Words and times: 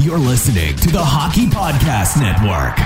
You're 0.00 0.18
listening 0.18 0.74
to 0.76 0.90
the 0.90 1.04
Hockey 1.04 1.44
Podcast 1.44 2.16
Network. 2.18 2.78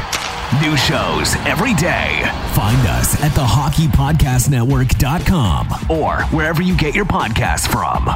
New 0.60 0.76
shows 0.76 1.36
every 1.46 1.74
day. 1.74 2.28
Find 2.54 2.84
us 2.88 3.14
at 3.22 3.30
thehockeypodcastnetwork.com 3.30 5.68
or 5.88 6.24
wherever 6.36 6.60
you 6.60 6.76
get 6.76 6.92
your 6.92 7.04
podcasts 7.04 7.70
from. 7.70 8.06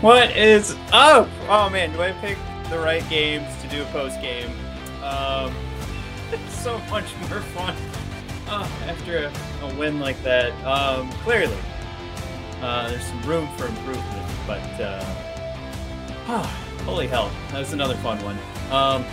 What 0.00 0.30
is 0.36 0.76
up? 0.92 1.28
Oh 1.48 1.68
man, 1.68 1.92
do 1.92 2.00
I 2.00 2.12
pick 2.12 2.38
the 2.70 2.78
right 2.78 3.06
games 3.10 3.59
do 3.70 3.82
a 3.82 3.86
post 3.86 4.20
game? 4.20 4.50
Um, 5.02 5.54
it's 6.32 6.54
so 6.62 6.78
much 6.90 7.06
more 7.28 7.40
fun 7.40 7.76
uh, 8.48 8.68
after 8.86 9.18
a, 9.18 9.32
a, 9.62 9.74
win 9.76 10.00
like 10.00 10.20
that. 10.24 10.52
Um, 10.64 11.10
clearly, 11.22 11.56
uh, 12.60 12.88
there's 12.90 13.04
some 13.04 13.22
room 13.22 13.48
for 13.56 13.66
improvement, 13.66 14.30
but 14.46 14.80
uh, 14.80 15.04
holy 16.84 17.06
hell, 17.06 17.30
that 17.52 17.60
was 17.60 17.72
another 17.72 17.94
fun 17.96 18.18
one. 18.24 18.38
Um, 18.72 19.04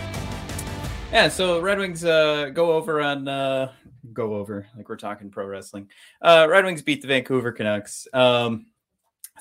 yeah, 1.12 1.28
so 1.28 1.60
Red 1.60 1.78
Wings 1.78 2.04
uh, 2.04 2.50
go 2.52 2.72
over 2.72 3.00
on 3.00 3.28
uh, 3.28 3.72
go 4.12 4.34
over 4.34 4.66
like 4.76 4.88
we're 4.88 4.96
talking 4.96 5.30
pro 5.30 5.46
wrestling. 5.46 5.88
Uh, 6.20 6.48
Red 6.50 6.64
Wings 6.64 6.82
beat 6.82 7.00
the 7.00 7.08
Vancouver 7.08 7.52
Canucks. 7.52 8.08
Um, 8.12 8.66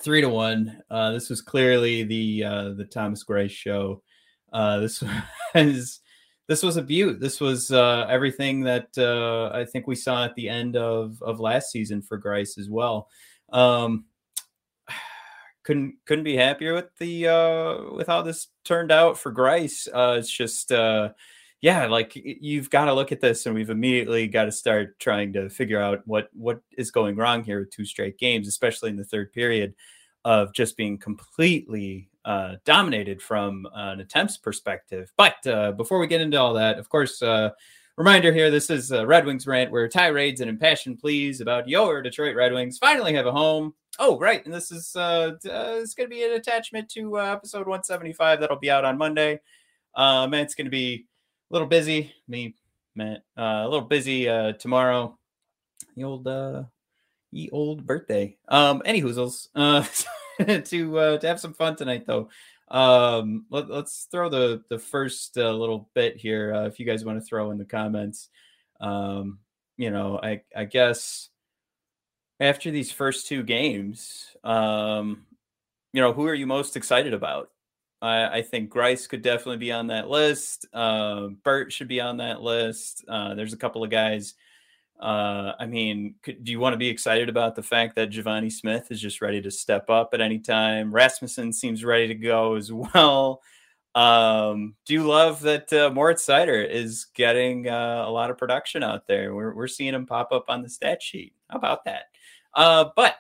three 0.04 0.22
to 0.22 0.30
one. 0.30 0.84
This 0.90 1.30
was 1.30 1.42
clearly 1.42 2.04
the 2.04 2.42
the 2.78 2.88
Thomas 2.90 3.24
Greiss 3.24 3.50
show. 3.50 4.04
Uh, 4.52 4.80
this 4.80 5.04
was 5.56 6.00
this 6.48 6.64
was 6.64 6.78
a 6.78 6.82
beaut. 6.82 7.20
This 7.20 7.42
was 7.42 7.72
uh, 7.72 8.06
everything 8.10 8.62
that 8.62 8.90
uh, 8.98 9.56
I 9.56 9.66
think 9.66 9.86
we 9.86 9.96
saw 9.96 10.24
at 10.24 10.36
the 10.36 10.50
end 10.50 10.76
of 10.76 11.22
of 11.22 11.40
last 11.40 11.72
season 11.72 12.02
for 12.02 12.20
Greiss 12.20 12.58
as 12.58 12.70
well. 12.70 13.10
Um, 13.52 14.06
couldn't 15.64 15.96
couldn't 16.06 16.24
be 16.24 16.38
happier 16.38 16.74
with 16.74 16.96
the 16.98 17.28
uh, 17.28 17.94
with 17.94 18.08
how 18.08 18.22
this 18.22 18.48
turned 18.64 18.92
out 18.92 19.18
for 19.18 19.34
Greiss. 19.34 19.88
Uh, 19.94 20.18
it's 20.18 20.32
just 20.32 20.72
uh, 20.72 21.10
yeah, 21.62 21.88
like 21.88 22.14
you've 22.16 22.70
got 22.70 22.86
to 22.86 22.94
look 22.94 23.12
at 23.12 23.20
this, 23.20 23.46
and 23.46 23.54
we've 23.54 23.70
immediately 23.70 24.28
got 24.28 24.46
to 24.46 24.52
start 24.52 24.98
trying 25.00 25.34
to 25.34 25.50
figure 25.50 25.82
out 25.82 26.02
what 26.06 26.30
what 26.34 26.62
is 26.78 26.92
going 26.92 27.18
wrong 27.18 27.44
here 27.44 27.60
with 27.60 27.72
two 27.72 27.86
straight 27.86 28.18
games, 28.18 28.48
especially 28.48 28.90
in 28.90 28.96
the 28.96 29.04
third 29.04 29.34
period, 29.34 29.76
of 30.24 30.54
just 30.54 30.78
being 30.78 30.98
completely 30.98 32.10
uh, 32.28 32.58
dominated 32.66 33.22
from 33.22 33.66
an 33.74 34.02
attempts 34.02 34.38
perspective. 34.38 35.12
But 35.18 35.48
uh, 35.48 35.72
before 35.72 35.98
we 35.98 36.08
get 36.08 36.22
into 36.22 36.38
all 36.38 36.54
that, 36.56 36.78
of 36.78 36.90
course, 36.90 37.24
uh, 37.24 37.52
reminder 37.96 38.34
here: 38.34 38.52
this 38.52 38.70
is 38.70 38.92
Red 38.92 39.26
Wings 39.26 39.48
rant, 39.48 39.72
where 39.72 39.88
tirades 39.88 40.42
and 40.42 40.50
impassioned 40.50 41.00
pleas 41.00 41.42
about 41.42 41.70
your 41.70 42.02
Detroit 42.02 42.36
Red 42.36 42.52
Wings 42.52 42.78
finally 42.78 43.14
have 43.14 43.26
a 43.26 43.32
home. 43.32 43.74
Oh, 43.98 44.20
right, 44.20 44.46
and 44.46 44.54
this 44.54 44.72
is 44.72 44.96
uh, 44.96 45.32
it's 45.44 45.96
going 45.96 46.08
to 46.10 46.16
be 46.16 46.24
an 46.24 46.34
attachment 46.34 46.90
to 46.90 47.18
uh, 47.18 47.32
episode 47.32 47.66
175 47.66 48.42
that'll 48.42 48.60
be 48.60 48.70
out 48.70 48.86
on 48.86 48.98
Monday. 48.98 49.40
Um, 49.96 50.34
and 50.34 50.44
it's 50.44 50.54
going 50.54 50.66
to 50.66 50.72
be 50.72 51.08
a 51.50 51.54
little 51.54 51.68
busy. 51.68 52.14
Me, 52.28 52.56
Matt, 52.94 53.24
uh, 53.38 53.64
a 53.64 53.70
little 53.70 53.88
busy 53.88 54.30
uh, 54.30 54.52
tomorrow. 54.54 55.18
The 55.96 56.04
old, 56.04 56.28
uh, 56.28 56.64
the 57.32 57.50
old 57.52 57.88
birthday. 57.88 58.38
Um, 58.50 58.84
any 58.86 59.02
hoozles. 59.02 59.48
Uh, 59.56 59.84
to 60.66 61.00
uh, 61.00 61.18
to 61.18 61.28
have 61.28 61.40
some 61.40 61.54
fun 61.54 61.76
tonight 61.76 62.06
though. 62.06 62.30
Um, 62.70 63.46
let, 63.50 63.72
us 63.72 64.08
throw 64.12 64.30
the 64.30 64.64
the 64.70 64.80
first 64.80 65.38
uh, 65.38 65.52
little 65.52 65.90
bit 65.94 66.18
here. 66.18 66.54
Uh, 66.54 66.66
if 66.66 66.80
you 66.80 66.86
guys 66.86 67.06
want 67.06 67.20
to 67.20 67.26
throw 67.26 67.52
in 67.52 67.58
the 67.58 67.66
comments, 67.66 68.30
um, 68.82 69.40
you 69.78 69.92
know, 69.92 70.20
I 70.22 70.42
I 70.56 70.66
guess 70.66 71.30
after 72.40 72.72
these 72.72 72.92
first 72.92 73.28
two 73.28 73.44
games, 73.44 74.36
um, 74.44 75.26
you 75.94 76.02
know, 76.02 76.14
who 76.14 76.28
are 76.28 76.36
you 76.36 76.46
most 76.46 76.76
excited 76.76 77.14
about? 77.14 77.50
I, 78.02 78.28
I 78.28 78.42
think 78.44 78.72
Greiss 78.72 79.10
could 79.10 79.24
definitely 79.24 79.58
be 79.58 79.72
on 79.72 79.88
that 79.88 80.10
list. 80.10 80.68
Uh, 80.72 81.30
Bert 81.44 81.74
should 81.74 81.88
be 81.88 82.00
on 82.00 82.18
that 82.18 82.42
list. 82.42 83.04
Uh, 83.08 83.34
there's 83.34 83.54
a 83.54 83.58
couple 83.58 83.84
of 83.84 83.90
guys. 83.90 84.36
Uh, 85.00 85.54
I 85.60 85.66
mean, 85.68 86.16
could, 86.24 86.44
do 86.44 86.52
you 86.52 86.60
want 86.60 86.74
to 86.74 86.78
be 86.78 86.90
excited 86.90 87.30
about 87.30 87.56
the 87.56 87.64
fact 87.64 87.96
that 87.96 88.10
Givani 88.10 88.52
Smith 88.52 88.92
is 88.92 89.00
just 89.00 89.22
ready 89.22 89.42
to 89.42 89.52
step 89.52 89.90
up 89.90 90.14
at 90.14 90.22
any 90.22 90.40
time? 90.40 90.92
Rasmussen 90.92 91.54
seems 91.54 91.84
ready 91.84 92.08
to 92.08 92.16
go 92.16 92.56
as 92.56 92.72
well. 92.94 93.42
Um, 93.94 94.76
do 94.86 94.94
you 94.94 95.08
love 95.08 95.42
that 95.42 95.72
uh, 95.74 95.90
Moritz 95.92 96.26
Seider 96.26 96.68
is 96.68 97.08
getting 97.16 97.68
uh, 97.68 98.04
a 98.06 98.12
lot 98.12 98.30
of 98.30 98.38
production 98.38 98.84
out 98.84 99.08
there? 99.08 99.34
We're, 99.34 99.54
we're 99.54 99.68
seeing 99.68 99.94
him 99.94 100.06
pop 100.06 100.32
up 100.32 100.46
on 100.50 100.62
the 100.62 100.70
stat 100.70 101.02
sheet. 101.02 101.34
How 101.50 101.58
about 101.58 101.86
that? 101.86 102.06
Uh, 102.54 102.90
but 102.96 103.16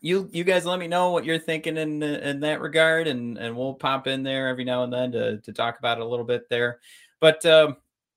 you 0.00 0.28
you 0.32 0.44
guys 0.44 0.64
let 0.64 0.78
me 0.78 0.86
know 0.86 1.10
what 1.10 1.24
you're 1.24 1.38
thinking 1.38 1.76
in 1.76 2.02
in 2.02 2.40
that 2.40 2.60
regard, 2.60 3.08
and 3.08 3.38
and 3.38 3.56
we'll 3.56 3.74
pop 3.74 4.06
in 4.06 4.22
there 4.22 4.48
every 4.48 4.64
now 4.64 4.84
and 4.84 4.92
then 4.92 5.12
to 5.12 5.38
to 5.38 5.52
talk 5.52 5.78
about 5.78 5.98
it 5.98 6.02
a 6.02 6.06
little 6.06 6.24
bit 6.24 6.48
there. 6.48 6.80
But 7.20 7.44
um, 7.46 7.76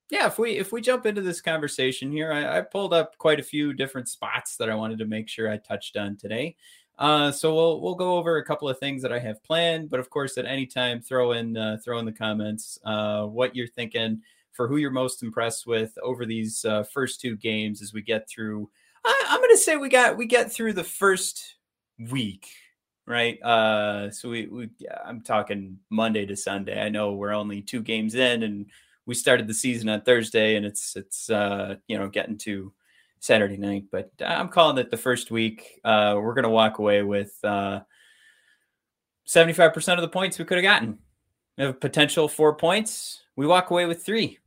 yeah, 0.10 0.26
if 0.26 0.40
we 0.40 0.58
if 0.58 0.72
we 0.72 0.82
jump 0.82 1.06
into 1.06 1.22
this 1.22 1.42
conversation 1.42 2.12
here, 2.12 2.32
I, 2.32 2.58
I, 2.58 2.62
pulled 2.62 2.94
up 2.94 3.18
quite 3.18 3.40
a 3.40 3.44
few 3.44 3.74
different 3.74 4.10
spots 4.10 4.58
that 4.58 4.70
I 4.70 4.76
wanted 4.76 4.98
to 5.00 5.06
make 5.06 5.30
sure 5.30 5.50
I 5.50 5.58
touched 5.58 5.98
on 5.98 6.18
today. 6.18 6.56
Uh, 6.98 7.32
so 7.32 7.54
we'll 7.54 7.80
we'll 7.80 7.96
go 7.96 8.18
over 8.18 8.38
a 8.38 8.46
couple 8.46 8.68
of 8.68 8.80
things 8.80 9.02
that 9.04 9.14
I 9.14 9.20
have 9.20 9.44
planned, 9.44 9.90
but 9.90 10.00
of 10.00 10.10
course, 10.10 10.38
at 10.38 10.46
any 10.46 10.66
time, 10.66 11.00
throw 11.00 11.34
in 11.34 11.56
uh, 11.56 11.78
throw 11.84 12.00
in 12.00 12.06
the 12.06 12.12
comments 12.12 12.80
uh, 12.84 13.26
what 13.26 13.56
you're 13.56 13.68
thinking 13.68 14.22
for 14.52 14.68
who 14.68 14.78
you're 14.78 14.92
most 14.92 15.24
impressed 15.24 15.68
with 15.68 15.98
over 16.04 16.26
these 16.26 16.66
uh, 16.66 16.84
first 16.84 17.22
two 17.22 17.38
games 17.38 17.82
as 17.82 17.94
we 17.94 18.02
get 18.02 18.28
through. 18.28 18.70
I, 19.06 19.24
I'm 19.30 19.40
going 19.40 19.52
to 19.52 19.58
say 19.58 19.78
we 19.78 19.90
got 19.90 20.18
we 20.18 20.26
get 20.26 20.52
through 20.52 20.74
the 20.74 20.84
first 20.84 21.56
week, 22.10 22.50
right? 23.06 23.42
Uh, 23.44 24.10
so 24.12 24.28
we, 24.28 24.48
we 24.48 24.70
I'm 25.06 25.22
talking 25.22 25.78
Monday 25.90 26.26
to 26.26 26.36
Sunday. 26.36 26.82
I 26.82 26.90
know 26.90 27.14
we're 27.14 27.34
only 27.34 27.62
two 27.62 27.82
games 27.82 28.16
in, 28.16 28.44
and 28.44 28.66
we 29.10 29.16
started 29.16 29.48
the 29.48 29.54
season 29.56 29.90
on 29.90 30.02
Thursday, 30.02 30.56
and 30.56 30.64
it's 30.64 30.96
it's 30.96 31.32
uh, 31.32 31.76
you 31.88 31.98
know 31.98 32.08
getting 32.08 32.38
to 32.38 32.72
Saturday 33.20 33.58
night. 33.58 33.86
But 33.92 34.12
I'm 34.24 34.50
calling 34.50 34.78
it 34.78 34.92
the 34.92 34.98
first 34.98 35.32
week. 35.32 35.82
Uh, 35.84 36.20
we're 36.22 36.36
gonna 36.36 36.48
walk 36.48 36.78
away 36.78 37.02
with 37.02 37.36
uh, 37.44 37.80
75% 39.28 39.96
of 39.96 40.02
the 40.02 40.08
points 40.08 40.38
we 40.38 40.46
could 40.46 40.60
have 40.60 40.64
gotten. 40.64 41.00
We 41.58 41.64
have 41.64 41.80
potential 41.82 42.28
four 42.28 42.54
points. 42.54 43.24
We 43.36 43.48
walk 43.48 43.72
away 43.72 43.88
with 43.88 44.06
three. 44.06 44.38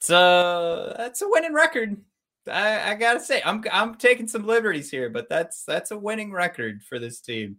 So 0.00 0.92
that's 0.98 1.22
a 1.22 1.28
winning 1.28 1.54
record. 1.54 1.96
I, 2.46 2.92
I, 2.92 2.94
gotta 2.94 3.20
say, 3.20 3.40
I'm 3.42 3.64
I'm 3.72 3.94
taking 3.94 4.28
some 4.28 4.46
liberties 4.46 4.90
here, 4.90 5.08
but 5.08 5.30
that's 5.30 5.64
that's 5.64 5.92
a 5.92 5.98
winning 5.98 6.30
record 6.30 6.82
for 6.82 6.98
this 6.98 7.20
team. 7.20 7.56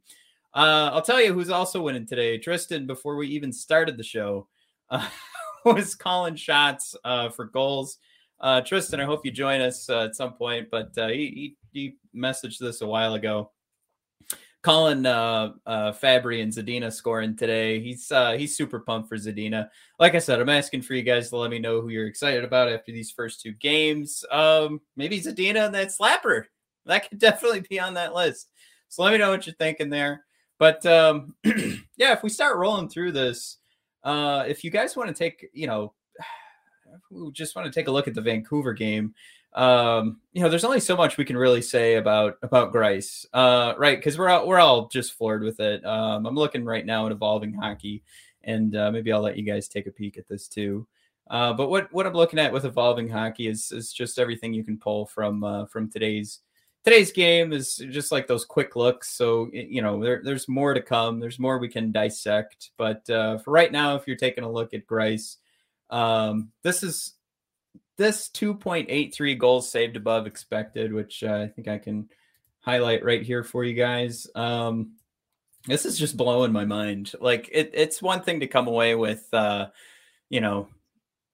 Uh, 0.54 0.92
I'll 0.94 1.02
tell 1.02 1.20
you 1.20 1.34
who's 1.34 1.50
also 1.50 1.82
winning 1.82 2.06
today. 2.06 2.38
Tristan, 2.38 2.86
before 2.86 3.16
we 3.16 3.28
even 3.30 3.52
started 3.52 3.98
the 3.98 4.04
show, 4.04 4.48
uh, 4.92 5.08
was 5.66 5.96
calling 5.96 6.36
shots 6.36 6.96
uh, 7.04 7.30
for 7.30 7.46
goals. 7.46 7.98
Uh, 8.40 8.62
Tristan, 8.62 9.02
I 9.02 9.06
hope 9.06 9.26
you 9.26 9.32
join 9.32 9.62
us 9.62 9.90
uh, 9.90 10.06
at 10.06 10.16
some 10.16 10.34
point, 10.34 10.70
but 10.72 10.98
uh, 10.98 11.10
he, 11.10 11.56
he, 11.72 11.80
he 11.80 11.98
messaged 12.16 12.60
this 12.60 12.82
a 12.82 12.88
while 12.88 13.16
ago. 13.16 13.52
Colin 14.62 15.06
uh, 15.06 15.54
uh, 15.66 15.92
Fabbri 15.94 16.42
and 16.44 16.52
Zadina 16.52 16.92
scoring 16.92 17.36
today. 17.36 17.80
He's 17.80 18.12
uh, 18.12 18.34
he's 18.34 18.58
super 18.58 18.80
pumped 18.80 19.08
for 19.08 19.16
Zadina. 19.16 19.70
Like 20.00 20.16
I 20.16 20.20
said, 20.20 20.42
I'm 20.42 20.50
asking 20.50 20.82
for 20.82 20.96
you 20.96 21.02
guys 21.02 21.30
to 21.30 21.38
let 21.38 21.50
me 21.50 21.60
know 21.60 21.80
who 21.80 21.90
you're 21.90 22.08
excited 22.08 22.44
about 22.44 22.70
after 22.70 22.92
these 22.92 23.12
first 23.12 23.42
two 23.42 23.54
games. 23.54 24.26
Um, 24.32 24.82
maybe 24.98 25.22
Zadina 25.22 25.66
and 25.66 25.76
that 25.76 25.90
slapper. 25.90 26.46
That 26.86 27.10
could 27.10 27.20
definitely 27.20 27.62
be 27.70 27.80
on 27.80 27.94
that 27.94 28.14
list. 28.14 28.50
So 28.90 29.04
let 29.04 29.14
me 29.14 29.18
know 29.18 29.30
what 29.30 29.46
you're 29.46 29.56
thinking 29.56 29.90
there. 29.90 30.26
But 30.58 30.86
um, 30.86 31.36
yeah, 31.46 32.12
if 32.12 32.22
we 32.22 32.30
start 32.30 32.58
rolling 32.58 32.90
through 32.90 33.14
this, 33.14 33.59
uh, 34.04 34.46
if 34.48 34.64
you 34.64 34.72
guys 34.72 34.96
want 34.96 35.10
to 35.10 35.16
take, 35.16 35.50
you 35.54 35.68
know, 35.68 35.94
just 37.32 37.56
want 37.56 37.66
to 37.66 37.72
take 37.72 37.88
a 37.88 37.92
look 37.92 38.08
at 38.08 38.14
the 38.14 38.22
Vancouver 38.22 38.74
game 38.74 39.14
um, 39.54 40.20
you 40.32 40.42
know, 40.44 40.50
there's 40.50 40.64
only 40.64 40.80
so 40.80 40.96
much 40.96 41.18
we 41.18 41.26
can 41.26 41.38
really 41.38 41.62
say 41.62 41.96
about 41.96 42.38
about 42.44 42.72
Greiss, 42.72 43.26
uh, 43.34 43.74
right? 43.78 43.98
Because 43.98 44.18
we're 44.18 44.30
all 44.30 44.48
we're 44.48 44.60
all 44.60 44.88
just 44.88 45.14
floored 45.14 45.44
with 45.44 45.60
it. 45.60 45.84
Um, 45.86 46.26
I'm 46.26 46.36
looking 46.36 46.66
right 46.66 46.86
now 46.86 47.08
at 47.08 47.12
evolving 47.12 47.54
hockey, 47.54 48.04
and 48.44 48.76
uh, 48.76 48.92
maybe 48.92 49.12
I'll 49.12 49.22
let 49.22 49.38
you 49.38 49.44
guys 49.44 49.68
take 49.68 49.88
a 49.88 49.92
peek 49.92 50.18
at 50.18 50.28
this 50.28 50.48
too. 50.48 50.88
Uh, 51.30 51.54
but 51.54 51.70
what 51.70 51.92
what 51.92 52.06
I'm 52.06 52.14
looking 52.14 52.40
at 52.40 52.54
with 52.54 52.66
evolving 52.66 53.10
hockey 53.10 53.48
is 53.48 53.72
is 53.72 53.92
just 53.92 54.20
everything 54.20 54.54
you 54.54 54.64
can 54.64 54.78
pull 54.78 55.08
from 55.08 55.44
uh, 55.44 55.66
from 55.66 55.90
today's 55.90 56.40
today's 56.84 57.12
game 57.12 57.54
is 57.54 57.76
just 57.76 58.12
like 58.12 58.28
those 58.28 58.46
quick 58.46 58.76
looks. 58.76 59.10
So 59.12 59.50
you 59.52 59.82
know, 59.82 60.02
there, 60.04 60.22
there's 60.24 60.48
more 60.48 60.74
to 60.74 60.82
come. 60.82 61.20
There's 61.20 61.40
more 61.40 61.58
we 61.58 61.70
can 61.70 61.92
dissect. 61.92 62.72
But 62.78 63.10
uh, 63.10 63.38
for 63.40 63.52
right 63.52 63.72
now, 63.72 63.96
if 63.96 64.08
you're 64.08 64.18
taking 64.18 64.44
a 64.44 64.52
look 64.52 64.74
at 64.74 64.88
Greiss, 64.88 65.38
um, 65.90 66.52
this 66.64 66.84
is 66.84 67.14
this 67.98 68.30
2.83 68.30 69.38
goals 69.38 69.70
saved 69.70 69.98
above 69.98 70.26
expected, 70.26 70.94
which 70.94 71.24
uh, 71.24 71.34
I 71.34 71.48
think 71.48 71.68
I 71.68 71.78
can 71.78 72.10
highlight 72.62 73.04
right 73.04 73.22
here 73.22 73.44
for 73.44 73.64
you 73.64 73.74
guys. 73.74 74.28
Um, 74.36 74.94
this 75.68 75.86
is 75.86 76.00
just 76.00 76.16
blowing 76.16 76.54
my 76.54 76.66
mind. 76.66 77.12
Like 77.20 77.50
it, 77.52 77.72
it's 77.74 78.02
one 78.02 78.22
thing 78.22 78.40
to 78.40 78.48
come 78.48 78.68
away 78.68 78.96
with, 78.96 79.28
uh, 79.34 79.68
you 80.30 80.40
know, 80.40 80.70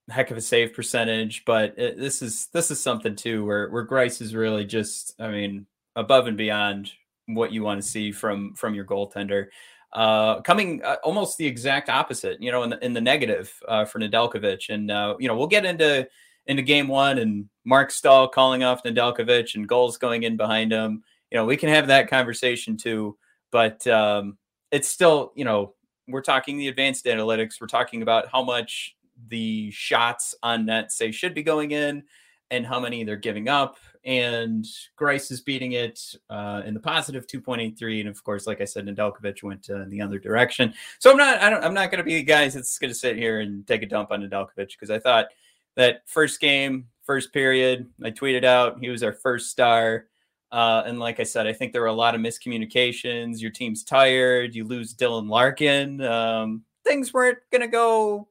heck 0.10 0.32
of 0.32 0.38
a 0.38 0.42
save 0.42 0.74
percentage. 0.74 1.44
But 1.46 1.78
it, 1.78 1.98
this 1.98 2.22
is 2.22 2.48
this 2.48 2.72
is 2.72 2.80
something 2.80 3.16
too 3.16 3.46
where 3.46 3.70
where 3.70 3.86
Greiss 3.86 4.22
is 4.22 4.36
really 4.36 4.66
just, 4.66 5.14
I 5.20 5.30
mean, 5.30 5.66
above 5.96 6.28
and 6.28 6.38
beyond 6.38 6.92
what 7.28 7.52
you 7.52 7.64
want 7.64 7.82
to 7.82 7.88
see 7.88 8.12
from 8.12 8.54
from 8.54 8.76
your 8.76 8.86
goaltender. 8.86 9.48
Uh, 9.94 10.42
coming 10.42 10.84
uh, 10.84 10.98
almost 11.04 11.38
the 11.38 11.46
exact 11.46 11.90
opposite, 11.90 12.42
you 12.42 12.52
know, 12.52 12.64
in 12.64 12.70
the 12.70 12.84
in 12.84 12.94
the 12.94 13.02
negative 13.02 13.54
uh, 13.68 13.86
for 13.86 14.00
Nedeljkovic, 14.00 14.70
and 14.70 14.92
uh, 14.92 15.16
you 15.20 15.28
know 15.28 15.36
we'll 15.36 15.48
get 15.48 15.66
into 15.66 16.08
into 16.48 16.62
game 16.62 16.88
one 16.88 17.18
and 17.18 17.50
Mark 17.64 17.92
Staal 17.92 18.28
calling 18.28 18.64
off 18.64 18.84
Nedeljkovic 18.84 19.56
and 19.56 19.68
goals 19.68 19.98
going 19.98 20.24
in 20.24 20.38
behind 20.38 20.72
him. 20.72 21.04
You 21.32 21.38
know, 21.38 21.46
we 21.46 21.58
can 21.58 21.70
have 21.70 21.88
that 21.88 22.10
conversation 22.10 22.78
too, 22.78 23.18
but 23.52 23.86
um, 23.88 24.38
it's 24.72 24.88
still, 24.88 25.32
you 25.36 25.44
know, 25.44 25.74
we're 26.08 26.22
talking 26.22 26.58
the 26.58 26.68
advanced 26.68 27.06
analytics. 27.06 27.60
We're 27.60 27.68
talking 27.68 28.04
about 28.04 28.28
how 28.32 28.44
much 28.44 28.96
the 29.28 29.72
shots 29.72 30.36
on 30.44 30.66
net 30.66 30.92
say 30.92 31.12
should 31.12 31.34
be 31.34 31.44
going 31.44 31.72
in 31.72 32.04
and 32.52 32.66
how 32.66 32.80
many 32.80 33.04
they're 33.04 33.16
giving 33.16 33.50
up. 33.50 33.78
And 34.04 34.66
Greiss 35.00 35.32
is 35.32 35.42
beating 35.42 35.72
it 35.72 36.00
uh, 36.30 36.62
in 36.66 36.74
the 36.74 36.80
positive 36.80 37.26
2.83. 37.26 38.02
And 38.02 38.10
of 38.10 38.24
course, 38.24 38.46
like 38.46 38.62
I 38.62 38.66
said, 38.66 38.86
Nedeljkovic 38.86 39.42
went 39.42 39.68
uh, 39.70 39.82
in 39.82 39.90
the 39.90 40.02
other 40.02 40.20
direction. 40.20 40.74
So 41.00 41.12
I'm 41.12 41.18
not, 41.18 41.42
I 41.42 41.50
don't, 41.50 41.64
I'm 41.64 41.74
not 41.74 41.90
going 41.90 42.00
to 42.00 42.04
be 42.04 42.16
the 42.16 42.24
guy 42.24 42.48
that's 42.48 42.78
going 42.78 42.92
to 42.92 42.98
sit 42.98 43.18
here 43.18 43.40
and 43.40 43.66
take 43.66 43.82
a 43.82 43.88
dump 43.88 44.12
on 44.12 44.22
Nedeljkovic 44.22 44.70
because 44.70 44.92
I 44.92 45.00
thought 45.00 45.28
that 45.76 46.04
first 46.06 46.40
game, 46.40 46.88
first 47.04 47.34
period, 47.34 47.90
I 48.04 48.12
tweeted 48.12 48.44
out 48.44 48.80
he 48.80 48.90
was 48.90 49.02
our 49.02 49.14
first 49.14 49.50
star. 49.50 50.06
Uh, 50.52 50.84
and 50.86 51.00
like 51.00 51.20
I 51.20 51.24
said, 51.24 51.48
I 51.48 51.54
think 51.54 51.74
there 51.74 51.82
were 51.82 51.88
a 51.88 51.94
lot 51.94 52.14
of 52.16 52.22
miscommunications. 52.22 53.42
Your 53.42 53.52
team's 53.52 53.84
tired. 53.84 54.54
You 54.54 54.66
lose 54.66 54.94
Dylan 54.94 55.28
Larkin. 55.28 56.02
Um, 56.02 56.64
things 56.86 57.12
weren't 57.12 57.40
going 57.52 57.62
to 57.62 57.68
go 57.68 58.28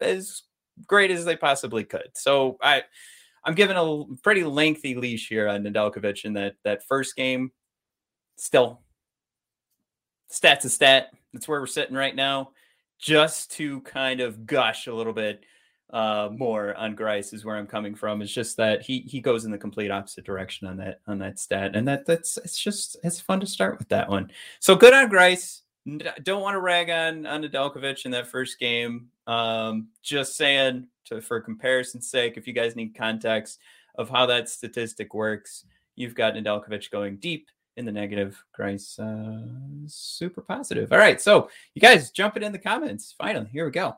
as 0.00 0.42
great 0.86 1.10
as 1.10 1.24
they 1.24 1.36
possibly 1.36 1.84
could. 1.84 2.10
So 2.14 2.56
I, 2.62 2.82
I'm 3.44 3.54
giving 3.54 3.76
a 3.76 4.16
pretty 4.22 4.44
lengthy 4.44 4.94
leash 4.94 5.28
here 5.28 5.48
on 5.48 5.62
Nedeljkovic 5.62 6.24
in 6.24 6.34
that 6.34 6.56
that 6.64 6.86
first 6.86 7.16
game. 7.16 7.52
Still, 8.36 8.82
stats 10.32 10.64
a 10.64 10.68
stat. 10.68 11.10
That's 11.32 11.48
where 11.48 11.60
we're 11.60 11.66
sitting 11.66 11.96
right 11.96 12.14
now. 12.14 12.50
Just 12.98 13.52
to 13.52 13.80
kind 13.82 14.20
of 14.20 14.44
gush 14.44 14.86
a 14.86 14.94
little 14.94 15.12
bit 15.12 15.44
uh, 15.90 16.28
more 16.32 16.74
on 16.74 16.96
Greiss 16.96 17.32
is 17.32 17.44
where 17.44 17.56
I'm 17.56 17.66
coming 17.66 17.94
from. 17.94 18.20
It's 18.22 18.32
just 18.32 18.56
that 18.58 18.82
he 18.82 19.00
he 19.00 19.20
goes 19.20 19.44
in 19.44 19.50
the 19.50 19.58
complete 19.58 19.90
opposite 19.90 20.24
direction 20.24 20.66
on 20.66 20.76
that 20.78 21.00
on 21.06 21.18
that 21.20 21.38
stat, 21.38 21.74
and 21.74 21.86
that 21.88 22.06
that's 22.06 22.36
it's 22.38 22.58
just 22.58 22.96
it's 23.02 23.20
fun 23.20 23.40
to 23.40 23.46
start 23.46 23.78
with 23.78 23.88
that 23.88 24.08
one. 24.08 24.30
So 24.60 24.76
good 24.76 24.92
on 24.92 25.10
Greiss. 25.10 25.62
Don't 26.22 26.42
want 26.42 26.54
to 26.54 26.60
rag 26.60 26.90
on 26.90 27.26
on 27.26 27.42
Nedeljkovic 27.42 28.04
in 28.04 28.10
that 28.10 28.26
first 28.26 28.58
game. 28.58 29.08
Um, 29.26 29.88
just 30.02 30.36
saying 30.36 30.88
to 31.06 31.20
for 31.20 31.40
comparison's 31.40 32.10
sake, 32.10 32.36
if 32.36 32.46
you 32.46 32.52
guys 32.52 32.76
need 32.76 32.94
context 32.94 33.58
of 33.96 34.10
how 34.10 34.26
that 34.26 34.48
statistic 34.48 35.14
works, 35.14 35.64
you've 35.96 36.14
got 36.14 36.34
Nedeljkovic 36.34 36.90
going 36.90 37.16
deep 37.16 37.48
in 37.76 37.84
the 37.84 37.92
negative. 37.92 38.42
Greiss 38.58 38.98
uh, 38.98 39.86
super 39.86 40.42
positive. 40.42 40.92
All 40.92 40.98
right, 40.98 41.20
so 41.20 41.48
you 41.74 41.80
guys 41.80 42.10
jump 42.10 42.36
it 42.36 42.42
in 42.42 42.52
the 42.52 42.58
comments. 42.58 43.14
Finally, 43.16 43.48
here 43.52 43.64
we 43.64 43.70
go. 43.70 43.96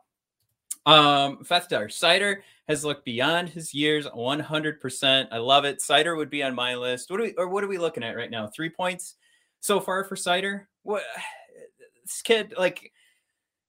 Um, 0.87 1.39
Fethtar, 1.45 1.87
Seider 1.87 2.37
has 2.69 2.85
looked 2.85 3.05
beyond 3.05 3.49
his 3.49 3.75
years 3.75 4.07
100%. 4.07 5.29
I 5.31 5.39
love 5.39 5.65
it. 5.65 5.79
Seider 5.79 6.17
would 6.17 6.31
be 6.31 6.43
on 6.43 6.55
my 6.55 6.75
list. 6.75 7.11
What 7.11 7.21
are 7.21 7.25
we, 7.25 7.35
or 7.35 7.49
what 7.49 7.65
are 7.65 7.69
we 7.69 7.79
looking 7.79 8.03
at 8.03 8.17
right 8.17 8.31
now? 8.31 8.47
Three 8.47 8.71
points 8.71 9.17
so 9.61 9.81
far 9.81 10.05
for 10.05 10.17
Seider? 10.17 10.67
What 10.83 11.03
this 12.11 12.23
kid, 12.23 12.55
like, 12.59 12.93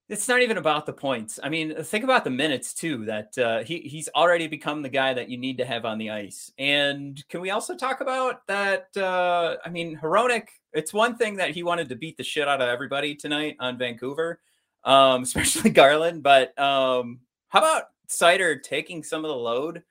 it's 0.10 0.28
not 0.28 0.42
even 0.42 0.58
about 0.58 0.86
the 0.86 0.94
points. 0.94 1.40
I 1.42 1.48
mean, 1.48 1.84
think 1.84 2.04
about 2.04 2.26
the 2.26 2.30
minutes 2.30 2.74
too. 2.74 3.06
That 3.06 3.38
uh, 3.38 3.64
he 3.64 3.80
he's 3.80 4.10
already 4.14 4.48
become 4.48 4.82
the 4.82 4.90
guy 4.90 5.14
that 5.14 5.30
you 5.30 5.38
need 5.38 5.58
to 5.60 5.66
have 5.66 5.86
on 5.86 5.98
the 5.98 6.10
ice. 6.10 6.52
And 6.58 7.24
can 7.30 7.40
we 7.40 7.52
also 7.52 7.78
talk 7.78 8.02
about 8.02 8.46
that? 8.48 8.88
Uh, 8.98 9.56
I 9.64 9.70
mean, 9.70 9.98
Hronek. 9.98 10.48
It's 10.74 10.94
one 10.94 11.16
thing 11.16 11.38
that 11.38 11.52
he 11.52 11.64
wanted 11.64 11.88
to 11.90 11.96
beat 11.96 12.18
the 12.18 12.24
shit 12.24 12.48
out 12.48 12.62
of 12.62 12.68
everybody 12.68 13.16
tonight 13.16 13.56
on 13.60 13.78
Vancouver 13.78 14.42
um, 14.84 15.24
especially 15.24 15.72
Garland. 15.72 16.24
But 16.24 16.58
um, 16.60 17.20
how 17.50 17.60
about 17.60 17.86
Seider 18.08 18.62
taking 18.62 19.04
some 19.04 19.24
of 19.24 19.30
the 19.30 19.36
load 19.36 19.84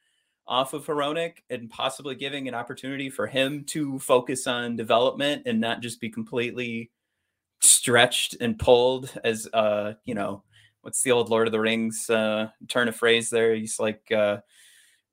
off 0.47 0.75
of 0.75 0.87
Hronek 0.87 1.39
and 1.49 1.71
possibly 1.71 2.15
giving 2.15 2.49
an 2.49 2.55
opportunity 2.55 3.09
for 3.09 3.27
him 3.27 3.65
to 3.65 3.99
focus 4.01 4.47
on 4.47 4.77
development 4.77 5.43
and 5.47 5.61
not 5.61 5.81
just 5.81 6.01
be 6.01 6.11
completely 6.11 6.91
stretched 7.61 8.37
and 8.41 8.59
pulled 8.59 9.13
as 9.25 9.49
uh, 9.53 9.95
you 10.05 10.15
know, 10.15 10.43
what's 10.83 11.03
the 11.03 11.13
old 11.13 11.29
Lord 11.31 11.47
of 11.47 11.53
the 11.53 11.61
Rings 11.61 12.09
uh 12.11 12.49
turn 12.69 12.89
of 12.89 12.97
phrase 12.97 13.31
there? 13.31 13.55
He's 13.55 13.79
like 13.79 14.11
uh 14.13 14.39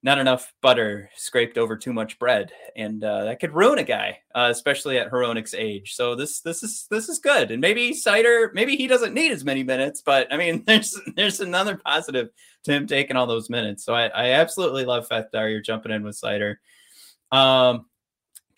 not 0.02 0.18
enough 0.18 0.54
butter 0.62 1.10
scraped 1.16 1.58
over 1.58 1.76
too 1.76 1.92
much 1.92 2.18
bread, 2.20 2.52
and 2.76 3.02
uh, 3.02 3.24
that 3.24 3.40
could 3.40 3.52
ruin 3.52 3.78
a 3.78 3.82
guy, 3.82 4.20
uh, 4.32 4.46
especially 4.50 4.96
at 4.96 5.10
Hronek's 5.10 5.54
age. 5.54 5.94
So 5.94 6.14
this 6.14 6.40
this 6.40 6.62
is 6.62 6.86
this 6.88 7.08
is 7.08 7.18
good, 7.18 7.50
and 7.50 7.60
maybe 7.60 7.90
Seider 7.90 8.54
maybe 8.54 8.76
he 8.76 8.86
doesn't 8.86 9.14
need 9.14 9.32
as 9.32 9.44
many 9.44 9.64
minutes, 9.64 10.00
but 10.00 10.32
I 10.32 10.36
mean 10.36 10.62
there's 10.66 10.98
there's 11.16 11.40
another 11.40 11.76
positive 11.76 12.28
to 12.64 12.72
him 12.72 12.86
taking 12.86 13.16
all 13.16 13.26
those 13.26 13.50
minutes. 13.50 13.84
So 13.84 13.94
I, 13.94 14.06
I 14.06 14.30
absolutely 14.32 14.84
love 14.84 15.08
Fethtar. 15.08 15.50
You're 15.50 15.60
jumping 15.60 15.92
in 15.92 16.04
with 16.04 16.20
Seider 16.20 16.56
Um, 17.32 17.86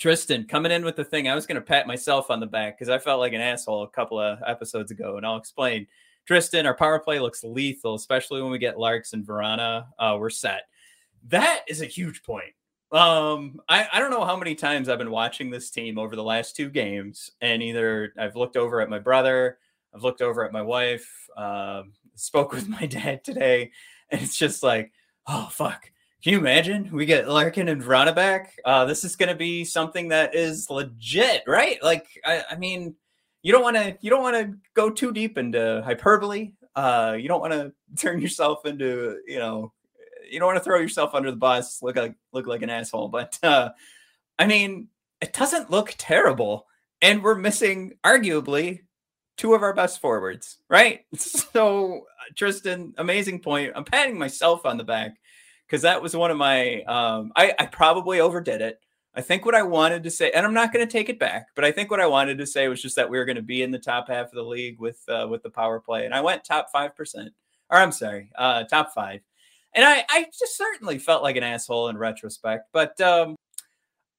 Tristan 0.00 0.44
coming 0.44 0.72
in 0.72 0.84
with 0.84 0.96
the 0.96 1.04
thing. 1.04 1.28
I 1.28 1.34
was 1.36 1.46
going 1.46 1.56
to 1.56 1.60
pat 1.60 1.86
myself 1.86 2.30
on 2.30 2.40
the 2.40 2.46
back 2.46 2.76
because 2.76 2.88
I 2.88 2.98
felt 2.98 3.20
like 3.20 3.34
an 3.34 3.40
asshole 3.40 3.84
a 3.84 3.88
couple 3.88 4.18
of 4.18 4.38
episodes 4.46 4.90
ago, 4.90 5.16
and 5.16 5.24
I'll 5.24 5.36
explain. 5.36 5.86
Tristan, 6.26 6.66
our 6.66 6.74
power 6.74 6.98
play 6.98 7.18
looks 7.18 7.44
lethal, 7.44 7.94
especially 7.94 8.42
when 8.42 8.50
we 8.50 8.58
get 8.58 8.78
Larks 8.78 9.14
and 9.14 9.26
Vrana. 9.26 9.86
Uh, 9.98 10.16
we're 10.18 10.30
set 10.30 10.64
that 11.28 11.62
is 11.68 11.80
a 11.80 11.86
huge 11.86 12.22
point. 12.22 12.52
Um, 12.92 13.60
I, 13.68 13.86
I 13.92 14.00
don't 14.00 14.10
know 14.10 14.24
how 14.24 14.36
many 14.36 14.54
times 14.54 14.88
I've 14.88 14.98
been 14.98 15.10
watching 15.10 15.50
this 15.50 15.70
team 15.70 15.98
over 15.98 16.16
the 16.16 16.24
last 16.24 16.56
two 16.56 16.68
games, 16.68 17.30
and 17.40 17.62
either 17.62 18.12
I've 18.18 18.36
looked 18.36 18.56
over 18.56 18.80
at 18.80 18.90
my 18.90 18.98
brother, 18.98 19.58
I've 19.94 20.02
looked 20.02 20.22
over 20.22 20.44
at 20.44 20.52
my 20.52 20.62
wife, 20.62 21.08
um, 21.36 21.92
spoke 22.16 22.52
with 22.52 22.68
my 22.80 22.86
dad 22.86 23.22
today, 23.24 23.70
and 24.10 24.20
it's 24.20 24.36
just 24.36 24.62
like, 24.62 24.92
oh 25.26 25.48
fuck. 25.52 25.90
Can 26.22 26.32
you 26.34 26.38
imagine? 26.38 26.90
We 26.92 27.06
get 27.06 27.28
Larkin 27.28 27.68
and 27.68 27.82
Vrana 27.82 28.14
back. 28.14 28.54
Uh, 28.64 28.84
this 28.84 29.04
is 29.04 29.16
going 29.16 29.30
to 29.30 29.34
be 29.34 29.64
something 29.64 30.08
that 30.08 30.34
is 30.34 30.68
legit, 30.68 31.42
right? 31.46 31.82
Like, 31.82 32.06
I, 32.24 32.44
I 32.50 32.56
mean, 32.56 32.94
you 33.42 33.52
don't 33.52 33.62
want 33.62 33.76
to 33.76 33.96
you 34.02 34.10
don't 34.10 34.22
want 34.22 34.36
to 34.36 34.58
go 34.74 34.90
too 34.90 35.12
deep 35.12 35.38
into 35.38 35.82
hyperbole. 35.82 36.52
Uh, 36.76 37.16
you 37.18 37.26
don't 37.26 37.40
want 37.40 37.54
to 37.54 37.72
turn 37.96 38.20
yourself 38.20 38.66
into 38.66 39.18
you 39.26 39.38
know 39.38 39.72
you 40.30 40.38
don't 40.38 40.46
want 40.46 40.58
to 40.58 40.64
throw 40.64 40.78
yourself 40.78 41.14
under 41.14 41.30
the 41.30 41.36
bus, 41.36 41.82
look 41.82 41.96
like 41.96 42.14
look 42.32 42.46
like 42.46 42.62
an 42.62 42.70
asshole. 42.70 43.08
But 43.12 43.38
uh, 43.42 43.70
I 44.38 44.46
mean, 44.46 44.88
it 45.22 45.32
doesn't 45.32 45.70
look 45.70 45.94
terrible, 45.96 46.66
and 47.00 47.22
we're 47.22 47.34
missing 47.34 47.94
arguably 48.04 48.80
two 49.38 49.54
of 49.54 49.62
our 49.62 49.72
best 49.72 50.00
forwards, 50.02 50.58
right? 50.68 51.06
So 51.16 51.96
uh, 51.96 52.32
Tristan, 52.36 52.92
amazing 52.98 53.40
point. 53.40 53.72
I'm 53.74 53.84
patting 53.84 54.18
myself 54.18 54.66
on 54.66 54.76
the 54.76 54.84
back 54.84 55.16
because 55.70 55.82
that 55.82 56.02
was 56.02 56.16
one 56.16 56.30
of 56.30 56.36
my. 56.36 56.82
Um, 56.82 57.32
I, 57.36 57.54
I 57.58 57.66
probably 57.66 58.20
overdid 58.20 58.60
it. 58.60 58.80
I 59.14 59.20
think 59.20 59.44
what 59.44 59.54
I 59.54 59.62
wanted 59.62 60.02
to 60.04 60.10
say, 60.10 60.30
and 60.32 60.44
I'm 60.44 60.54
not 60.54 60.72
going 60.72 60.86
to 60.86 60.90
take 60.90 61.08
it 61.08 61.18
back, 61.18 61.46
but 61.54 61.64
I 61.64 61.72
think 61.72 61.90
what 61.90 62.00
I 62.00 62.06
wanted 62.06 62.38
to 62.38 62.46
say 62.46 62.68
was 62.68 62.82
just 62.82 62.96
that 62.96 63.10
we 63.10 63.18
were 63.18 63.24
going 63.24 63.36
to 63.36 63.42
be 63.42 63.62
in 63.62 63.70
the 63.70 63.78
top 63.78 64.08
half 64.08 64.26
of 64.26 64.32
the 64.32 64.42
league 64.42 64.80
with 64.80 65.00
uh, 65.08 65.26
with 65.30 65.42
the 65.42 65.50
power 65.50 65.80
play, 65.80 66.04
and 66.04 66.14
I 66.14 66.20
went 66.20 66.44
top 66.44 66.68
five 66.72 66.96
percent, 66.96 67.30
or 67.70 67.78
I'm 67.78 67.92
sorry, 67.92 68.30
uh, 68.36 68.64
top 68.64 68.92
five. 68.92 69.20
And 69.72 69.84
I, 69.84 70.04
I 70.08 70.26
just 70.36 70.56
certainly 70.56 70.98
felt 70.98 71.22
like 71.22 71.36
an 71.36 71.44
asshole 71.44 71.88
in 71.88 71.96
retrospect. 71.96 72.68
But 72.72 73.00
um, 73.00 73.36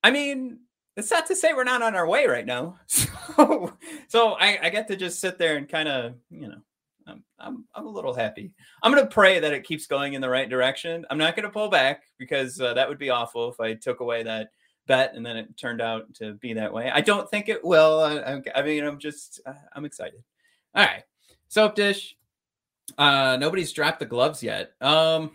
I 0.02 0.12
mean, 0.12 0.60
it's 0.96 1.12
not 1.12 1.26
to 1.26 1.36
say 1.36 1.52
we're 1.52 1.66
not 1.66 1.82
on 1.82 1.96
our 1.96 2.08
way 2.08 2.28
right 2.28 2.46
now. 2.46 2.80
So, 3.38 3.74
so 4.10 4.34
I, 4.34 4.60
I 4.62 4.70
get 4.70 4.90
to 4.90 4.98
just 4.98 5.22
sit 5.22 5.38
there 5.38 5.56
and 5.56 5.68
kind 5.68 5.88
of, 5.88 6.16
you 6.30 6.50
know, 6.50 6.62
I'm, 7.08 7.24
I'm, 7.40 7.66
I'm 7.76 7.86
a 7.86 7.90
little 7.90 8.14
happy. 8.14 8.52
I'm 8.84 8.92
going 8.92 9.04
to 9.04 9.10
pray 9.10 9.40
that 9.40 9.54
it 9.54 9.64
keeps 9.64 9.88
going 9.88 10.14
in 10.14 10.22
the 10.22 10.30
right 10.30 10.50
direction. 10.50 11.06
I'm 11.10 11.18
not 11.18 11.36
going 11.36 11.46
to 11.46 11.52
pull 11.52 11.70
back 11.70 12.04
because 12.18 12.60
uh, 12.60 12.74
that 12.74 12.88
would 12.88 13.00
be 13.00 13.10
awful 13.10 13.50
if 13.50 13.60
I 13.60 13.74
took 13.74 14.00
away 14.00 14.24
that 14.24 14.52
bet 14.88 15.14
and 15.16 15.26
then 15.26 15.38
it 15.38 15.58
turned 15.58 15.82
out 15.82 16.14
to 16.16 16.34
be 16.34 16.54
that 16.54 16.74
way. 16.74 16.90
I 16.92 17.02
don't 17.02 17.30
think 17.30 17.50
it 17.50 17.64
will. 17.64 18.00
I, 18.00 18.42
I 18.56 18.62
mean, 18.62 18.84
I'm 18.84 19.00
just, 19.00 19.42
uh, 19.46 19.54
I'm 19.74 19.86
excited. 19.86 20.24
All 20.76 20.86
right. 20.86 21.04
Soap 21.48 21.76
dish. 21.76 22.16
Uh, 22.98 23.38
nobody's 23.40 23.72
dropped 23.74 24.00
the 24.00 24.06
gloves 24.06 24.44
yet. 24.44 24.74
Um, 24.82 25.32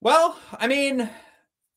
well, 0.00 0.38
I 0.52 0.66
mean, 0.66 1.10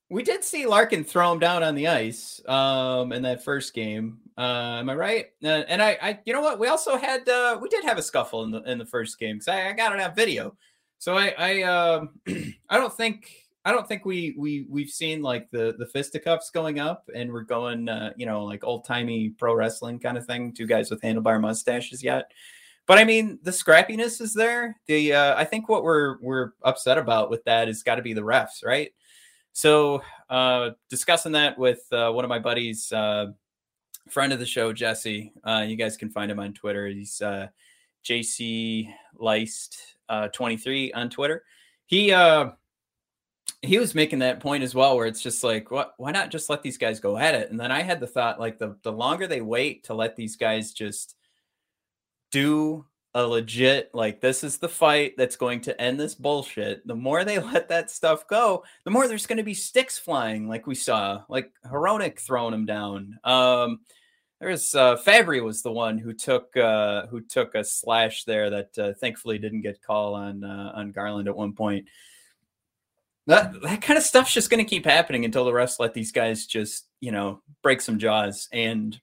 we 0.10 0.24
did 0.24 0.44
see 0.44 0.66
Larkin 0.66 1.04
throw 1.04 1.32
him 1.32 1.40
down 1.40 1.64
on 1.64 1.76
the 1.76 1.88
ice 1.88 2.42
um, 2.48 3.12
in 3.12 3.24
that 3.24 3.44
first 3.44 3.74
game. 3.74 4.20
Uh, 4.38 4.78
am 4.80 4.90
I 4.90 4.96
right? 4.96 5.26
Uh, 5.44 5.64
and 5.68 5.82
I, 5.82 5.98
I, 6.02 6.20
you 6.26 6.34
know 6.34 6.42
what? 6.42 6.60
We 6.60 6.68
also 6.68 6.98
had 6.98 7.28
uh, 7.30 7.60
we 7.62 7.70
did 7.70 7.84
have 7.84 7.98
a 7.98 8.02
scuffle 8.02 8.44
in 8.44 8.52
the 8.52 8.62
in 8.64 8.78
the 8.78 8.86
first 8.86 9.20
game 9.20 9.36
because 9.36 9.48
I, 9.48 9.70
I, 9.70 9.74
got 9.74 9.94
it 9.94 10.02
on 10.02 10.16
video. 10.16 10.56
So 10.98 11.18
I, 11.18 11.34
I, 11.38 11.64
uh, 11.64 12.06
I 12.70 12.78
don't 12.78 12.96
think 12.96 13.30
I 13.64 13.72
don't 13.72 13.88
think 13.88 14.06
we 14.06 14.34
we 14.38 14.66
we've 14.70 14.90
seen 14.90 15.22
like 15.22 15.52
the 15.52 15.76
the 15.78 15.86
fisticuffs 15.86 16.50
going 16.50 16.80
up 16.80 17.10
and 17.14 17.32
we're 17.32 17.44
going 17.44 17.88
uh, 17.88 18.14
you 18.18 18.26
know 18.26 18.44
like 18.44 18.64
old 18.64 18.86
timey 18.86 19.30
pro 19.30 19.54
wrestling 19.54 20.00
kind 20.00 20.18
of 20.18 20.26
thing. 20.26 20.52
Two 20.52 20.66
guys 20.66 20.90
with 20.90 21.02
handlebar 21.02 21.40
mustaches 21.40 22.04
yet. 22.04 22.32
but 22.88 22.98
I 22.98 23.04
mean, 23.04 23.38
the 23.44 23.52
scrappiness 23.52 24.20
is 24.20 24.34
there. 24.34 24.80
The 24.88 25.14
uh, 25.14 25.36
I 25.36 25.46
think 25.46 25.70
what 25.70 25.84
we're 25.84 26.18
we're 26.22 26.54
upset 26.64 26.98
about 26.98 27.30
with 27.30 27.44
that 27.44 27.68
has 27.68 27.84
got 27.84 27.96
to 27.96 28.02
be 28.02 28.14
the 28.14 28.22
refs, 28.22 28.66
right? 28.66 28.92
So 29.54 30.02
uh, 30.30 30.72
discussing 30.90 31.34
that 31.34 31.58
with 31.58 31.82
uh, 31.92 32.12
one 32.12 32.26
of 32.26 32.30
my 32.30 32.40
buddies, 32.40 32.92
uh, 32.92 33.28
friend 34.10 34.34
of 34.34 34.40
the 34.40 34.46
show, 34.46 34.74
Jesse. 34.74 35.34
Uh, 35.44 35.66
you 35.68 35.76
guys 35.76 35.98
can 35.98 36.10
find 36.10 36.32
him 36.32 36.40
on 36.40 36.54
Twitter. 36.54 36.88
He's 36.88 37.22
uh, 37.22 37.48
JC 38.04 38.90
Leist 39.20 39.76
uh, 40.10 40.28
23 40.30 40.92
on 40.94 41.10
Twitter. 41.10 41.44
He 41.86 42.12
uh, 42.12 42.52
he 43.62 43.80
was 43.80 43.96
making 43.96 44.20
that 44.20 44.40
point 44.40 44.64
as 44.64 44.76
well, 44.76 44.96
where 44.98 45.08
it's 45.08 45.22
just 45.22 45.44
like, 45.44 45.72
what? 45.72 45.94
Why 45.98 46.12
not 46.12 46.32
just 46.32 46.50
let 46.50 46.64
these 46.64 46.78
guys 46.78 47.00
go 47.00 47.18
at 47.18 47.36
it? 47.36 47.50
And 47.50 47.60
then 47.60 47.72
I 47.72 47.82
had 47.82 48.00
the 48.00 48.08
thought, 48.08 48.40
like, 48.40 48.60
the 48.60 48.78
the 48.84 48.92
longer 48.92 49.28
they 49.28 49.42
wait 49.42 49.86
to 49.86 49.94
let 49.94 50.16
these 50.16 50.36
guys 50.36 50.74
just 50.74 51.16
do 52.32 52.86
a 53.16 53.26
legit 53.26 53.92
like 53.94 54.22
this 54.22 54.44
is 54.44 54.58
the 54.58 54.70
fight 54.70 55.14
that's 55.18 55.36
going 55.36 55.62
to 55.62 55.80
end 55.80 56.00
this 56.00 56.16
bullshit. 56.16 56.86
The 56.88 56.96
more 56.96 57.24
they 57.24 57.40
let 57.54 57.70
that 57.70 57.92
stuff 57.92 58.28
go 58.28 58.64
the 58.84 58.92
more 58.92 59.08
there's 59.08 59.28
going 59.28 59.38
to 59.38 59.44
be 59.44 59.54
sticks 59.54 59.98
flying 59.98 60.48
like 60.48 60.68
we 60.68 60.76
saw 60.76 61.24
like 61.30 61.52
Hronek 61.66 62.20
throwing 62.20 62.54
him 62.54 62.66
down. 62.66 63.20
Um 63.24 63.82
there's 64.40 64.74
uh 64.76 64.98
Fabbri 64.98 65.44
was 65.44 65.62
the 65.62 65.72
one 65.72 65.98
who 65.98 66.14
took 66.14 66.56
uh 66.58 67.08
who 67.08 67.22
took 67.22 67.56
a 67.56 67.64
slash 67.64 68.24
there 68.24 68.50
that 68.50 68.78
uh, 68.78 68.94
thankfully 69.00 69.38
didn't 69.38 69.62
get 69.62 69.82
call 69.82 70.16
on 70.16 70.44
uh, 70.44 70.72
on 70.76 70.92
Garland 70.92 71.28
at 71.28 71.36
one 71.36 71.54
point. 71.54 71.88
That 73.28 73.54
that 73.62 73.82
kind 73.82 73.98
of 73.98 74.04
stuff's 74.04 74.34
just 74.34 74.50
going 74.50 74.64
to 74.64 74.70
keep 74.70 74.86
happening 74.86 75.24
until 75.24 75.46
the 75.46 75.54
rest 75.54 75.80
let 75.80 75.94
these 75.94 76.12
guys 76.12 76.46
just 76.46 76.88
you 77.00 77.12
know 77.12 77.42
break 77.62 77.80
some 77.80 78.00
jaws. 78.00 78.50
And 78.52 79.00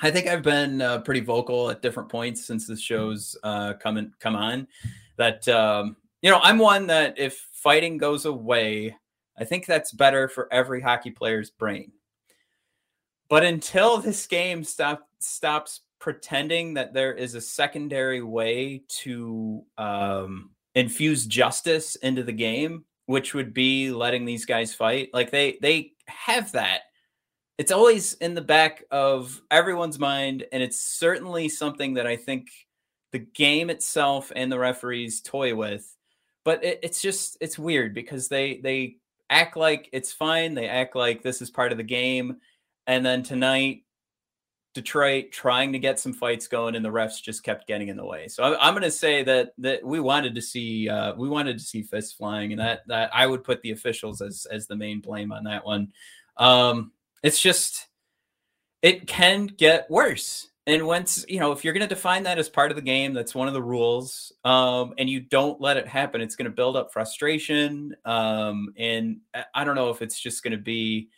I 0.00 0.10
think 0.10 0.26
I've 0.26 0.42
been 0.42 0.82
uh, 0.82 1.00
pretty 1.00 1.20
vocal 1.20 1.70
at 1.70 1.82
different 1.82 2.08
points 2.08 2.44
since 2.44 2.66
the 2.66 2.76
show's 2.76 3.36
uh, 3.42 3.74
come 3.74 3.96
in, 3.96 4.12
come 4.20 4.36
on. 4.36 4.68
That 5.16 5.48
um, 5.48 5.96
you 6.22 6.30
know, 6.30 6.40
I'm 6.42 6.58
one 6.58 6.86
that 6.88 7.18
if 7.18 7.48
fighting 7.52 7.96
goes 7.96 8.26
away, 8.26 8.96
I 9.38 9.44
think 9.44 9.66
that's 9.66 9.92
better 9.92 10.28
for 10.28 10.52
every 10.52 10.80
hockey 10.80 11.10
player's 11.10 11.50
brain. 11.50 11.92
But 13.28 13.44
until 13.44 13.98
this 13.98 14.26
game 14.26 14.62
stop 14.64 15.08
stops 15.18 15.80
pretending 15.98 16.74
that 16.74 16.92
there 16.92 17.14
is 17.14 17.34
a 17.34 17.40
secondary 17.40 18.22
way 18.22 18.82
to 18.88 19.64
um, 19.78 20.50
infuse 20.74 21.26
justice 21.26 21.96
into 21.96 22.22
the 22.22 22.32
game, 22.32 22.84
which 23.06 23.34
would 23.34 23.54
be 23.54 23.90
letting 23.90 24.24
these 24.24 24.44
guys 24.44 24.74
fight, 24.74 25.08
like 25.12 25.30
they 25.30 25.58
they 25.62 25.92
have 26.06 26.52
that 26.52 26.82
it's 27.58 27.72
always 27.72 28.14
in 28.14 28.34
the 28.34 28.42
back 28.42 28.84
of 28.90 29.40
everyone's 29.50 29.98
mind 29.98 30.44
and 30.52 30.62
it's 30.62 30.80
certainly 30.80 31.48
something 31.48 31.94
that 31.94 32.06
i 32.06 32.16
think 32.16 32.48
the 33.12 33.18
game 33.18 33.70
itself 33.70 34.32
and 34.34 34.50
the 34.50 34.58
referees 34.58 35.20
toy 35.20 35.54
with 35.54 35.96
but 36.44 36.62
it, 36.64 36.80
it's 36.82 37.00
just 37.00 37.36
it's 37.40 37.58
weird 37.58 37.94
because 37.94 38.28
they 38.28 38.58
they 38.58 38.96
act 39.30 39.56
like 39.56 39.88
it's 39.92 40.12
fine 40.12 40.54
they 40.54 40.68
act 40.68 40.94
like 40.94 41.22
this 41.22 41.42
is 41.42 41.50
part 41.50 41.72
of 41.72 41.78
the 41.78 41.84
game 41.84 42.36
and 42.86 43.04
then 43.04 43.22
tonight 43.22 43.82
detroit 44.76 45.32
trying 45.32 45.72
to 45.72 45.78
get 45.78 45.98
some 45.98 46.12
fights 46.12 46.46
going 46.48 46.76
and 46.76 46.84
the 46.84 46.90
refs 46.90 47.22
just 47.22 47.42
kept 47.42 47.66
getting 47.66 47.88
in 47.88 47.96
the 47.96 48.04
way. 48.04 48.28
So 48.28 48.44
i'm, 48.44 48.56
I'm 48.60 48.74
going 48.74 48.82
to 48.82 48.90
say 48.90 49.24
that 49.24 49.52
that 49.56 49.82
we 49.82 50.00
wanted 50.00 50.34
to 50.34 50.42
see 50.42 50.86
uh, 50.86 51.14
we 51.14 51.30
wanted 51.30 51.58
to 51.58 51.64
see 51.64 51.82
fists 51.82 52.12
flying 52.12 52.52
and 52.52 52.60
that 52.60 52.86
that 52.86 53.08
i 53.14 53.26
would 53.26 53.42
put 53.42 53.62
the 53.62 53.70
officials 53.70 54.20
as 54.20 54.46
as 54.50 54.66
the 54.66 54.76
main 54.76 55.00
blame 55.00 55.32
on 55.32 55.44
that 55.44 55.64
one. 55.64 55.92
Um 56.36 56.92
it's 57.22 57.40
just 57.40 57.88
it 58.82 59.06
can 59.06 59.46
get 59.46 59.90
worse. 59.90 60.48
And 60.68 60.86
once, 60.86 61.24
you 61.28 61.38
know, 61.38 61.52
if 61.52 61.64
you're 61.64 61.72
going 61.72 61.88
to 61.88 61.94
define 61.94 62.24
that 62.24 62.38
as 62.38 62.48
part 62.48 62.72
of 62.72 62.76
the 62.76 62.82
game, 62.82 63.14
that's 63.14 63.36
one 63.36 63.46
of 63.46 63.54
the 63.54 63.62
rules, 63.62 64.32
um, 64.44 64.94
and 64.98 65.08
you 65.08 65.20
don't 65.20 65.60
let 65.60 65.76
it 65.76 65.86
happen, 65.86 66.20
it's 66.20 66.34
going 66.34 66.50
to 66.50 66.50
build 66.50 66.76
up 66.76 66.92
frustration. 66.92 67.94
Um, 68.04 68.74
and 68.76 69.18
I 69.54 69.64
don't 69.64 69.76
know 69.76 69.90
if 69.90 70.02
it's 70.02 70.18
just 70.18 70.42
going 70.42 70.52
to 70.52 70.58
be 70.58 71.08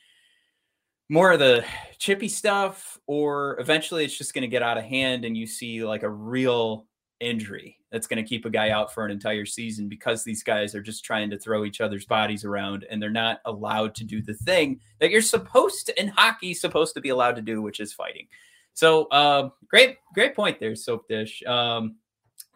more 1.09 1.33
of 1.33 1.39
the 1.39 1.65
chippy 1.99 2.29
stuff, 2.29 2.99
or 3.07 3.59
eventually 3.61 4.05
it's 4.05 4.17
just 4.17 4.35
going 4.35 4.43
to 4.43 4.49
get 4.49 4.63
out 4.63 4.77
of 4.77 4.85
hand 4.85 5.25
and 5.25 5.37
you 5.37 5.47
see 5.47 5.83
like 5.83 6.03
a 6.03 6.11
real 6.11 6.87
injury 7.21 7.79
that's 7.91 8.07
going 8.07 8.23
to 8.23 8.29
keep 8.29 8.45
a 8.45 8.51
guy 8.51 8.71
out 8.71 8.93
for 8.93 9.05
an 9.05 9.11
entire 9.11 9.47
season 9.47 9.89
because 9.89 10.23
these 10.23 10.43
guys 10.43 10.75
are 10.75 10.83
just 10.83 11.05
trying 11.05 11.31
to 11.31 11.39
throw 11.39 11.65
each 11.65 11.81
other's 11.81 12.05
bodies 12.05 12.45
around 12.45 12.87
and 12.91 13.03
they're 13.03 13.11
not 13.11 13.41
allowed 13.45 13.95
to 13.95 14.05
do 14.05 14.23
the 14.23 14.35
thing 14.35 14.81
that 15.01 15.11
you're 15.11 15.23
supposed 15.23 15.87
to 15.87 16.01
in 16.01 16.09
hockey 16.09 16.55
supposed 16.55 16.95
to 16.95 17.01
be 17.01 17.09
allowed 17.09 17.37
to 17.37 17.43
do 17.43 17.63
which 17.63 17.81
is 17.81 17.93
fighting. 17.93 18.27
So 18.75 19.11
um, 19.11 19.53
great 19.69 19.97
great 20.15 20.37
point 20.37 20.61
there 20.61 20.77
soap 20.77 21.09
dish 21.09 21.43
um, 21.47 21.97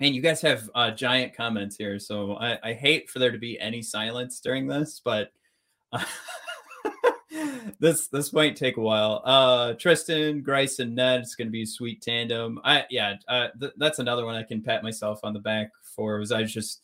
and 0.00 0.14
you 0.14 0.22
guys 0.22 0.40
have 0.42 0.70
uh, 0.74 0.90
giant 0.90 1.36
comments 1.36 1.76
here 1.76 1.98
so 1.98 2.34
I, 2.34 2.58
I 2.62 2.72
hate 2.74 3.10
for 3.10 3.18
there 3.18 3.32
to 3.32 3.38
be 3.38 3.58
any 3.58 3.82
silence 3.82 4.40
during 4.40 4.66
this 4.66 5.00
but 5.04 5.32
uh, 5.92 6.04
this 7.80 8.08
this 8.08 8.32
might 8.32 8.56
take 8.56 8.76
a 8.76 8.80
while. 8.80 9.22
Uh, 9.24 9.74
Tristan, 9.74 10.42
Greiss, 10.42 10.78
and 10.78 10.94
Ned. 10.94 11.20
It's 11.20 11.34
going 11.34 11.48
to 11.48 11.52
be 11.52 11.62
a 11.62 11.66
sweet 11.66 12.02
tandem. 12.02 12.60
I 12.64 12.84
yeah, 12.90 13.16
uh, 13.28 13.48
th- 13.58 13.72
that's 13.76 13.98
another 13.98 14.24
one 14.24 14.34
I 14.34 14.42
can 14.42 14.62
pat 14.62 14.82
myself 14.82 15.20
on 15.22 15.32
the 15.32 15.40
back 15.40 15.70
for. 15.82 16.18
Was 16.18 16.32
I 16.32 16.44
just 16.44 16.82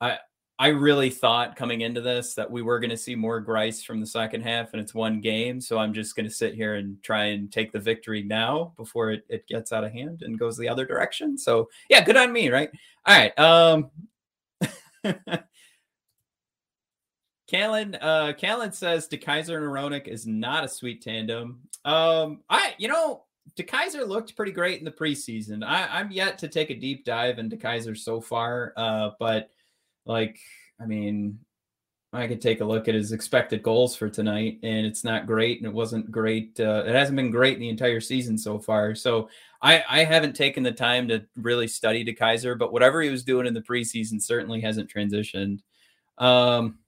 I 0.00 0.18
I 0.58 0.68
really 0.68 1.10
thought 1.10 1.56
coming 1.56 1.82
into 1.82 2.00
this 2.00 2.34
that 2.34 2.50
we 2.50 2.62
were 2.62 2.80
going 2.80 2.90
to 2.90 2.96
see 2.96 3.14
more 3.14 3.44
Greiss 3.44 3.84
from 3.84 4.00
the 4.00 4.06
second 4.06 4.42
half, 4.42 4.72
and 4.72 4.80
it's 4.80 4.94
one 4.94 5.20
game. 5.20 5.60
So 5.60 5.78
I'm 5.78 5.92
just 5.92 6.16
going 6.16 6.28
to 6.28 6.34
sit 6.34 6.54
here 6.54 6.74
and 6.74 7.02
try 7.02 7.26
and 7.26 7.52
take 7.52 7.72
the 7.72 7.80
victory 7.80 8.22
now 8.22 8.72
before 8.76 9.10
it, 9.10 9.24
it 9.28 9.46
gets 9.46 9.72
out 9.72 9.84
of 9.84 9.92
hand 9.92 10.22
and 10.22 10.38
goes 10.38 10.56
the 10.56 10.68
other 10.68 10.86
direction. 10.86 11.36
So 11.36 11.68
yeah, 11.90 12.02
good 12.04 12.16
on 12.16 12.32
me, 12.32 12.48
right? 12.48 12.70
All 13.04 13.16
right. 13.16 13.38
Um. 13.38 13.90
Callan, 17.46 17.96
uh, 18.00 18.32
Callan 18.36 18.72
says 18.72 19.08
DeKeyser 19.08 19.56
and 19.56 19.66
Hronek 19.66 20.08
is 20.08 20.26
not 20.26 20.64
a 20.64 20.68
sweet 20.68 21.02
tandem. 21.02 21.60
Um, 21.84 22.40
I, 22.50 22.74
you 22.78 22.88
know, 22.88 23.24
DeKeyser 23.56 24.06
looked 24.06 24.36
pretty 24.36 24.52
great 24.52 24.78
in 24.80 24.84
the 24.84 24.90
preseason. 24.90 25.64
I, 25.64 25.86
I'm 25.86 26.10
yet 26.10 26.38
to 26.38 26.48
take 26.48 26.70
a 26.70 26.74
deep 26.74 27.04
dive 27.04 27.38
into 27.38 27.56
Kaiser 27.56 27.94
so 27.94 28.20
far, 28.20 28.72
uh, 28.76 29.10
but 29.20 29.50
like, 30.04 30.38
I 30.80 30.86
mean, 30.86 31.38
I 32.12 32.26
could 32.26 32.40
take 32.40 32.60
a 32.60 32.64
look 32.64 32.88
at 32.88 32.94
his 32.94 33.12
expected 33.12 33.62
goals 33.62 33.94
for 33.94 34.08
tonight, 34.08 34.58
and 34.62 34.86
it's 34.86 35.04
not 35.04 35.26
great, 35.26 35.58
and 35.58 35.66
it 35.66 35.72
wasn't 35.72 36.10
great. 36.10 36.58
Uh, 36.58 36.82
it 36.86 36.94
hasn't 36.94 37.16
been 37.16 37.30
great 37.30 37.58
the 37.58 37.68
entire 37.68 38.00
season 38.00 38.38
so 38.38 38.58
far. 38.58 38.94
So 38.94 39.28
I, 39.60 39.84
I 39.88 40.04
haven't 40.04 40.34
taken 40.34 40.62
the 40.62 40.72
time 40.72 41.08
to 41.08 41.24
really 41.36 41.68
study 41.68 42.04
DeKeyser, 42.04 42.58
but 42.58 42.72
whatever 42.72 43.02
he 43.02 43.10
was 43.10 43.22
doing 43.22 43.46
in 43.46 43.54
the 43.54 43.60
preseason 43.60 44.20
certainly 44.22 44.60
hasn't 44.60 44.92
transitioned. 44.92 45.60
Um, 46.18 46.78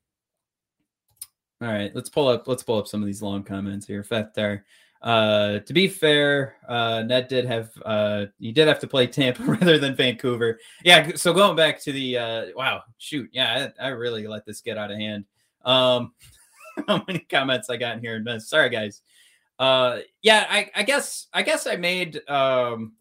all 1.60 1.68
right, 1.68 1.94
let's 1.94 2.08
pull 2.08 2.28
up. 2.28 2.46
Let's 2.46 2.62
pull 2.62 2.78
up 2.78 2.86
some 2.86 3.02
of 3.02 3.06
these 3.06 3.22
long 3.22 3.42
comments 3.42 3.86
here. 3.86 4.02
Fethar. 4.04 4.62
Uh, 5.02 5.60
to 5.60 5.72
be 5.72 5.86
fair, 5.86 6.56
uh, 6.68 7.02
Ned 7.06 7.28
did 7.28 7.44
have 7.46 7.70
uh, 7.84 8.26
he 8.38 8.52
did 8.52 8.68
have 8.68 8.80
to 8.80 8.86
play 8.86 9.06
Tampa 9.06 9.42
rather 9.44 9.78
than 9.78 9.94
Vancouver. 9.94 10.58
Yeah. 10.84 11.12
So 11.16 11.32
going 11.32 11.56
back 11.56 11.80
to 11.82 11.92
the 11.92 12.18
uh, 12.18 12.46
wow, 12.56 12.82
shoot, 12.98 13.28
yeah, 13.32 13.70
I, 13.78 13.86
I 13.86 13.88
really 13.88 14.26
let 14.26 14.44
this 14.44 14.60
get 14.60 14.78
out 14.78 14.90
of 14.90 14.98
hand. 14.98 15.24
Um, 15.64 16.12
how 16.88 17.02
many 17.06 17.20
comments 17.20 17.70
I 17.70 17.76
got 17.76 17.96
in 17.96 18.00
here? 18.00 18.22
Sorry, 18.40 18.70
guys. 18.70 19.02
Uh, 19.58 19.98
yeah, 20.22 20.46
I, 20.48 20.70
I 20.74 20.82
guess 20.84 21.26
I 21.32 21.42
guess 21.42 21.66
I 21.66 21.76
made 21.76 22.20
um, 22.28 22.92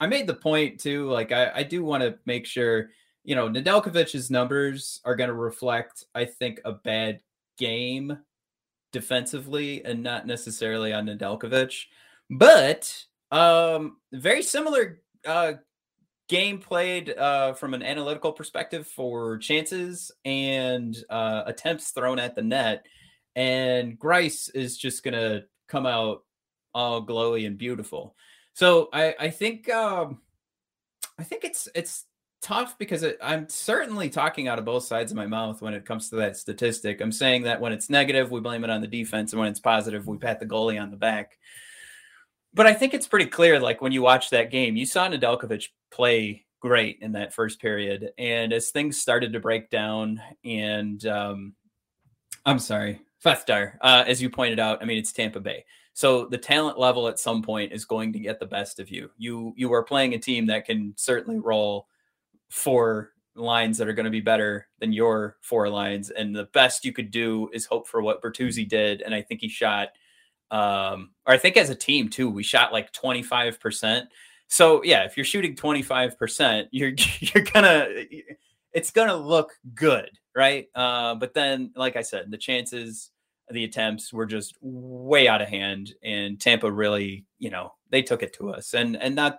I 0.00 0.06
made 0.06 0.26
the 0.26 0.34
point 0.34 0.80
too. 0.80 1.10
Like 1.10 1.32
I, 1.32 1.52
I 1.56 1.62
do 1.62 1.84
want 1.84 2.02
to 2.02 2.18
make 2.24 2.46
sure 2.46 2.90
you 3.24 3.34
know 3.34 3.48
Nedeljkovic's 3.48 4.30
numbers 4.30 5.00
are 5.04 5.16
going 5.16 5.28
to 5.28 5.34
reflect, 5.34 6.04
I 6.14 6.24
think, 6.24 6.60
a 6.64 6.72
bad 6.72 7.20
game 7.62 8.18
defensively 8.92 9.84
and 9.84 10.02
not 10.02 10.26
necessarily 10.26 10.92
on 10.92 11.06
Nedeljkovic. 11.06 11.84
But 12.28 13.04
um, 13.30 13.98
very 14.12 14.42
similar 14.42 15.00
uh, 15.24 15.54
game 16.28 16.58
played 16.58 17.10
uh, 17.10 17.54
from 17.54 17.74
an 17.74 17.82
analytical 17.82 18.32
perspective 18.32 18.86
for 18.86 19.38
chances 19.38 20.10
and 20.24 20.96
uh, 21.08 21.44
attempts 21.46 21.90
thrown 21.90 22.18
at 22.18 22.34
the 22.34 22.42
net. 22.42 22.84
And 23.36 23.98
Greiss 23.98 24.50
is 24.54 24.76
just 24.76 25.04
going 25.04 25.14
to 25.14 25.44
come 25.68 25.86
out 25.86 26.24
all 26.74 27.06
glowy 27.06 27.46
and 27.46 27.56
beautiful. 27.56 28.16
So 28.54 28.88
I, 28.92 29.14
I 29.18 29.30
think 29.30 29.70
um, 29.70 30.20
I 31.18 31.22
think 31.22 31.44
it's 31.44 31.68
it's 31.74 32.04
tough 32.42 32.76
because 32.76 33.04
it, 33.04 33.16
I'm 33.22 33.48
certainly 33.48 34.10
talking 34.10 34.48
out 34.48 34.58
of 34.58 34.64
both 34.64 34.84
sides 34.84 35.12
of 35.12 35.16
my 35.16 35.26
mouth 35.26 35.62
when 35.62 35.74
it 35.74 35.86
comes 35.86 36.10
to 36.10 36.16
that 36.16 36.36
statistic. 36.36 37.00
I'm 37.00 37.12
saying 37.12 37.42
that 37.42 37.60
when 37.60 37.72
it's 37.72 37.88
negative, 37.88 38.30
we 38.30 38.40
blame 38.40 38.64
it 38.64 38.70
on 38.70 38.80
the 38.80 38.88
defense, 38.88 39.32
and 39.32 39.40
when 39.40 39.48
it's 39.48 39.60
positive, 39.60 40.06
we 40.06 40.18
pat 40.18 40.40
the 40.40 40.46
goalie 40.46 40.80
on 40.80 40.90
the 40.90 40.96
back. 40.96 41.38
But 42.52 42.66
I 42.66 42.74
think 42.74 42.92
it's 42.92 43.08
pretty 43.08 43.26
clear, 43.26 43.58
like 43.60 43.80
when 43.80 43.92
you 43.92 44.02
watch 44.02 44.30
that 44.30 44.50
game, 44.50 44.76
you 44.76 44.84
saw 44.84 45.08
Nedeljkovic 45.08 45.68
play 45.90 46.44
great 46.60 46.98
in 47.00 47.12
that 47.12 47.32
first 47.32 47.60
period, 47.60 48.10
and 48.18 48.52
as 48.52 48.70
things 48.70 49.00
started 49.00 49.32
to 49.32 49.40
break 49.40 49.70
down, 49.70 50.20
and 50.44 51.04
um, 51.06 51.54
I'm 52.44 52.58
sorry, 52.58 53.00
Fethar, 53.24 53.74
uh, 53.80 54.04
as 54.06 54.20
you 54.20 54.28
pointed 54.28 54.58
out, 54.58 54.82
I 54.82 54.84
mean 54.84 54.98
it's 54.98 55.12
Tampa 55.12 55.40
Bay. 55.40 55.64
So 55.94 56.26
the 56.26 56.38
talent 56.38 56.78
level 56.78 57.06
at 57.08 57.18
some 57.18 57.42
point 57.42 57.72
is 57.72 57.84
going 57.84 58.12
to 58.14 58.18
get 58.18 58.40
the 58.40 58.46
best 58.46 58.80
of 58.80 58.90
you. 58.90 59.10
You 59.16 59.54
you 59.56 59.72
are 59.72 59.82
playing 59.82 60.14
a 60.14 60.18
team 60.18 60.46
that 60.46 60.64
can 60.64 60.94
certainly 60.96 61.38
roll 61.38 61.86
four 62.52 63.12
lines 63.34 63.78
that 63.78 63.88
are 63.88 63.94
going 63.94 64.04
to 64.04 64.10
be 64.10 64.20
better 64.20 64.68
than 64.78 64.92
your 64.92 65.36
four 65.40 65.68
lines, 65.68 66.10
and 66.10 66.36
the 66.36 66.44
best 66.52 66.84
you 66.84 66.92
could 66.92 67.10
do 67.10 67.48
is 67.52 67.64
hope 67.64 67.88
for 67.88 68.02
what 68.02 68.22
Bertuzzi 68.22 68.68
did, 68.68 69.02
and 69.02 69.14
I 69.14 69.22
think 69.22 69.40
he 69.40 69.48
shot. 69.48 69.88
Um, 70.50 71.12
or 71.26 71.32
I 71.32 71.38
think 71.38 71.56
as 71.56 71.70
a 71.70 71.74
team 71.74 72.08
too, 72.10 72.28
we 72.28 72.42
shot 72.42 72.72
like 72.72 72.92
twenty 72.92 73.22
five 73.22 73.58
percent. 73.58 74.08
So 74.48 74.84
yeah, 74.84 75.04
if 75.04 75.16
you're 75.16 75.24
shooting 75.24 75.56
twenty 75.56 75.82
five 75.82 76.18
percent, 76.18 76.68
you're 76.70 76.92
you're 77.20 77.44
gonna 77.44 77.88
it's 78.72 78.90
gonna 78.90 79.16
look 79.16 79.52
good, 79.74 80.10
right? 80.36 80.66
Uh, 80.74 81.14
but 81.14 81.32
then, 81.32 81.72
like 81.74 81.96
I 81.96 82.02
said, 82.02 82.30
the 82.30 82.38
chances 82.38 83.10
the 83.50 83.64
attempts 83.64 84.12
were 84.12 84.26
just 84.26 84.56
way 84.60 85.28
out 85.28 85.42
of 85.42 85.48
hand 85.48 85.92
and 86.02 86.40
Tampa 86.40 86.70
really, 86.70 87.26
you 87.38 87.50
know, 87.50 87.72
they 87.90 88.02
took 88.02 88.22
it 88.22 88.32
to 88.34 88.50
us. 88.50 88.74
And 88.74 88.96
and 88.96 89.14
not 89.14 89.38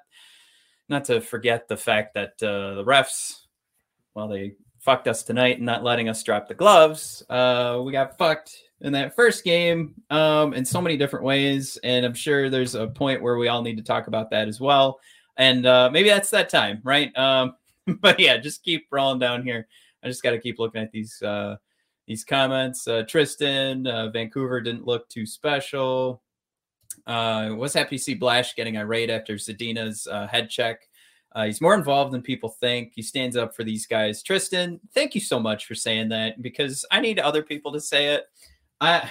not 0.90 1.06
to 1.06 1.22
forget 1.22 1.68
the 1.68 1.78
fact 1.78 2.14
that 2.16 2.34
uh, 2.42 2.76
the 2.76 2.84
refs, 2.86 3.46
well, 4.14 4.28
they 4.28 4.54
fucked 4.80 5.08
us 5.08 5.24
tonight 5.24 5.58
and 5.58 5.66
not 5.66 5.84
letting 5.84 6.10
us 6.10 6.22
drop 6.24 6.48
the 6.48 6.54
gloves. 6.54 7.24
Uh, 7.30 7.82
we 7.84 7.92
got 7.92 8.18
fucked 8.18 8.58
in 8.82 8.92
that 8.94 9.16
first 9.16 9.44
game 9.44 9.96
um, 10.10 10.54
in 10.54 10.66
so 10.66 10.82
many 10.82 10.98
different 10.98 11.26
ways, 11.26 11.78
and 11.84 12.06
I'm 12.06 12.14
sure 12.14 12.50
there's 12.50 12.76
a 12.76 12.88
point 12.88 13.22
where 13.22 13.38
we 13.38 13.48
all 13.48 13.62
need 13.62 13.78
to 13.78 13.84
talk 13.84 14.08
about 14.08 14.30
that 14.32 14.48
as 14.48 14.60
well. 14.60 15.00
And 15.38 15.66
uh, 15.66 15.90
maybe 15.92 16.10
that's 16.10 16.30
that 16.32 16.50
time, 16.50 16.82
right? 16.84 17.18
Um, 17.18 17.56
but 18.02 18.20
yeah, 18.20 18.38
just 18.38 18.64
keep 18.64 18.88
rolling 18.92 19.20
down 19.20 19.44
here. 19.44 19.68
I 20.04 20.08
just 20.08 20.24
got 20.24 20.32
to 20.32 20.40
keep 20.40 20.60
looking 20.60 20.82
at 20.82 20.92
these 20.92 21.22
uh, 21.22 21.56
these 22.08 22.26
comments. 22.26 22.88
Uh, 22.88 23.04
Tristan, 23.08 23.88
uh, 23.88 24.10
Vancouver 24.10 24.60
didn't 24.60 24.86
look 24.86 25.08
too 25.08 25.26
special. 25.26 26.22
Uh, 27.06 27.52
was 27.56 27.74
happy 27.74 27.98
to 27.98 28.04
see 28.04 28.14
Blash 28.14 28.56
getting 28.56 28.78
irate 28.78 29.10
after 29.10 29.36
Zadina's 29.36 30.08
uh, 30.08 30.28
head 30.28 30.50
check. 30.50 30.80
Uh, 31.36 31.46
he's 31.46 31.62
more 31.62 31.74
involved 31.74 32.14
than 32.14 32.22
people 32.22 32.50
think. 32.50 32.92
He 32.96 33.02
stands 33.02 33.36
up 33.36 33.56
for 33.56 33.64
these 33.64 33.88
guys. 33.88 34.22
Tristan, 34.22 34.80
thank 34.94 35.16
you 35.16 35.22
so 35.22 35.40
much 35.40 35.66
for 35.66 35.76
saying 35.76 36.10
that 36.10 36.42
because 36.42 36.86
I 36.92 37.00
need 37.00 37.20
other 37.20 37.42
people 37.42 37.72
to 37.74 37.82
say 37.82 38.14
it. 38.14 38.26
I, 38.80 39.10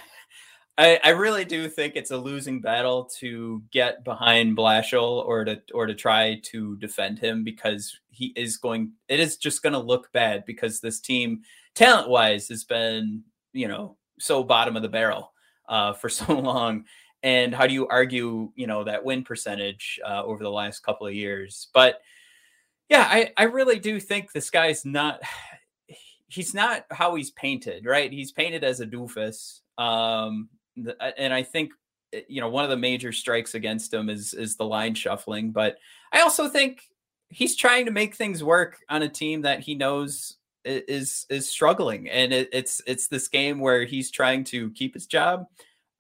I, 0.79 1.01
I 1.03 1.09
really 1.11 1.45
do 1.45 1.69
think 1.69 1.97
it's 1.97 2.13
a 2.13 2.17
losing 2.17 2.61
battle 2.61 3.05
to 3.19 3.63
get 3.73 4.05
behind 4.05 4.57
Blashill 4.57 5.25
or 5.27 5.45
to 5.45 5.61
or 5.75 5.87
to 5.87 5.95
try 5.95 6.41
to 6.45 6.77
defend 6.77 7.19
him 7.19 7.45
because 7.45 7.99
he 8.11 8.33
is 8.37 8.57
going. 8.57 8.93
It 9.09 9.21
is 9.21 9.37
just 9.37 9.63
going 9.63 9.75
to 9.75 9.79
look 9.79 10.11
bad 10.13 10.45
because 10.47 10.81
this 10.81 11.01
team 11.01 11.43
talent 11.75 12.09
wise 12.09 12.49
has 12.49 12.65
been, 12.65 13.23
you 13.53 13.69
know, 13.69 13.97
so 14.19 14.43
bottom 14.45 14.77
of 14.77 14.83
the 14.83 14.89
barrel 14.89 15.33
uh, 15.69 15.93
for 15.93 16.09
so 16.09 16.33
long. 16.39 16.85
And 17.23 17.55
how 17.55 17.67
do 17.67 17.75
you 17.75 17.87
argue, 17.87 18.51
you 18.57 18.67
know, 18.67 18.85
that 18.85 19.05
win 19.05 19.23
percentage 19.23 20.01
uh, 20.05 20.23
over 20.25 20.43
the 20.43 20.51
last 20.51 20.81
couple 20.81 21.07
of 21.07 21.15
years? 21.15 21.69
But 21.73 22.01
yeah, 22.89 23.07
I, 23.09 23.33
I 23.37 23.45
really 23.45 23.79
do 23.79 24.01
think 24.01 24.33
this 24.33 24.51
guy's 24.51 24.85
not, 24.85 25.21
he's 26.29 26.55
not 26.55 26.87
how 26.91 27.15
he's 27.15 27.31
painted, 27.31 27.85
right? 27.87 28.13
He's 28.13 28.33
painted 28.33 28.65
as 28.65 28.81
a 28.81 28.87
doofus. 28.87 29.61
Um, 29.79 30.49
and 31.17 31.33
I 31.33 31.43
think, 31.43 31.73
eh, 32.13 32.23
you 32.29 32.41
know, 32.41 32.49
one 32.49 32.65
of 32.65 32.71
the 32.71 32.77
major 32.77 33.13
strikes 33.13 33.55
against 33.55 33.93
him 33.93 34.09
is, 34.09 34.35
is 34.35 34.57
the 34.57 34.65
line 34.65 34.95
shuffling. 34.95 35.53
But 35.53 35.79
I 36.13 36.23
also 36.23 36.49
think 36.49 36.83
he's 37.29 37.57
trying 37.57 37.87
to 37.87 37.91
make 37.91 38.15
things 38.15 38.45
work 38.45 38.79
on 38.89 39.03
a 39.03 39.09
team 39.09 39.43
that 39.43 39.61
he 39.61 39.75
knows 39.75 40.37
is 40.65 41.27
is 41.29 41.49
struggling, 41.49 42.09
and 42.09 42.33
it, 42.33 42.49
it's 42.53 42.81
it's 42.87 43.09
this 43.09 43.29
game 43.29 43.59
where 43.59 43.85
he's 43.85 44.11
trying 44.11 44.45
to 44.45 44.71
keep 44.71 44.95
his 44.95 45.07
job. 45.07 45.47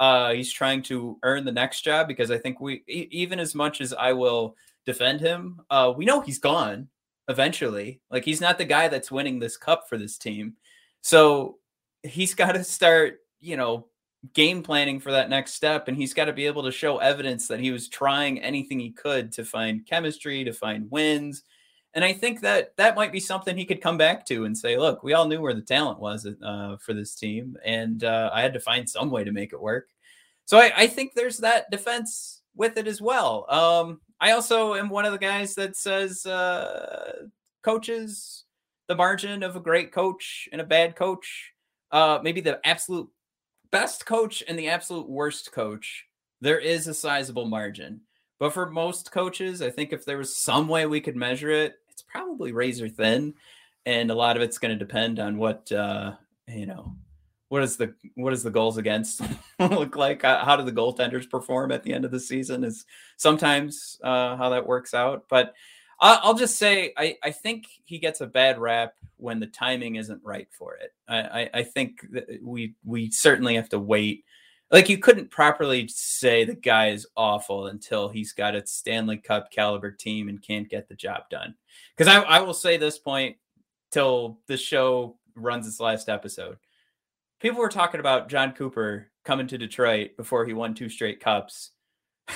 Uh, 0.02 0.32
he's 0.32 0.52
trying 0.52 0.82
to 0.82 1.16
earn 1.22 1.44
the 1.44 1.52
next 1.52 1.82
job 1.82 2.08
because 2.08 2.32
I 2.32 2.36
think 2.36 2.60
we, 2.60 2.82
even 2.88 3.38
as 3.38 3.54
much 3.54 3.80
as 3.80 3.94
I 3.94 4.12
will 4.12 4.56
defend 4.84 5.20
him, 5.20 5.60
uh, 5.70 5.92
we 5.96 6.04
know 6.04 6.20
he's 6.20 6.40
gone 6.40 6.88
eventually. 7.28 8.00
Like 8.10 8.24
he's 8.24 8.40
not 8.40 8.58
the 8.58 8.64
guy 8.64 8.88
that's 8.88 9.12
winning 9.12 9.38
this 9.38 9.56
cup 9.56 9.88
for 9.88 9.96
this 9.96 10.18
team, 10.18 10.54
so 11.02 11.58
he's 12.02 12.34
got 12.34 12.52
to 12.52 12.64
start, 12.64 13.20
you 13.40 13.56
know, 13.56 13.86
game 14.34 14.64
planning 14.64 14.98
for 14.98 15.12
that 15.12 15.30
next 15.30 15.54
step, 15.54 15.86
and 15.86 15.96
he's 15.96 16.14
got 16.14 16.24
to 16.24 16.32
be 16.32 16.46
able 16.46 16.64
to 16.64 16.72
show 16.72 16.98
evidence 16.98 17.46
that 17.46 17.60
he 17.60 17.70
was 17.70 17.88
trying 17.88 18.40
anything 18.40 18.80
he 18.80 18.90
could 18.90 19.30
to 19.30 19.44
find 19.44 19.86
chemistry, 19.86 20.42
to 20.42 20.52
find 20.52 20.90
wins, 20.90 21.44
and 21.94 22.04
I 22.04 22.12
think 22.12 22.40
that 22.40 22.76
that 22.76 22.96
might 22.96 23.12
be 23.12 23.20
something 23.20 23.56
he 23.56 23.66
could 23.66 23.82
come 23.82 23.98
back 23.98 24.24
to 24.26 24.44
and 24.44 24.56
say, 24.56 24.78
look, 24.78 25.02
we 25.02 25.12
all 25.12 25.28
knew 25.28 25.40
where 25.40 25.54
the 25.54 25.60
talent 25.60 26.00
was 26.00 26.26
uh, 26.26 26.76
for 26.78 26.94
this 26.94 27.14
team, 27.14 27.56
and 27.64 28.02
uh, 28.04 28.30
I 28.32 28.40
had 28.40 28.54
to 28.54 28.60
find 28.60 28.88
some 28.88 29.10
way 29.10 29.24
to 29.24 29.32
make 29.32 29.52
it 29.52 29.60
work. 29.60 29.88
So 30.46 30.58
I, 30.58 30.72
I 30.76 30.86
think 30.86 31.12
there's 31.14 31.38
that 31.38 31.70
defense 31.70 32.42
with 32.54 32.76
it 32.76 32.86
as 32.86 33.00
well. 33.00 33.46
Um, 33.48 34.00
I 34.20 34.32
also 34.32 34.74
am 34.74 34.88
one 34.88 35.04
of 35.04 35.12
the 35.12 35.18
guys 35.18 35.54
that 35.56 35.76
says 35.76 36.26
uh, 36.26 37.26
coaches, 37.62 38.44
the 38.88 38.96
margin 38.96 39.42
of 39.42 39.56
a 39.56 39.60
great 39.60 39.92
coach 39.92 40.48
and 40.52 40.60
a 40.60 40.64
bad 40.64 40.96
coach, 40.96 41.52
uh, 41.90 42.18
maybe 42.22 42.40
the 42.40 42.60
absolute 42.66 43.08
best 43.70 44.06
coach 44.06 44.42
and 44.46 44.58
the 44.58 44.68
absolute 44.68 45.08
worst 45.08 45.52
coach, 45.52 46.06
there 46.40 46.58
is 46.58 46.86
a 46.88 46.94
sizable 46.94 47.46
margin. 47.46 48.00
But 48.38 48.52
for 48.52 48.68
most 48.70 49.12
coaches, 49.12 49.62
I 49.62 49.70
think 49.70 49.92
if 49.92 50.04
there 50.04 50.18
was 50.18 50.36
some 50.36 50.68
way 50.68 50.86
we 50.86 51.00
could 51.00 51.16
measure 51.16 51.50
it, 51.50 51.76
probably 52.12 52.52
razor 52.52 52.88
thin, 52.88 53.34
and 53.86 54.10
a 54.10 54.14
lot 54.14 54.36
of 54.36 54.42
it's 54.42 54.58
going 54.58 54.76
to 54.76 54.84
depend 54.84 55.18
on 55.18 55.38
what 55.38 55.70
uh, 55.72 56.12
you 56.48 56.66
know. 56.66 56.94
What 57.48 57.62
is 57.62 57.76
the 57.76 57.94
what 58.14 58.32
is 58.32 58.42
the 58.42 58.50
goals 58.50 58.78
against 58.78 59.20
look 59.58 59.94
like? 59.96 60.22
How 60.22 60.56
do 60.56 60.64
the 60.64 60.72
goaltenders 60.72 61.28
perform 61.28 61.70
at 61.70 61.82
the 61.82 61.92
end 61.92 62.06
of 62.06 62.10
the 62.10 62.20
season? 62.20 62.64
Is 62.64 62.86
sometimes 63.18 63.98
uh, 64.02 64.36
how 64.36 64.48
that 64.50 64.66
works 64.66 64.94
out. 64.94 65.24
But 65.28 65.52
I'll 66.00 66.34
just 66.34 66.56
say 66.56 66.92
I, 66.96 67.16
I 67.22 67.30
think 67.30 67.66
he 67.84 67.98
gets 67.98 68.22
a 68.22 68.26
bad 68.26 68.58
rap 68.58 68.94
when 69.18 69.38
the 69.38 69.46
timing 69.46 69.96
isn't 69.96 70.20
right 70.24 70.48
for 70.50 70.76
it. 70.76 70.92
I, 71.06 71.20
I, 71.20 71.50
I 71.54 71.62
think 71.62 72.06
we 72.42 72.74
we 72.84 73.10
certainly 73.10 73.54
have 73.54 73.68
to 73.68 73.78
wait 73.78 74.24
like 74.72 74.88
you 74.88 74.96
couldn't 74.96 75.30
properly 75.30 75.86
say 75.88 76.44
the 76.44 76.54
guy 76.54 76.88
is 76.88 77.06
awful 77.14 77.66
until 77.66 78.08
he's 78.08 78.32
got 78.32 78.54
a 78.54 78.66
Stanley 78.66 79.18
Cup 79.18 79.52
caliber 79.52 79.90
team 79.90 80.28
and 80.28 80.42
can't 80.42 80.68
get 80.68 80.88
the 80.88 80.94
job 80.94 81.28
done. 81.30 81.54
Because 81.96 82.12
I, 82.12 82.22
I 82.22 82.40
will 82.40 82.54
say 82.54 82.78
this 82.78 82.98
point 82.98 83.36
till 83.92 84.40
the 84.48 84.56
show 84.56 85.18
runs 85.36 85.68
its 85.68 85.78
last 85.78 86.08
episode. 86.08 86.56
People 87.38 87.60
were 87.60 87.68
talking 87.68 88.00
about 88.00 88.30
Jon 88.30 88.52
Cooper 88.52 89.10
coming 89.24 89.46
to 89.48 89.58
Detroit 89.58 90.16
before 90.16 90.46
he 90.46 90.54
won 90.54 90.72
two 90.72 90.88
straight 90.88 91.20
cups 91.20 91.72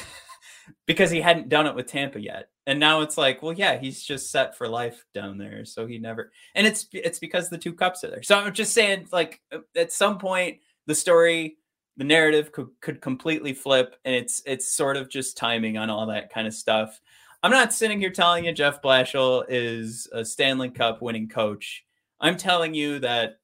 because 0.87 1.11
he 1.11 1.23
hadn't 1.23 1.49
done 1.49 1.67
it 1.67 1.75
with 1.75 1.87
Tampa 1.87 2.21
yet. 2.21 2.51
And 2.67 2.79
now 2.79 3.01
it's 3.01 3.17
like, 3.17 3.43
well, 3.43 3.53
yeah, 3.53 3.79
he's 3.79 4.03
just 4.03 4.31
set 4.31 4.59
for 4.59 4.69
life 4.69 5.07
down 5.15 5.39
there. 5.39 5.65
So 5.65 5.87
he 5.87 5.99
never 5.99 6.33
and 6.55 6.67
it's 6.67 6.87
it's 6.93 7.21
because 7.21 7.49
the 7.49 7.57
two 7.57 7.73
cups 7.73 8.05
are 8.05 8.11
there. 8.11 8.25
So 8.25 8.37
I'm 8.37 8.53
just 8.53 8.75
saying, 8.75 9.07
like 9.11 9.41
at 9.75 9.93
some 9.93 10.19
point, 10.19 10.59
the 10.87 10.95
story 10.95 11.57
the 11.97 12.05
narrative 12.05 12.53
could, 12.53 12.69
could 12.81 13.01
completely 13.01 13.55
flip 13.55 13.97
and 14.05 14.15
it's 14.15 14.43
it's 14.47 14.73
sort 14.73 14.97
of 14.97 15.09
just 15.09 15.37
timing 15.37 15.77
on 15.79 15.91
all 15.91 16.07
that 16.07 16.33
kind 16.33 16.47
of 16.47 16.55
stuff. 16.55 17.01
I'm 17.43 17.51
not 17.51 17.73
sitting 17.73 18.01
here 18.01 18.11
telling 18.11 18.45
you 18.45 18.53
jeff 18.53 18.83
blashill 18.83 19.45
is 19.49 20.09
a 20.13 20.25
stanley 20.25 20.71
cup 20.71 21.01
winning 21.01 21.29
coach. 21.29 21.85
I'm 22.21 22.37
telling 22.37 22.75
you 22.75 22.99
that 23.01 23.39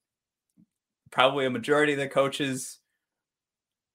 probably 1.11 1.47
a 1.47 1.51
majority 1.51 1.93
of 1.93 1.99
the 1.99 2.09
coaches 2.09 2.79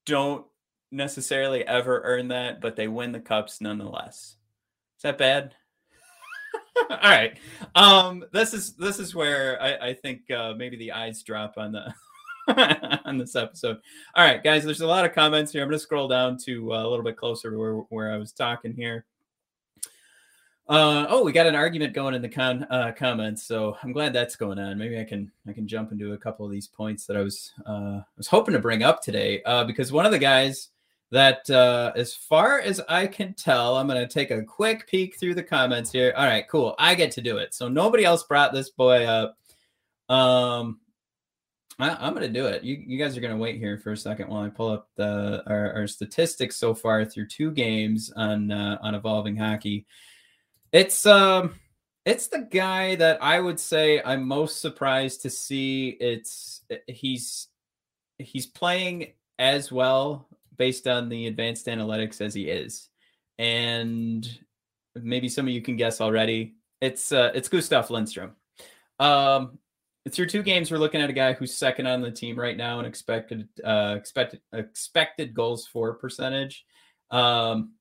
don't 0.05 0.45
necessarily 0.91 1.67
ever 1.67 2.01
earn 2.03 2.29
that 2.29 2.61
but 2.61 2.75
they 2.75 2.87
win 2.87 3.11
the 3.11 3.19
cups 3.19 3.61
nonetheless. 3.61 4.37
Is 4.97 5.03
that 5.03 5.17
bad? 5.19 5.53
All 6.89 6.97
right. 7.03 7.37
Um 7.75 8.23
this 8.31 8.53
is 8.55 8.75
this 8.75 8.97
is 8.97 9.13
where 9.13 9.61
i 9.61 9.89
i 9.89 9.93
think 9.93 10.31
uh 10.31 10.53
maybe 10.57 10.77
the 10.77 10.93
eyes 10.93 11.21
drop 11.21 11.55
on 11.57 11.71
the 11.73 11.93
on 13.05 13.17
this 13.17 13.35
episode. 13.35 13.77
All 14.15 14.25
right, 14.25 14.43
guys, 14.43 14.63
there's 14.63 14.81
a 14.81 14.87
lot 14.87 15.05
of 15.05 15.13
comments 15.13 15.51
here. 15.51 15.61
I'm 15.61 15.67
going 15.67 15.77
to 15.77 15.83
scroll 15.83 16.07
down 16.07 16.37
to 16.45 16.73
uh, 16.73 16.85
a 16.85 16.87
little 16.87 17.03
bit 17.03 17.17
closer 17.17 17.51
to 17.51 17.57
where, 17.57 17.73
where 17.89 18.11
I 18.11 18.17
was 18.17 18.31
talking 18.31 18.73
here. 18.73 19.05
Uh, 20.69 21.05
oh, 21.09 21.23
we 21.23 21.31
got 21.31 21.47
an 21.47 21.55
argument 21.55 21.93
going 21.93 22.13
in 22.13 22.21
the 22.21 22.27
con, 22.27 22.67
uh, 22.69 22.91
comments, 22.97 23.43
so 23.43 23.77
I'm 23.81 23.93
glad 23.93 24.11
that's 24.11 24.35
going 24.35 24.59
on. 24.59 24.77
Maybe 24.77 24.99
I 24.99 25.05
can 25.05 25.31
I 25.47 25.53
can 25.53 25.65
jump 25.65 25.93
into 25.93 26.11
a 26.11 26.17
couple 26.17 26.45
of 26.45 26.51
these 26.51 26.67
points 26.67 27.05
that 27.05 27.15
I 27.15 27.21
was 27.21 27.53
uh, 27.65 28.01
was 28.17 28.27
hoping 28.27 28.53
to 28.53 28.59
bring 28.59 28.83
up 28.83 29.01
today 29.01 29.41
uh, 29.43 29.63
because 29.63 29.93
one 29.93 30.05
of 30.05 30.11
the 30.11 30.19
guys 30.19 30.69
that, 31.11 31.49
uh, 31.49 31.93
as 31.95 32.13
far 32.13 32.59
as 32.59 32.81
I 32.89 33.07
can 33.07 33.33
tell, 33.33 33.77
I'm 33.77 33.87
going 33.87 34.05
to 34.05 34.13
take 34.13 34.29
a 34.29 34.43
quick 34.43 34.87
peek 34.87 35.17
through 35.17 35.35
the 35.35 35.43
comments 35.43 35.89
here. 35.89 36.13
All 36.17 36.25
right, 36.25 36.47
cool. 36.49 36.75
I 36.77 36.95
get 36.95 37.11
to 37.11 37.21
do 37.21 37.37
it. 37.37 37.53
So 37.53 37.69
nobody 37.69 38.03
else 38.03 38.23
brought 38.23 38.51
this 38.51 38.69
boy 38.69 39.05
up. 39.05 39.37
Um, 40.09 40.79
I, 41.79 42.07
am 42.07 42.13
going 42.13 42.25
to 42.25 42.39
do 42.39 42.47
it. 42.47 42.63
You, 42.63 42.81
you 42.85 42.97
guys 42.97 43.15
are 43.15 43.21
going 43.21 43.33
to 43.33 43.39
wait 43.39 43.57
here 43.57 43.77
for 43.77 43.91
a 43.91 43.97
second 43.97 44.29
while 44.29 44.43
I 44.43 44.49
pull 44.49 44.69
up 44.71 44.89
the 44.95 45.43
our, 45.47 45.73
our 45.73 45.87
statistics 45.87 46.55
so 46.55 46.73
far 46.73 47.05
through 47.05 47.27
two 47.27 47.51
games 47.51 48.11
on 48.15 48.51
uh, 48.51 48.77
on 48.81 48.95
evolving 48.95 49.35
hockey. 49.35 49.85
It's 50.71 51.05
um 51.05 51.55
it's 52.05 52.27
the 52.27 52.47
guy 52.49 52.95
that 52.95 53.21
I 53.21 53.39
would 53.39 53.59
say 53.59 54.01
I'm 54.03 54.27
most 54.27 54.61
surprised 54.61 55.21
to 55.23 55.29
see. 55.29 55.89
It's 55.99 56.61
he's 56.87 57.49
he's 58.17 58.47
playing 58.47 59.13
as 59.37 59.71
well, 59.71 60.27
based 60.57 60.87
on 60.87 61.09
the 61.09 61.27
advanced 61.27 61.67
analytics 61.67 62.21
as 62.21 62.33
he 62.33 62.49
is. 62.49 62.89
And 63.37 64.27
maybe 64.95 65.29
some 65.29 65.47
of 65.47 65.53
you 65.53 65.61
can 65.61 65.75
guess 65.75 66.01
already. 66.01 66.55
It's 66.81 67.11
uh, 67.11 67.31
it's 67.35 67.49
Gustav 67.49 67.89
Lindstrom. 67.89 68.31
Um, 68.99 69.59
through 70.11 70.27
two 70.27 70.43
games, 70.43 70.71
we're 70.71 70.77
looking 70.77 71.01
at 71.01 71.09
a 71.09 71.13
guy 71.13 71.33
who's 71.33 71.55
second 71.55 71.87
on 71.87 72.01
the 72.01 72.11
team 72.11 72.37
right 72.37 72.57
now 72.57 72.79
and 72.79 72.87
expected 72.87 73.47
uh, 73.63 73.95
expected 73.97 74.41
expected 74.53 75.33
goals 75.33 75.67
for 75.67 75.93
percentage. 75.93 76.65
Um, 77.11 77.73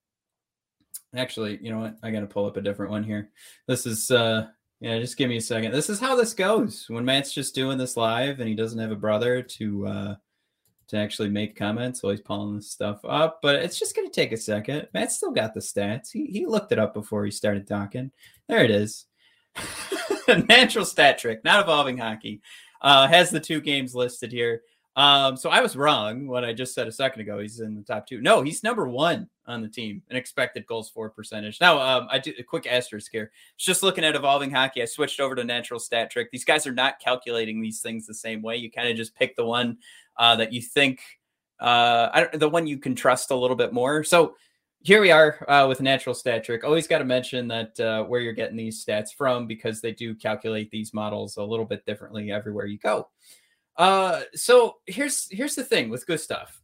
actually, 1.15 1.59
you 1.63 1.71
know 1.71 1.81
what? 1.81 1.97
I 2.03 2.11
got 2.11 2.21
to 2.21 2.27
pull 2.27 2.47
up 2.47 2.57
a 2.57 2.63
different 2.63 2.93
one 2.93 3.05
here. 3.05 3.31
This 3.67 3.87
is 3.87 4.11
uh, 4.11 4.47
yeah, 4.81 4.99
just 4.99 5.17
give 5.17 5.29
me 5.29 5.39
a 5.39 5.41
second. 5.43 5.73
This 5.73 5.89
is 5.89 6.01
how 6.01 6.17
this 6.17 6.35
goes 6.35 6.87
when 6.89 7.05
Matt's 7.05 7.33
just 7.33 7.55
doing 7.55 7.79
this 7.79 7.97
live 7.97 8.41
and 8.41 8.49
he 8.49 8.55
doesn't 8.55 8.79
have 8.79 8.93
a 8.93 8.97
brother 8.97 9.43
to 9.43 9.87
uh, 9.87 10.15
to 10.89 10.97
actually 10.97 11.31
make 11.31 11.57
comments 11.57 12.03
while 12.03 12.13
he's 12.13 12.21
pulling 12.21 12.57
this 12.57 12.71
stuff 12.71 13.01
up. 13.05 13.41
But 13.43 13.57
it's 13.57 13.79
just 13.79 13.95
to 13.95 14.09
take 14.11 14.33
a 14.33 14.37
second. 14.37 14.89
Matt 14.95 15.13
still 15.13 15.33
got 15.33 15.55
the 15.55 15.61
stats. 15.61 16.13
He, 16.13 16.27
he 16.27 16.47
looked 16.47 16.73
it 16.73 16.79
up 16.79 16.95
before 16.95 17.25
he 17.25 17.31
started 17.31 17.67
talking. 17.67 18.11
There 18.49 18.65
it 18.65 18.71
is. 18.71 19.07
Natural 20.49 20.85
stat 20.85 21.19
trick, 21.19 21.45
not 21.45 21.61
evolving 21.61 21.99
hockey. 21.99 22.41
Uh, 22.81 23.07
has 23.09 23.31
the 23.31 23.41
two 23.41 23.61
games 23.61 23.95
listed 23.95 24.31
here. 24.31 24.63
Um, 24.97 25.37
so 25.37 25.51
I 25.51 25.61
was 25.61 25.77
wrong 25.77 26.27
when 26.27 26.43
I 26.43 26.55
just 26.55 26.75
said 26.75 26.89
a 26.89 26.93
second 26.93 27.21
ago 27.21 27.39
he's 27.39 27.61
in 27.61 27.75
the 27.75 27.83
top 27.83 28.07
two. 28.07 28.23
No, 28.23 28.41
he's 28.41 28.63
number 28.63 28.89
one 28.89 29.29
on 29.47 29.61
the 29.61 29.69
team 29.69 30.03
in 30.09 30.17
expected 30.17 30.67
goals 30.67 30.89
for 30.89 31.11
percentage. 31.11 31.61
Now, 31.61 31.79
um, 31.79 32.09
I 32.11 32.19
do 32.19 32.33
a 32.39 32.43
quick 32.43 32.67
asterisk 32.67 33.13
here. 33.13 33.31
Just 33.59 33.83
looking 33.83 34.05
at 34.05 34.17
evolving 34.17 34.51
hockey, 34.51 34.81
I 34.81 34.87
switched 34.87 35.21
over 35.21 35.35
to 35.35 35.45
natural 35.45 35.79
stat 35.79 36.11
trick. 36.11 36.31
These 36.31 36.47
guys 36.47 36.67
are 36.67 36.73
not 36.73 36.99
calculating 36.99 37.61
these 37.61 37.81
things 37.81 38.07
the 38.07 38.15
same 38.15 38.41
way. 38.41 38.57
You 38.57 38.71
kind 38.71 38.89
of 38.89 38.97
just 38.97 39.15
pick 39.15 39.37
the 39.37 39.45
one 39.45 39.77
uh, 40.17 40.37
that 40.37 40.55
you 40.55 40.63
think 40.63 41.01
uh, 41.61 42.27
the 42.33 42.49
one 42.49 42.67
you 42.67 42.79
can 42.79 42.95
trust 42.95 43.31
a 43.31 43.37
little 43.37 43.57
bit 43.57 43.75
more. 43.75 44.03
So 44.03 44.37
here 44.87 45.01
we 45.01 45.11
are 45.11 45.45
uh, 45.51 45.67
with 45.67 45.81
natural 45.81 46.15
stat 46.15 46.45
trick. 46.45 46.63
Always 46.63 46.87
got 46.87 46.99
to 46.99 47.05
mention 47.05 47.49
that 47.49 47.81
uh, 47.81 48.05
where 48.05 48.21
you're 48.21 48.33
getting 48.33 48.57
these 48.57 48.85
stats 48.85 49.13
from 49.13 49.49
because 49.49 49.81
they 49.81 49.91
do 49.91 50.15
calculate 50.15 50.71
these 50.71 50.95
models 50.95 51.39
a 51.39 51.43
little 51.43 51.65
bit 51.65 51.85
differently 51.85 52.31
everywhere 52.31 52.67
you 52.67 52.79
go. 52.79 53.09
Uh, 53.77 54.21
so 54.37 54.77
here's 54.87 55.27
here's 55.33 55.57
the 55.57 55.65
thing 55.65 55.89
with 55.89 56.07
Gustav. 56.07 56.63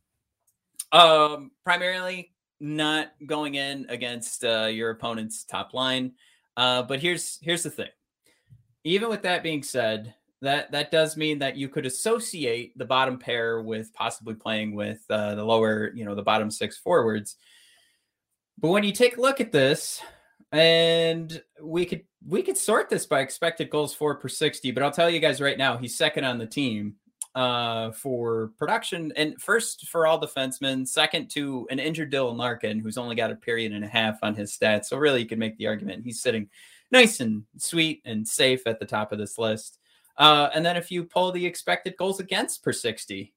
Um, 0.93 1.51
primarily 1.65 2.33
not 2.61 3.09
going 3.27 3.57
in 3.57 3.87
against 3.89 4.45
uh, 4.45 4.67
your 4.67 4.91
opponent's 4.91 5.43
top 5.43 5.75
line. 5.75 6.13
Uh, 6.57 6.85
but 6.85 7.01
here's 7.01 7.41
here's 7.43 7.65
the 7.65 7.71
thing. 7.71 7.91
Even 8.85 9.09
with 9.09 9.23
that 9.23 9.43
being 9.43 9.65
said, 9.65 10.15
that 10.43 10.71
that 10.71 10.93
does 10.93 11.17
mean 11.17 11.41
that 11.41 11.57
you 11.57 11.69
could 11.69 11.87
associate 11.87 12.79
the 12.79 12.85
bottom 12.85 13.19
pair 13.19 13.63
with 13.63 13.93
possibly 13.95 14.35
playing 14.35 14.77
with 14.77 15.05
uh, 15.11 15.35
the 15.35 15.45
lower, 15.45 15.91
you 15.93 16.05
know, 16.05 16.15
the 16.15 16.23
bottom 16.23 16.53
six 16.53 16.79
forwards. 16.79 17.35
But 18.63 18.69
when 18.69 18.85
you 18.85 18.93
take 18.93 19.17
a 19.17 19.21
look 19.21 19.41
at 19.41 19.51
this, 19.51 20.01
and 20.53 21.43
we 21.61 21.85
could 21.85 22.05
we 22.27 22.43
could 22.43 22.57
sort 22.57 22.89
this 22.89 23.05
by 23.05 23.21
expected 23.21 23.69
goals 23.69 23.93
for 23.93 24.15
per 24.15 24.29
60, 24.29 24.71
but 24.71 24.85
I'll 24.85 24.93
tell 24.93 25.11
you 25.11 25.19
guys 25.19 25.41
right 25.41 25.59
now, 25.59 25.77
he's 25.77 25.99
second 25.99 26.25
on 26.25 26.39
the 26.39 26.47
team 26.47 26.95
uh, 27.35 27.91
for 27.91 28.53
production 28.59 29.13
and 29.17 29.41
first 29.41 29.89
for 29.89 30.07
all 30.07 30.21
defensemen, 30.21 30.87
second 30.87 31.29
to 31.31 31.67
an 31.71 31.81
injured 31.81 32.13
Dylan 32.13 32.37
Larkin, 32.37 32.79
who's 32.79 32.99
only 32.99 33.17
got 33.17 33.33
a 33.33 33.37
period 33.37 33.73
and 33.73 33.85
a 33.85 33.89
half 33.89 34.21
on 34.23 34.37
his 34.37 34.57
stats. 34.57 34.85
So 34.85 34.97
really 34.97 35.23
you 35.23 35.27
could 35.27 35.41
make 35.41 35.57
the 35.57 35.67
argument 35.67 36.05
he's 36.05 36.23
sitting 36.23 36.49
nice 36.93 37.19
and 37.19 37.43
sweet 37.57 38.01
and 38.05 38.29
safe 38.29 38.65
at 38.67 38.79
the 38.79 38.87
top 38.87 39.11
of 39.11 39.19
this 39.19 39.39
list. 39.39 39.81
Uh, 40.17 40.51
and 40.55 40.65
then 40.65 40.77
if 40.77 40.89
you 40.93 41.03
pull 41.03 41.33
the 41.33 41.47
expected 41.47 41.97
goals 41.97 42.21
against 42.21 42.63
per 42.63 42.73
60, 42.73 43.33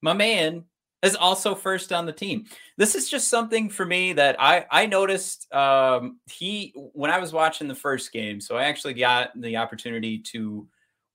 my 0.00 0.12
man 0.12 0.64
is 1.04 1.14
also 1.14 1.54
first 1.54 1.92
on 1.92 2.06
the 2.06 2.12
team. 2.12 2.46
This 2.76 2.94
is 2.94 3.10
just 3.10 3.28
something 3.28 3.68
for 3.68 3.84
me 3.84 4.12
that 4.14 4.36
I 4.40 4.66
I 4.70 4.86
noticed 4.86 5.52
um, 5.52 6.18
he 6.26 6.72
when 6.74 7.10
I 7.10 7.18
was 7.18 7.32
watching 7.32 7.68
the 7.68 7.74
first 7.74 8.12
game. 8.12 8.40
So 8.40 8.56
I 8.56 8.64
actually 8.64 8.94
got 8.94 9.38
the 9.40 9.56
opportunity 9.56 10.18
to 10.18 10.66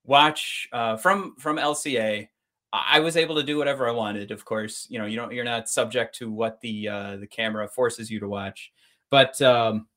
watch 0.05 0.69
uh, 0.71 0.97
from 0.97 1.35
from 1.37 1.57
LCA. 1.57 2.27
I 2.71 2.99
was 2.99 3.17
able 3.17 3.35
to 3.35 3.43
do 3.43 3.57
whatever 3.57 3.89
I 3.89 3.91
wanted. 3.91 4.29
Of 4.29 4.45
course, 4.45 4.85
you 4.89 4.99
know 4.99 5.05
you 5.05 5.15
don't 5.15 5.33
you're 5.33 5.43
not 5.43 5.67
subject 5.67 6.15
to 6.19 6.31
what 6.31 6.61
the 6.61 6.87
uh, 6.87 7.17
the 7.17 7.27
camera 7.27 7.67
forces 7.67 8.11
you 8.11 8.19
to 8.19 8.29
watch. 8.29 8.71
But 9.09 9.41
um, 9.41 9.87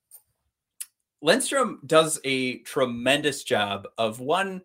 Lindstrom 1.20 1.80
does 1.86 2.18
a 2.24 2.58
tremendous 2.60 3.44
job 3.44 3.86
of 3.98 4.20
one 4.20 4.62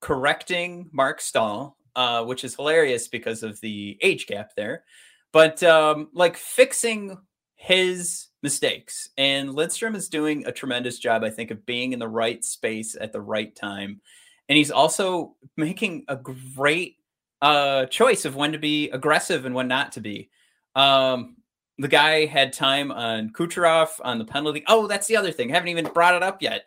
correcting 0.00 0.88
Mark 0.92 1.20
Staal, 1.20 1.76
uh, 2.00 2.24
which 2.24 2.44
is 2.44 2.54
hilarious 2.54 3.08
because 3.08 3.42
of 3.42 3.60
the 3.60 3.98
age 4.00 4.26
gap 4.26 4.54
there, 4.56 4.84
but 5.32 5.62
um, 5.62 6.08
like 6.14 6.34
fixing 6.34 7.18
his 7.56 8.28
mistakes. 8.42 9.10
And 9.18 9.52
Lindstrom 9.52 9.94
is 9.94 10.08
doing 10.08 10.46
a 10.46 10.52
tremendous 10.52 10.98
job, 10.98 11.22
I 11.24 11.28
think, 11.28 11.50
of 11.50 11.66
being 11.66 11.92
in 11.92 11.98
the 11.98 12.08
right 12.08 12.42
space 12.42 12.96
at 12.98 13.12
the 13.12 13.20
right 13.20 13.54
time. 13.54 14.00
And 14.48 14.56
he's 14.56 14.70
also 14.70 15.36
making 15.58 16.06
a 16.08 16.16
great 16.16 16.96
uh, 17.42 17.84
choice 17.84 18.24
of 18.24 18.34
when 18.34 18.52
to 18.52 18.58
be 18.58 18.88
aggressive 18.88 19.44
and 19.44 19.54
when 19.54 19.68
not 19.68 19.92
to 19.92 20.00
be. 20.00 20.30
Um, 20.74 21.36
the 21.76 21.88
guy 21.88 22.24
had 22.24 22.54
time 22.54 22.90
on 22.90 23.28
Kucherov 23.28 23.88
on 24.02 24.18
the 24.18 24.24
penalty. 24.24 24.64
Oh, 24.66 24.86
that's 24.86 25.06
the 25.06 25.18
other 25.18 25.32
thing. 25.32 25.50
I 25.50 25.54
haven't 25.54 25.68
even 25.68 25.92
brought 25.92 26.14
it 26.14 26.22
up 26.22 26.40
yet. 26.40 26.64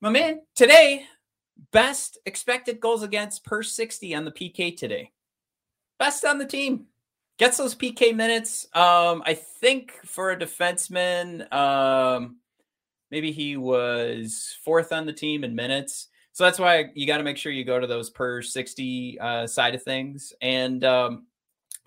My 0.00 0.10
man, 0.10 0.42
today 0.54 1.06
Best 1.72 2.18
expected 2.26 2.80
goals 2.80 3.02
against 3.02 3.44
per 3.44 3.62
60 3.62 4.14
on 4.14 4.24
the 4.24 4.32
PK 4.32 4.76
today. 4.76 5.12
Best 5.98 6.24
on 6.24 6.38
the 6.38 6.46
team. 6.46 6.86
Gets 7.38 7.56
those 7.56 7.74
PK 7.74 8.14
minutes. 8.14 8.66
Um, 8.74 9.22
I 9.24 9.34
think 9.34 9.92
for 10.04 10.30
a 10.30 10.36
defenseman, 10.36 11.52
um, 11.52 12.36
maybe 13.10 13.32
he 13.32 13.56
was 13.56 14.56
fourth 14.64 14.92
on 14.92 15.06
the 15.06 15.12
team 15.12 15.44
in 15.44 15.54
minutes. 15.54 16.08
So 16.32 16.44
that's 16.44 16.58
why 16.58 16.86
you 16.94 17.06
got 17.06 17.18
to 17.18 17.24
make 17.24 17.36
sure 17.36 17.52
you 17.52 17.64
go 17.64 17.78
to 17.78 17.86
those 17.86 18.10
per 18.10 18.42
60 18.42 19.18
uh, 19.20 19.46
side 19.46 19.74
of 19.74 19.82
things. 19.82 20.32
And 20.40 20.82
um, 20.84 21.26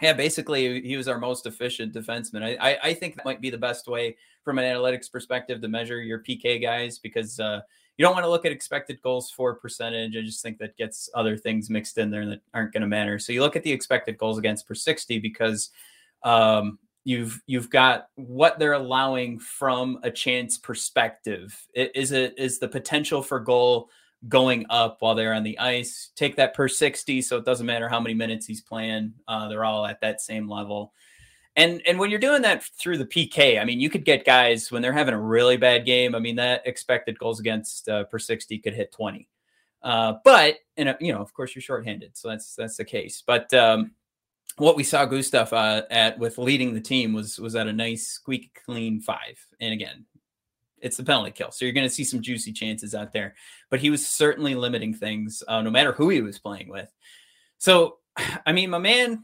yeah, 0.02 0.14
basically, 0.14 0.82
he 0.82 0.98
was 0.98 1.08
our 1.08 1.20
most 1.20 1.46
efficient 1.46 1.94
defenseman. 1.94 2.44
I, 2.44 2.72
I, 2.72 2.78
I, 2.84 2.94
think 2.94 3.16
that 3.16 3.26
might 3.26 3.42
be 3.42 3.50
the 3.50 3.58
best 3.58 3.88
way 3.88 4.18
from 4.44 4.60
an 4.60 4.66
analytics 4.66 5.12
perspective 5.12 5.62
to 5.62 5.68
measure 5.68 6.02
your 6.02 6.20
PK 6.20 6.62
guys 6.62 7.00
because 7.00 7.40
uh, 7.40 7.62
you 7.98 8.04
don't 8.04 8.14
want 8.14 8.26
to 8.26 8.30
look 8.30 8.46
at 8.46 8.52
expected 8.52 9.02
goals 9.02 9.32
for 9.32 9.56
percentage. 9.56 10.18
I 10.18 10.22
just 10.22 10.42
think 10.42 10.58
that 10.60 10.78
gets 10.78 11.10
other 11.14 11.38
things 11.38 11.70
mixed 11.70 11.98
in 11.98 12.12
there 12.12 12.26
that 12.26 12.42
aren't 12.54 12.74
going 12.74 12.82
to 12.82 12.88
matter. 12.88 13.20
So 13.20 13.32
you 13.32 13.42
look 13.42 13.56
at 13.56 13.64
the 13.64 13.72
expected 13.72 14.18
goals 14.18 14.38
against 14.38 14.68
per 14.68 14.76
60 14.76 15.20
because 15.20 15.70
um, 16.24 16.78
you've 17.06 17.42
you've 17.48 17.70
got 17.70 18.10
what 18.16 18.60
they're 18.60 18.74
allowing 18.74 19.40
from 19.40 20.00
a 20.04 20.12
chance 20.12 20.58
perspective. 20.58 21.58
Is 21.74 22.12
it 22.12 22.34
is 22.38 22.60
the 22.60 22.68
potential 22.68 23.22
for 23.22 23.40
goal 23.40 23.90
going 24.28 24.66
up 24.70 24.98
while 25.00 25.16
they're 25.16 25.34
on 25.34 25.44
the 25.44 25.58
ice? 25.60 26.12
Take 26.16 26.36
that 26.36 26.54
per 26.54 26.68
60, 26.68 27.22
so 27.22 27.38
it 27.38 27.46
doesn't 27.46 27.66
matter 27.66 27.88
how 27.88 28.00
many 28.00 28.16
minutes 28.16 28.46
he's 28.46 28.62
playing. 28.62 29.14
Uh, 29.28 29.48
they're 29.48 29.64
all 29.64 29.86
at 29.86 30.02
that 30.02 30.20
same 30.20 30.50
level. 30.50 30.94
And 31.56 31.82
and 31.88 31.98
when 31.98 32.10
you're 32.10 32.20
doing 32.20 32.42
that 32.42 32.64
through 32.64 32.98
the 32.98 33.06
PK, 33.06 33.62
I 33.62 33.64
mean, 33.64 33.80
you 33.80 33.90
could 33.90 34.04
get 34.04 34.26
guys 34.26 34.72
when 34.72 34.82
they're 34.82 34.92
having 34.92 35.14
a 35.14 35.22
really 35.22 35.56
bad 35.58 35.86
game. 35.86 36.14
I 36.14 36.20
mean, 36.20 36.36
that 36.36 36.66
expected 36.66 37.18
goals 37.18 37.40
against 37.40 37.88
uh, 37.88 38.04
per 38.06 38.20
60 38.20 38.58
could 38.60 38.74
hit 38.74 38.92
20. 38.92 39.28
Uh, 39.82 40.16
but 40.24 40.58
and 40.78 40.96
you 41.00 41.14
know, 41.14 41.20
of 41.20 41.34
course, 41.34 41.56
you're 41.56 41.62
shorthanded, 41.62 42.18
so 42.18 42.28
that's 42.28 42.56
that's 42.56 42.76
the 42.76 42.84
case. 42.84 43.24
But 43.26 43.54
um, 43.54 43.92
what 44.58 44.76
we 44.76 44.84
saw 44.84 45.06
Gustav 45.06 45.54
uh, 45.54 45.84
at 45.90 46.18
with 46.18 46.38
leading 46.38 46.74
the 46.74 46.82
team 46.82 47.14
was 47.14 47.40
was 47.40 47.56
at 47.56 47.68
a 47.68 47.74
nice 47.74 48.08
squeaky 48.08 48.52
clean 48.66 49.00
five. 49.00 49.40
And 49.60 49.74
again, 49.74 50.06
it's 50.80 50.98
the 50.98 51.04
penalty 51.04 51.32
kill, 51.32 51.52
so 51.52 51.66
you're 51.66 51.74
going 51.74 51.88
to 51.88 51.94
see 51.94 52.04
some 52.04 52.22
juicy 52.22 52.52
chances 52.52 52.96
out 52.96 53.14
there. 53.14 53.36
But 53.70 53.80
he 53.80 53.90
was 53.90 54.06
certainly 54.06 54.56
limiting 54.56 54.94
things, 54.94 55.44
uh, 55.48 55.62
no 55.62 55.70
matter 55.70 55.94
who 55.94 56.10
he 56.10 56.22
was 56.22 56.40
playing 56.40 56.68
with. 56.68 56.92
So, 57.60 58.00
I 58.46 58.52
mean, 58.52 58.72
my 58.72 58.80
man 58.80 59.24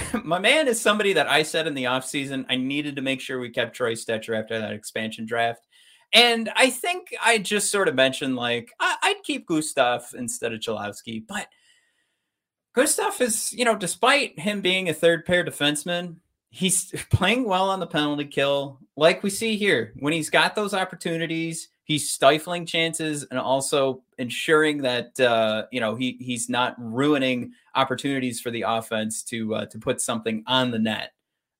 my 0.24 0.38
man 0.38 0.68
is 0.68 0.80
somebody 0.80 1.12
that 1.14 1.28
I 1.28 1.42
said 1.42 1.66
in 1.66 1.74
the 1.74 1.84
offseason 1.84 2.46
I 2.48 2.56
needed 2.56 2.96
to 2.96 3.02
make 3.02 3.20
sure 3.20 3.38
we 3.38 3.50
kept 3.50 3.76
Troy 3.76 3.94
Stecher 3.94 4.38
after 4.38 4.58
that 4.58 4.72
expansion 4.72 5.26
draft. 5.26 5.66
And 6.12 6.50
I 6.54 6.70
think 6.70 7.14
I 7.24 7.38
just 7.38 7.70
sort 7.70 7.88
of 7.88 7.94
mentioned 7.94 8.36
like 8.36 8.70
I, 8.78 9.14
would 9.14 9.24
keep 9.24 9.46
Gustav 9.46 10.14
instead 10.16 10.52
of 10.52 10.60
Cholowski, 10.60 11.22
but 11.26 11.48
Gustav 12.74 13.20
is, 13.20 13.52
you 13.52 13.64
know, 13.64 13.76
despite 13.76 14.38
him 14.38 14.60
being 14.60 14.88
a 14.88 14.94
third 14.94 15.24
pair 15.24 15.44
defenseman, 15.44 16.16
he's 16.50 16.90
playing 17.10 17.44
well 17.44 17.70
on 17.70 17.80
the 17.80 17.86
penalty 17.86 18.26
kill. 18.26 18.78
Like 18.96 19.22
we 19.22 19.30
see 19.30 19.56
here, 19.56 19.92
when 19.98 20.12
he's 20.12 20.30
got 20.30 20.54
those 20.54 20.74
opportunities, 20.74 21.68
he's 21.84 22.10
stifling 22.10 22.66
chances 22.66 23.24
and 23.24 23.38
also 23.38 24.02
ensuring 24.18 24.82
that 24.82 25.18
uh, 25.20 25.64
you 25.72 25.80
know 25.80 25.94
he 25.94 26.16
he's 26.20 26.48
not 26.48 26.74
ruining 26.78 27.52
opportunities 27.74 28.40
for 28.40 28.50
the 28.50 28.62
offense 28.62 29.22
to 29.24 29.54
uh, 29.54 29.66
to 29.66 29.78
put 29.78 30.00
something 30.00 30.42
on 30.46 30.70
the 30.70 30.78
net. 30.78 31.12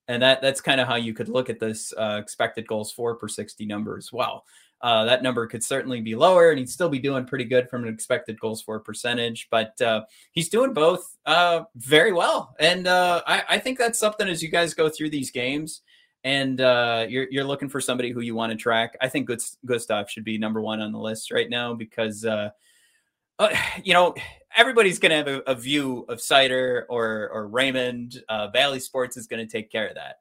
And 0.08 0.22
that 0.22 0.42
that's 0.42 0.61
kind 0.61 0.80
of 0.80 0.88
how 0.88 0.96
you 0.96 1.14
could 1.14 1.28
look 1.28 1.48
at 1.48 1.61
this 1.61 1.92
uh, 1.96 2.18
expected 2.20 2.66
goals 2.66 2.92
for 2.92 3.14
per 3.16 3.28
60 3.28 3.64
number 3.66 3.96
as 3.96 4.12
well. 4.12 4.44
uh, 4.82 5.04
that 5.04 5.22
number 5.22 5.46
could 5.46 5.62
certainly 5.62 6.00
be 6.00 6.16
lower, 6.16 6.50
and 6.50 6.58
he'd 6.58 6.68
still 6.68 6.88
be 6.88 6.98
doing 6.98 7.24
pretty 7.24 7.44
good 7.44 7.70
from 7.70 7.85
an 7.85 7.94
expected 7.94 8.38
goals 8.40 8.61
for 8.61 8.80
percentage. 8.80 9.46
But 9.48 9.80
uh, 9.80 10.02
he's 10.32 10.48
doing 10.48 10.72
both 10.74 11.16
uh, 11.24 11.62
very 11.76 12.12
well, 12.12 12.54
and 12.58 12.87
uh, 12.88 13.22
I, 13.26 13.42
I, 13.48 13.58
think 13.58 13.78
that's 13.78 13.98
something 13.98 14.28
as 14.28 14.42
you 14.42 14.50
guys 14.50 14.74
go 14.74 14.88
through 14.88 15.11
these 15.11 15.30
games, 15.30 15.82
and 16.24 16.61
uh, 16.61 17.06
you're 17.08 17.28
you're 17.30 17.44
looking 17.44 17.68
for 17.68 17.80
somebody 17.80 18.11
who 18.11 18.20
you 18.20 18.35
want 18.35 18.52
to 18.52 18.56
track. 18.56 18.96
I 19.00 19.08
think 19.08 19.28
Gustav 19.64 20.11
should 20.11 20.24
be 20.24 20.38
number 20.38 20.61
one 20.61 20.80
on 20.80 20.92
the 20.92 20.98
list 20.98 21.30
right 21.30 21.50
now 21.50 21.74
because 21.74 22.24
uh, 22.24 22.50
you 23.82 23.92
know 23.92 24.14
everybody's 24.56 24.98
going 24.98 25.11
to 25.11 25.16
have 25.16 25.28
a, 25.28 25.50
a, 25.50 25.54
view 25.54 26.04
of 26.08 26.18
Seider 26.18 26.85
or 26.88 27.28
or 27.32 27.48
Raymond. 27.48 28.22
Bally 28.52 28.80
Sports 28.80 29.16
is 29.16 29.26
going 29.26 29.46
to 29.46 29.50
take 29.50 29.70
care 29.70 29.88
of 29.88 29.94
that. 29.96 30.16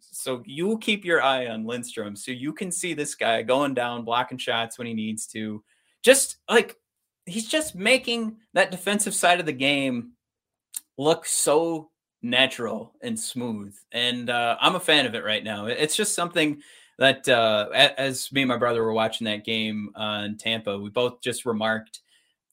So 0.00 0.42
you 0.46 0.78
keep 0.78 1.04
your 1.04 1.22
eye 1.22 1.46
on 1.46 1.66
Lindstrom 1.66 2.16
so 2.16 2.30
you 2.30 2.52
can 2.52 2.72
see 2.72 2.94
this 2.94 3.14
guy 3.14 3.42
going 3.42 3.74
down, 3.74 4.04
blocking 4.04 4.38
shots 4.38 4.78
when 4.78 4.86
he 4.86 4.94
needs 4.94 5.26
to. 5.28 5.62
Just 6.02 6.38
like 6.48 6.76
he's 7.26 7.48
just 7.48 7.74
making 7.74 8.36
that 8.54 8.70
defensive 8.70 9.14
side 9.14 9.40
of 9.40 9.46
the 9.46 9.52
game 9.52 10.12
look 10.96 11.26
so 11.26 11.90
natural 12.22 12.94
and 13.02 13.18
smooth. 13.18 13.76
And 13.92 14.30
uh, 14.30 14.56
I'm 14.60 14.74
a 14.74 14.80
fan 14.80 15.06
of 15.06 15.14
it 15.14 15.24
right 15.24 15.44
now. 15.44 15.66
It's 15.66 15.96
just 15.96 16.14
something 16.14 16.60
that, 16.98 17.28
uh, 17.28 17.68
as 17.72 18.32
me 18.32 18.42
and 18.42 18.48
my 18.48 18.56
brother 18.56 18.82
were 18.82 18.92
watching 18.92 19.26
that 19.26 19.44
game 19.44 19.90
uh, 19.94 20.22
in 20.24 20.38
Tampa, 20.38 20.78
we 20.78 20.90
both 20.90 21.20
just 21.20 21.46
remarked 21.46 22.00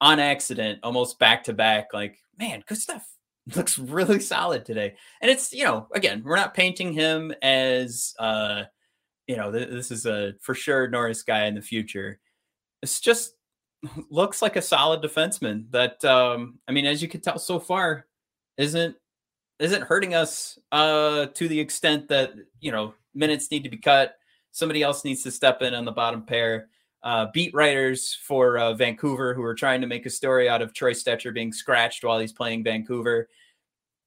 on 0.02 0.20
accident, 0.20 0.80
almost 0.84 1.18
back 1.18 1.46
to 1.46 1.54
back, 1.54 1.94
like, 1.94 2.18
man, 2.38 2.64
good 2.68 2.78
stuff 2.78 3.08
looks 3.56 3.80
really 3.80 4.20
solid 4.20 4.66
today. 4.66 4.96
And 5.22 5.32
it's, 5.32 5.54
you 5.54 5.64
know, 5.64 5.88
again, 5.94 6.24
we're 6.26 6.36
not 6.36 6.54
painting 6.54 6.94
him 6.94 7.34
as 7.42 8.14
uh, 8.20 8.64
you 9.28 9.38
know, 9.38 9.52
th- 9.52 9.70
this 9.70 9.92
is 9.92 10.06
a 10.06 10.34
for 10.42 10.54
sure 10.54 10.88
Norris 10.88 11.24
guy 11.24 11.46
in 11.46 11.56
the 11.56 11.62
future. 11.62 12.20
It's 12.82 13.00
just 13.00 13.36
looks 14.10 14.42
like 14.42 14.56
a 14.56 14.62
solid 14.62 15.02
defenseman 15.02 15.72
that 15.72 16.04
um 16.06 16.60
I 16.68 16.72
mean, 16.72 16.86
as 16.86 17.02
you 17.02 17.08
can 17.08 17.22
tell 17.22 17.40
so 17.40 17.60
far, 17.60 18.06
isn't 18.58 18.96
isn't 19.64 19.84
hurting 19.84 20.14
us 20.14 20.58
uh 20.72 21.28
to 21.28 21.48
the 21.48 21.60
extent 21.60 22.08
that, 22.10 22.34
you 22.60 22.72
know, 22.72 22.94
minutes 23.14 23.52
need 23.52 23.64
to 23.64 23.70
be 23.70 23.78
cut. 23.78 24.16
Somebody 24.52 24.84
else 24.84 25.04
needs 25.04 25.24
to 25.24 25.32
step 25.32 25.62
in 25.62 25.74
on 25.74 25.86
the 25.86 25.92
bottom 25.92 26.24
pair. 26.24 26.70
Uh, 27.04 27.28
beat 27.34 27.54
writers 27.54 28.18
for 28.24 28.58
uh, 28.58 28.74
Vancouver 28.74 29.34
who 29.34 29.44
are 29.44 29.56
trying 29.56 29.82
to 29.82 29.88
make 29.88 30.06
a 30.06 30.10
story 30.10 30.48
out 30.48 30.62
of 30.62 30.74
Troy 30.74 30.94
Stecher 30.94 31.34
being 31.34 31.52
scratched 31.52 32.04
while 32.04 32.18
he's 32.18 32.32
playing 32.32 32.64
Vancouver. 32.64 33.28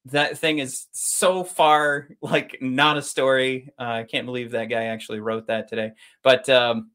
That 0.05 0.37
thing 0.37 0.57
is 0.59 0.87
so 0.93 1.43
far 1.43 2.09
like 2.21 2.57
not 2.59 2.97
a 2.97 3.01
story. 3.03 3.69
Uh, 3.77 3.83
I 3.83 4.03
can't 4.03 4.25
believe 4.25 4.51
that 4.51 4.65
guy 4.65 4.85
actually 4.85 5.19
wrote 5.19 5.45
that 5.47 5.67
today. 5.67 5.91
But 6.23 6.49
um, 6.49 6.89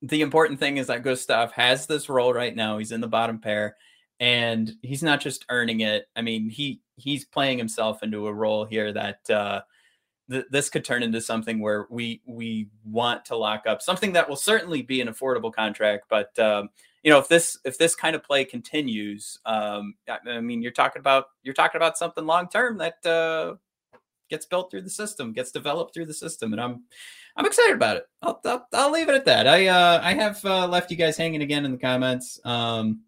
the 0.00 0.22
important 0.22 0.58
thing 0.58 0.78
is 0.78 0.88
that 0.88 1.04
Gustav 1.04 1.52
has 1.52 1.86
this 1.86 2.08
role 2.08 2.32
right 2.32 2.56
now. 2.56 2.78
He's 2.78 2.90
in 2.90 3.00
the 3.00 3.06
bottom 3.06 3.38
pair, 3.38 3.76
and 4.22 4.76
he's 4.82 5.02
not 5.02 5.20
just 5.20 5.44
earning 5.48 5.80
it. 5.80 6.08
I 6.14 6.22
mean, 6.22 6.48
he 6.48 6.80
he's 6.94 7.24
playing 7.24 7.58
himself 7.58 8.04
into 8.04 8.28
a 8.28 8.32
role 8.32 8.64
here 8.64 8.92
that 8.92 9.28
uh, 9.28 9.62
th- 10.30 10.44
this 10.48 10.70
could 10.70 10.84
turn 10.84 11.02
into 11.02 11.20
something 11.20 11.58
where 11.58 11.88
we 11.90 12.22
we 12.24 12.68
want 12.84 13.24
to 13.26 13.36
lock 13.36 13.64
up 13.66 13.82
something 13.82 14.12
that 14.12 14.28
will 14.28 14.36
certainly 14.36 14.80
be 14.80 15.00
an 15.00 15.08
affordable 15.08 15.52
contract, 15.52 16.04
but 16.08 16.38
um, 16.38 16.68
you 17.02 17.10
know 17.10 17.18
if 17.18 17.26
this 17.26 17.58
if 17.64 17.78
this 17.78 17.96
kind 17.96 18.14
of 18.14 18.22
play 18.22 18.44
continues, 18.44 19.40
um, 19.44 19.94
I, 20.08 20.18
I, 20.30 20.40
mean 20.40 20.62
you're 20.62 20.70
talking 20.70 21.00
about 21.00 21.24
you're 21.42 21.52
talking 21.52 21.80
about 21.80 21.98
something 21.98 22.24
long 22.24 22.48
term 22.48 22.78
that 22.78 23.04
uh, 23.04 23.56
gets 24.30 24.46
built 24.46 24.70
through 24.70 24.82
the 24.82 24.90
system, 24.90 25.32
gets 25.32 25.50
developed 25.50 25.94
through 25.94 26.06
the 26.06 26.14
system, 26.14 26.52
and 26.52 26.62
I'm 26.62 26.84
I'm 27.36 27.46
excited 27.46 27.74
about 27.74 27.96
it. 27.96 28.04
I'll 28.22 28.40
I'll, 28.44 28.68
I'll 28.72 28.92
leave 28.92 29.08
it 29.08 29.16
at 29.16 29.24
that. 29.24 29.48
I 29.48 29.66
uh, 29.66 30.00
I 30.00 30.14
have 30.14 30.44
uh, 30.44 30.68
left 30.68 30.92
you 30.92 30.96
guys 30.96 31.16
hanging 31.16 31.42
again 31.42 31.64
in 31.64 31.72
the 31.72 31.78
comments. 31.78 32.38
Um, 32.44 33.00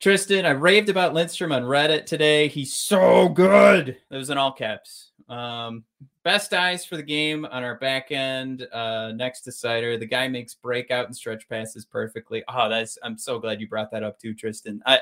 Tristan, 0.00 0.46
I 0.46 0.50
raved 0.50 0.88
about 0.88 1.12
Lindstrom 1.12 1.50
on 1.50 1.64
Reddit 1.64 2.06
today. 2.06 2.46
He's 2.46 2.72
so 2.72 3.28
good. 3.28 3.96
It 4.10 4.16
was 4.16 4.30
in 4.30 4.38
all 4.38 4.52
caps. 4.52 5.10
Um, 5.28 5.82
best 6.22 6.54
eyes 6.54 6.84
for 6.84 6.96
the 6.96 7.02
game 7.02 7.44
on 7.44 7.64
our 7.64 7.74
back 7.74 8.12
end 8.12 8.66
uh, 8.72 9.10
next 9.12 9.40
to 9.42 9.50
Seider. 9.50 9.98
The 9.98 10.06
guy 10.06 10.28
makes 10.28 10.54
breakout 10.54 11.06
and 11.06 11.16
stretch 11.16 11.48
passes 11.48 11.84
perfectly. 11.84 12.44
Oh, 12.48 12.68
that's 12.68 12.96
I'm 13.02 13.18
so 13.18 13.40
glad 13.40 13.60
you 13.60 13.68
brought 13.68 13.90
that 13.90 14.04
up 14.04 14.20
too, 14.20 14.34
Tristan. 14.34 14.80
I, 14.86 15.00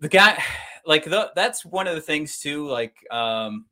the 0.00 0.08
guy, 0.08 0.42
like 0.84 1.04
the, 1.04 1.32
that's 1.34 1.64
one 1.64 1.86
of 1.86 1.94
the 1.94 2.00
things 2.00 2.40
too. 2.40 2.68
Like 2.68 2.94
um, 3.10 3.64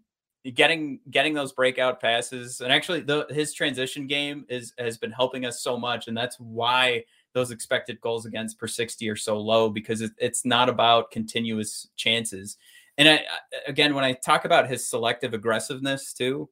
getting 0.54 1.00
getting 1.10 1.34
those 1.34 1.52
breakout 1.52 2.00
passes, 2.00 2.62
and 2.62 2.72
actually 2.72 3.00
the, 3.00 3.26
his 3.28 3.52
transition 3.52 4.06
game 4.06 4.46
is 4.48 4.72
has 4.78 4.96
been 4.96 5.12
helping 5.12 5.44
us 5.44 5.60
so 5.60 5.76
much, 5.76 6.08
and 6.08 6.16
that's 6.16 6.40
why 6.40 7.04
those 7.36 7.50
expected 7.50 8.00
goals 8.00 8.24
against 8.24 8.58
per 8.58 8.66
60 8.66 9.10
are 9.10 9.14
so 9.14 9.38
low 9.38 9.68
because 9.68 10.00
it, 10.00 10.10
it's 10.16 10.46
not 10.46 10.70
about 10.70 11.10
continuous 11.10 11.86
chances. 11.94 12.56
And 12.96 13.06
I, 13.06 13.24
again, 13.66 13.94
when 13.94 14.04
I 14.04 14.14
talk 14.14 14.46
about 14.46 14.70
his 14.70 14.88
selective 14.88 15.34
aggressiveness 15.34 16.14
too, 16.14 16.48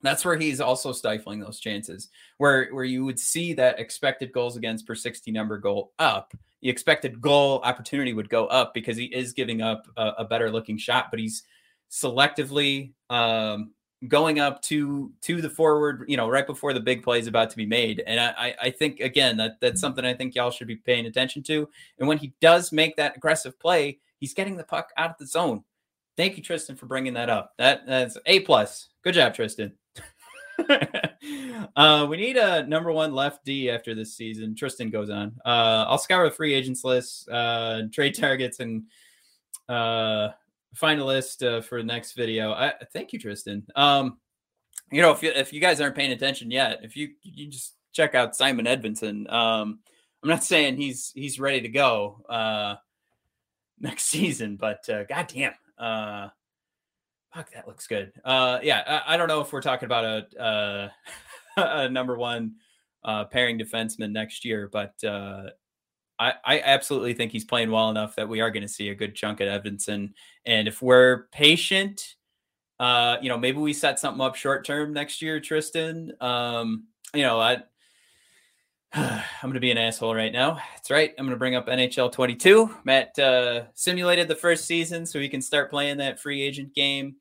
that's 0.00 0.24
where 0.24 0.38
he's 0.38 0.58
also 0.58 0.90
stifling 0.92 1.38
those 1.38 1.60
chances 1.60 2.08
where 2.38 2.68
where 2.68 2.84
you 2.84 3.04
would 3.04 3.18
see 3.18 3.52
that 3.54 3.78
expected 3.78 4.32
goals 4.32 4.56
against 4.56 4.86
per 4.86 4.94
60 4.94 5.30
number 5.32 5.58
goal 5.58 5.92
up 5.98 6.34
the 6.60 6.68
expected 6.68 7.18
goal 7.20 7.60
opportunity 7.64 8.12
would 8.12 8.28
go 8.28 8.46
up 8.48 8.74
because 8.74 8.96
he 8.96 9.06
is 9.06 9.32
giving 9.32 9.62
up 9.62 9.86
a, 9.96 10.12
a 10.18 10.24
better 10.24 10.50
looking 10.50 10.76
shot 10.76 11.06
but 11.10 11.18
he's 11.18 11.44
selectively 11.90 12.92
um, 13.08 13.72
going 14.08 14.38
up 14.38 14.62
to 14.62 15.12
to 15.22 15.40
the 15.40 15.50
forward, 15.50 16.04
you 16.08 16.16
know, 16.16 16.28
right 16.28 16.46
before 16.46 16.72
the 16.72 16.80
big 16.80 17.02
play 17.02 17.18
is 17.18 17.26
about 17.26 17.50
to 17.50 17.56
be 17.56 17.66
made. 17.66 18.02
And 18.06 18.20
I, 18.20 18.54
I 18.60 18.70
think 18.70 19.00
again 19.00 19.36
that 19.38 19.58
that's 19.60 19.80
something 19.80 20.04
I 20.04 20.14
think 20.14 20.34
y'all 20.34 20.50
should 20.50 20.66
be 20.66 20.76
paying 20.76 21.06
attention 21.06 21.42
to. 21.44 21.68
And 21.98 22.08
when 22.08 22.18
he 22.18 22.34
does 22.40 22.72
make 22.72 22.96
that 22.96 23.16
aggressive 23.16 23.58
play, 23.58 23.98
he's 24.18 24.34
getting 24.34 24.56
the 24.56 24.64
puck 24.64 24.90
out 24.96 25.10
of 25.10 25.16
the 25.18 25.26
zone. 25.26 25.64
Thank 26.16 26.36
you, 26.36 26.42
Tristan, 26.42 26.76
for 26.76 26.86
bringing 26.86 27.14
that 27.14 27.30
up. 27.30 27.52
That 27.58 27.86
that's 27.86 28.18
a 28.26 28.40
plus. 28.40 28.88
Good 29.02 29.14
job, 29.14 29.34
Tristan. 29.34 29.72
uh, 31.76 32.06
we 32.08 32.16
need 32.16 32.36
a 32.36 32.66
number 32.66 32.92
one 32.92 33.14
left 33.14 33.44
D 33.44 33.70
after 33.70 33.94
this 33.94 34.14
season. 34.14 34.54
Tristan 34.54 34.90
goes 34.90 35.10
on. 35.10 35.34
Uh, 35.44 35.84
I'll 35.88 35.98
scour 35.98 36.24
the 36.24 36.34
free 36.34 36.54
agents 36.54 36.84
list, 36.84 37.28
uh, 37.28 37.82
trade 37.92 38.14
targets, 38.14 38.60
and 38.60 38.84
uh, 39.68 40.28
finalist 40.80 41.46
uh, 41.46 41.60
for 41.60 41.78
the 41.78 41.86
next 41.86 42.12
video. 42.12 42.52
I 42.52 42.74
thank 42.92 43.12
you, 43.12 43.18
Tristan. 43.18 43.66
Um, 43.74 44.18
you 44.92 45.02
know, 45.02 45.10
if 45.10 45.22
you, 45.22 45.32
if 45.34 45.52
you 45.52 45.60
guys 45.60 45.80
aren't 45.80 45.96
paying 45.96 46.12
attention 46.12 46.50
yet, 46.50 46.80
if 46.82 46.96
you 46.96 47.10
you 47.22 47.48
just 47.48 47.74
check 47.96 48.14
out 48.14 48.36
Simon 48.36 48.66
Edvinsson. 48.66 49.30
Um, 49.32 49.80
I'm 50.22 50.28
not 50.28 50.44
saying 50.44 50.76
he's 50.76 51.12
he's 51.14 51.40
ready 51.40 51.62
to 51.62 51.68
go 51.68 52.24
uh, 52.28 52.76
next 53.80 54.04
season, 54.10 54.56
but 54.56 54.88
uh, 54.88 55.04
goddamn, 55.04 55.54
uh, 55.78 56.28
fuck, 57.34 57.50
that 57.52 57.66
looks 57.66 57.86
good. 57.86 58.12
Uh, 58.24 58.58
yeah, 58.62 58.82
I, 59.06 59.14
I 59.14 59.16
don't 59.16 59.28
know 59.28 59.40
if 59.40 59.52
we're 59.52 59.62
talking 59.62 59.86
about 59.86 60.04
a, 60.04 60.40
uh, 60.40 60.88
a 61.56 61.88
number 61.88 62.16
one 62.16 62.56
uh, 63.04 63.24
pairing 63.24 63.58
defenseman 63.58 64.12
next 64.12 64.44
year, 64.44 64.68
but 64.70 65.02
uh, 65.04 65.44
I, 66.18 66.34
I 66.44 66.60
absolutely 66.60 67.14
think 67.14 67.32
he's 67.32 67.44
playing 67.44 67.70
well 67.70 67.90
enough 67.90 68.16
that 68.16 68.28
we 68.28 68.40
are 68.40 68.50
going 68.50 68.62
to 68.62 68.68
see 68.68 68.88
a 68.88 68.94
good 68.94 69.14
chunk 69.14 69.40
at 69.40 69.48
Edvinsson. 69.48 70.12
And 70.44 70.66
if 70.68 70.80
we're 70.80 71.28
patient, 71.32 72.16
uh, 72.78 73.16
you 73.20 73.28
know, 73.28 73.38
maybe 73.38 73.58
we 73.58 73.72
set 73.72 73.98
something 73.98 74.20
up 74.20 74.34
short 74.34 74.64
term 74.64 74.92
next 74.92 75.22
year, 75.22 75.40
Tristan. 75.40 76.12
Um, 76.20 76.84
you 77.14 77.22
know, 77.22 77.40
I, 77.40 77.62
I'm 78.92 79.22
going 79.42 79.54
to 79.54 79.60
be 79.60 79.70
an 79.70 79.78
asshole 79.78 80.14
right 80.14 80.32
now. 80.32 80.58
That's 80.74 80.90
right. 80.90 81.12
I'm 81.18 81.24
going 81.24 81.34
to 81.34 81.38
bring 81.38 81.54
up 81.54 81.66
NHL 81.66 82.12
22. 82.12 82.70
Matt 82.84 83.18
uh, 83.18 83.64
simulated 83.74 84.28
the 84.28 84.34
first 84.34 84.64
season 84.64 85.06
so 85.06 85.20
he 85.20 85.28
can 85.28 85.42
start 85.42 85.70
playing 85.70 85.98
that 85.98 86.20
free 86.20 86.42
agent 86.42 86.74
game. 86.74 87.16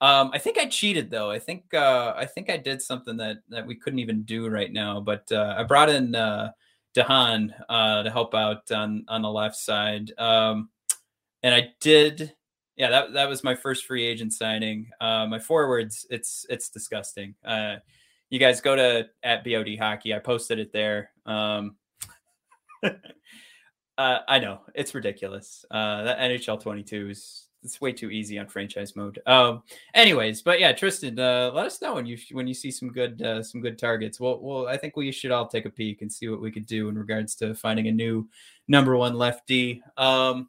Um, 0.00 0.30
I 0.32 0.38
think 0.38 0.56
I 0.58 0.66
cheated 0.66 1.10
though. 1.10 1.30
I 1.30 1.38
think 1.38 1.74
uh, 1.74 2.14
I 2.16 2.24
think 2.24 2.48
I 2.48 2.56
did 2.56 2.80
something 2.80 3.18
that 3.18 3.38
that 3.50 3.66
we 3.66 3.74
couldn't 3.74 3.98
even 3.98 4.22
do 4.22 4.48
right 4.48 4.72
now. 4.72 4.98
But 4.98 5.30
uh, 5.30 5.54
I 5.58 5.62
brought 5.62 5.90
in 5.90 6.14
uh, 6.14 6.52
Dahan 6.96 7.52
uh, 7.68 8.02
to 8.02 8.10
help 8.10 8.34
out 8.34 8.70
on 8.72 9.04
on 9.08 9.22
the 9.22 9.30
left 9.30 9.56
side. 9.56 10.12
Um, 10.18 10.70
and 11.42 11.54
I 11.54 11.70
did, 11.80 12.34
yeah, 12.76 12.90
that 12.90 13.12
that 13.14 13.28
was 13.28 13.44
my 13.44 13.54
first 13.54 13.86
free 13.86 14.04
agent 14.04 14.32
signing. 14.32 14.90
Uh, 15.00 15.26
my 15.26 15.38
forwards, 15.38 16.06
it's 16.10 16.46
it's 16.48 16.68
disgusting. 16.68 17.34
Uh, 17.44 17.76
you 18.30 18.38
guys 18.38 18.60
go 18.60 18.76
to 18.76 19.08
at 19.22 19.44
BOD 19.44 19.76
Hockey. 19.78 20.14
I 20.14 20.18
posted 20.18 20.58
it 20.58 20.72
there. 20.72 21.10
Um, 21.26 21.76
uh, 22.82 22.90
I 23.98 24.38
know 24.38 24.60
it's 24.74 24.94
ridiculous. 24.94 25.64
Uh, 25.70 26.04
that 26.04 26.18
NHL 26.18 26.60
22 26.60 27.10
is 27.10 27.46
it's 27.62 27.80
way 27.80 27.92
too 27.92 28.10
easy 28.10 28.38
on 28.38 28.48
franchise 28.48 28.96
mode. 28.96 29.20
Um, 29.26 29.62
anyways, 29.94 30.42
but 30.42 30.60
yeah, 30.60 30.72
Tristan, 30.72 31.18
uh, 31.18 31.50
let 31.54 31.66
us 31.66 31.82
know 31.82 31.94
when 31.94 32.06
you 32.06 32.16
when 32.32 32.46
you 32.46 32.54
see 32.54 32.70
some 32.70 32.90
good 32.90 33.20
uh, 33.22 33.42
some 33.42 33.60
good 33.60 33.78
targets. 33.78 34.18
Well, 34.18 34.40
well, 34.40 34.66
I 34.66 34.76
think 34.76 34.96
we 34.96 35.12
should 35.12 35.30
all 35.30 35.46
take 35.46 35.66
a 35.66 35.70
peek 35.70 36.02
and 36.02 36.12
see 36.12 36.28
what 36.28 36.40
we 36.40 36.50
could 36.50 36.66
do 36.66 36.88
in 36.88 36.96
regards 36.96 37.34
to 37.36 37.54
finding 37.54 37.88
a 37.88 37.92
new 37.92 38.28
number 38.68 38.96
one 38.96 39.14
lefty. 39.14 39.82
Um, 39.96 40.48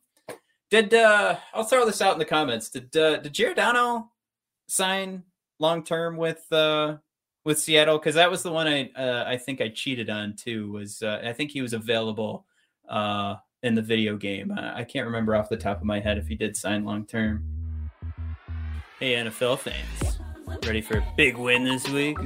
did 0.70 0.94
uh, 0.94 1.38
I'll 1.54 1.66
throw 1.66 1.86
this 1.86 2.02
out 2.02 2.14
in 2.14 2.20
the 2.20 2.26
comments. 2.26 2.70
Did 2.70 2.96
uh, 2.96 3.18
did 3.18 3.34
Giordano 3.34 4.10
sign 4.68 5.24
long 5.60 5.84
term 5.84 6.16
with 6.16 6.46
uh, 6.52 6.98
with 7.44 7.60
Seattle 7.60 7.98
because 7.98 8.16
that 8.16 8.32
was 8.32 8.44
the 8.44 8.52
one 8.52 8.68
I 8.68 8.90
uh, 8.96 9.26
I 9.28 9.38
think 9.38 9.60
I 9.60 9.68
cheated 9.68 10.10
on 10.10 10.36
too. 10.36 10.72
Was 10.72 11.02
uh, 11.04 11.22
I 11.24 11.34
think 11.34 11.52
he 11.52 11.62
was 11.62 11.74
available 11.74 12.46
uh, 12.88 13.36
in 13.64 13.76
the 13.76 13.82
video 13.82 14.18
game. 14.18 14.52
I 14.52 14.84
can't 14.84 15.06
remember 15.06 15.36
off 15.36 15.50
the 15.50 15.58
top 15.58 15.78
of 15.78 15.84
my 15.84 16.00
head 16.00 16.18
if 16.18 16.28
he 16.28 16.36
did 16.36 16.56
sign 16.56 16.84
long 16.84 17.06
term. 17.06 17.44
Hey 19.00 19.14
NFL 19.14 19.60
fans, 19.60 20.20
ready 20.66 20.82
for 20.82 20.98
a 20.98 21.14
big 21.18 21.38
win 21.38 21.64
this 21.64 21.88
week? 21.90 22.18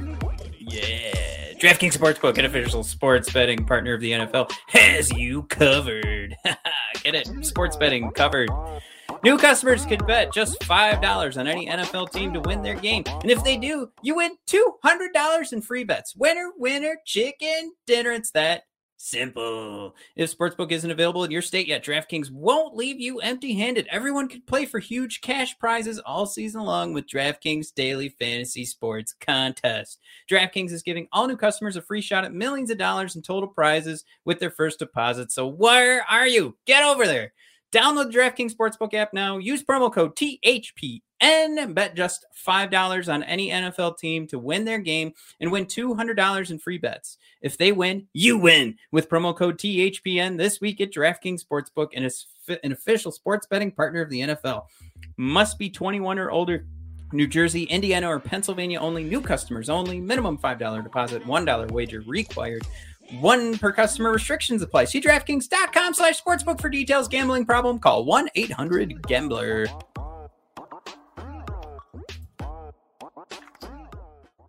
Yeah, 0.58 1.52
DraftKings 1.54 1.96
Sportsbook, 1.96 2.36
an 2.38 2.44
official 2.44 2.84
sports 2.84 3.32
betting 3.32 3.64
partner 3.64 3.94
of 3.94 4.00
the 4.00 4.12
NFL, 4.12 4.50
has 4.68 5.10
you 5.12 5.44
covered. 5.44 6.36
Get 7.02 7.14
it? 7.14 7.46
Sports 7.46 7.76
betting 7.76 8.10
covered. 8.10 8.50
New 9.24 9.38
customers 9.38 9.86
can 9.86 10.04
bet 10.04 10.32
just 10.32 10.60
$5 10.60 11.38
on 11.38 11.46
any 11.46 11.66
NFL 11.66 12.12
team 12.12 12.32
to 12.34 12.40
win 12.40 12.62
their 12.62 12.74
game. 12.74 13.04
And 13.06 13.30
if 13.30 13.42
they 13.42 13.56
do, 13.56 13.90
you 14.02 14.16
win 14.16 14.36
$200 14.46 15.52
in 15.52 15.62
free 15.62 15.84
bets. 15.84 16.14
Winner, 16.14 16.50
winner, 16.58 16.96
chicken 17.06 17.72
dinner. 17.86 18.10
It's 18.10 18.32
that 18.32 18.64
simple. 19.06 19.94
If 20.16 20.36
Sportsbook 20.36 20.72
isn't 20.72 20.90
available 20.90 21.24
in 21.24 21.30
your 21.30 21.42
state 21.42 21.66
yet, 21.68 21.84
DraftKings 21.84 22.30
won't 22.30 22.76
leave 22.76 23.00
you 23.00 23.20
empty 23.20 23.54
handed. 23.54 23.86
Everyone 23.90 24.28
can 24.28 24.42
play 24.42 24.66
for 24.66 24.78
huge 24.78 25.20
cash 25.20 25.58
prizes 25.58 25.98
all 26.00 26.26
season 26.26 26.62
long 26.62 26.92
with 26.92 27.06
DraftKings 27.06 27.72
Daily 27.74 28.08
Fantasy 28.08 28.64
Sports 28.64 29.14
Contest. 29.20 30.00
DraftKings 30.30 30.72
is 30.72 30.82
giving 30.82 31.06
all 31.12 31.26
new 31.26 31.36
customers 31.36 31.76
a 31.76 31.82
free 31.82 32.00
shot 32.00 32.24
at 32.24 32.34
millions 32.34 32.70
of 32.70 32.78
dollars 32.78 33.16
in 33.16 33.22
total 33.22 33.48
prizes 33.48 34.04
with 34.24 34.40
their 34.40 34.50
first 34.50 34.78
deposit. 34.78 35.30
So, 35.30 35.46
where 35.46 36.04
are 36.10 36.26
you? 36.26 36.56
Get 36.66 36.84
over 36.84 37.06
there. 37.06 37.32
Download 37.72 38.10
the 38.10 38.18
DraftKings 38.18 38.54
Sportsbook 38.54 38.94
app 38.94 39.12
now. 39.12 39.38
Use 39.38 39.62
promo 39.62 39.92
code 39.92 40.16
THPN 40.16 41.02
and 41.20 41.74
bet 41.74 41.96
just 41.96 42.26
$5 42.46 43.12
on 43.12 43.22
any 43.22 43.50
NFL 43.50 43.98
team 43.98 44.26
to 44.28 44.38
win 44.38 44.64
their 44.64 44.78
game 44.78 45.12
and 45.40 45.50
win 45.50 45.66
$200 45.66 46.50
in 46.50 46.58
free 46.58 46.78
bets. 46.78 47.18
If 47.40 47.56
they 47.58 47.72
win, 47.72 48.06
you 48.12 48.38
win 48.38 48.76
with 48.92 49.08
promo 49.08 49.36
code 49.36 49.58
THPN 49.58 50.36
this 50.36 50.60
week 50.60 50.80
at 50.80 50.92
DraftKings 50.92 51.42
Sportsbook 51.44 51.88
and 51.94 52.10
an 52.62 52.72
official 52.72 53.12
sports 53.12 53.46
betting 53.46 53.70
partner 53.70 54.02
of 54.02 54.10
the 54.10 54.20
NFL. 54.20 54.64
Must 55.16 55.58
be 55.58 55.70
21 55.70 56.18
or 56.18 56.30
older. 56.30 56.66
New 57.12 57.26
Jersey, 57.26 57.64
Indiana, 57.64 58.08
or 58.08 58.18
Pennsylvania 58.18 58.80
only. 58.80 59.04
New 59.04 59.20
customers 59.20 59.70
only. 59.70 60.00
Minimum 60.00 60.38
$5 60.38 60.82
deposit, 60.82 61.24
$1 61.24 61.70
wager 61.70 62.02
required. 62.06 62.66
One 63.20 63.56
per 63.56 63.70
customer 63.72 64.10
restrictions 64.10 64.62
apply. 64.62 64.86
See 64.86 65.00
DraftKings.com 65.00 65.94
slash 65.94 66.20
sportsbook 66.22 66.60
for 66.60 66.68
details. 66.68 67.06
Gambling 67.06 67.46
problem? 67.46 67.78
Call 67.78 68.04
1 68.04 68.28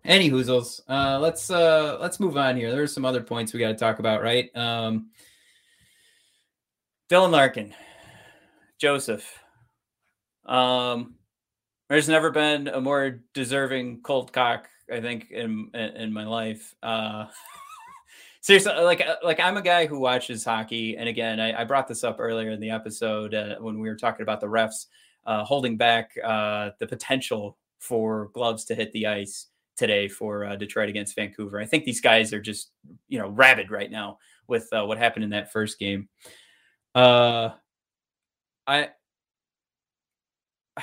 Any 0.08 0.30
hoozles. 0.30 0.80
Uh, 0.88 1.18
let's 1.20 1.50
uh, 1.50 1.98
let's 2.00 2.18
move 2.18 2.38
on 2.38 2.56
here. 2.56 2.70
There's 2.72 2.94
some 2.94 3.04
other 3.04 3.22
points 3.22 3.52
we 3.52 3.60
got 3.60 3.68
to 3.68 3.74
talk 3.74 3.98
about, 3.98 4.22
right? 4.22 4.48
Um, 4.56 5.10
Dylan 7.10 7.30
Larkin, 7.30 7.74
Joseph. 8.78 9.38
Um, 10.46 11.16
there's 11.90 12.08
never 12.08 12.30
been 12.30 12.68
a 12.68 12.80
more 12.80 13.20
deserving 13.34 14.00
cold 14.00 14.32
cock, 14.32 14.70
I 14.90 15.02
think, 15.02 15.30
in 15.30 15.70
in, 15.74 15.96
in 15.96 16.12
my 16.14 16.24
life. 16.24 16.74
Uh, 16.82 17.26
seriously 18.40 18.72
like 18.72 19.02
uh, 19.02 19.16
like 19.22 19.40
i'm 19.40 19.56
a 19.56 19.62
guy 19.62 19.84
who 19.84 19.98
watches 19.98 20.44
hockey 20.44 20.96
and 20.96 21.08
again 21.08 21.40
i, 21.40 21.60
I 21.60 21.64
brought 21.64 21.88
this 21.88 22.04
up 22.04 22.16
earlier 22.20 22.50
in 22.50 22.60
the 22.60 22.70
episode 22.70 23.34
uh, 23.34 23.56
when 23.58 23.80
we 23.80 23.88
were 23.88 23.96
talking 23.96 24.22
about 24.22 24.40
the 24.40 24.46
refs 24.46 24.86
uh, 25.26 25.44
holding 25.44 25.76
back 25.76 26.12
uh, 26.24 26.70
the 26.78 26.86
potential 26.86 27.58
for 27.80 28.30
gloves 28.32 28.64
to 28.66 28.76
hit 28.76 28.92
the 28.92 29.08
ice 29.08 29.48
today 29.78 30.08
for 30.08 30.44
uh, 30.44 30.56
detroit 30.56 30.88
against 30.88 31.14
vancouver 31.14 31.60
i 31.60 31.66
think 31.66 31.84
these 31.84 32.00
guys 32.00 32.32
are 32.32 32.40
just 32.40 32.70
you 33.08 33.18
know 33.18 33.28
rabid 33.28 33.70
right 33.70 33.90
now 33.90 34.18
with 34.46 34.68
uh, 34.72 34.84
what 34.84 34.98
happened 34.98 35.24
in 35.24 35.30
that 35.30 35.52
first 35.52 35.78
game 35.78 36.08
uh 36.94 37.50
i 38.66 38.88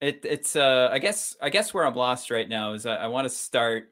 it, 0.00 0.24
it's 0.24 0.56
uh 0.56 0.88
i 0.90 0.98
guess 0.98 1.36
i 1.42 1.50
guess 1.50 1.74
where 1.74 1.86
i'm 1.86 1.94
lost 1.94 2.30
right 2.30 2.48
now 2.48 2.72
is 2.72 2.86
i, 2.86 2.96
I 2.96 3.06
want 3.08 3.26
to 3.26 3.30
start 3.30 3.90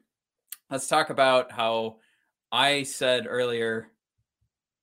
let's 0.69 0.87
talk 0.87 1.11
about 1.11 1.51
how 1.51 1.97
I 2.51 2.83
said 2.83 3.25
earlier 3.27 3.89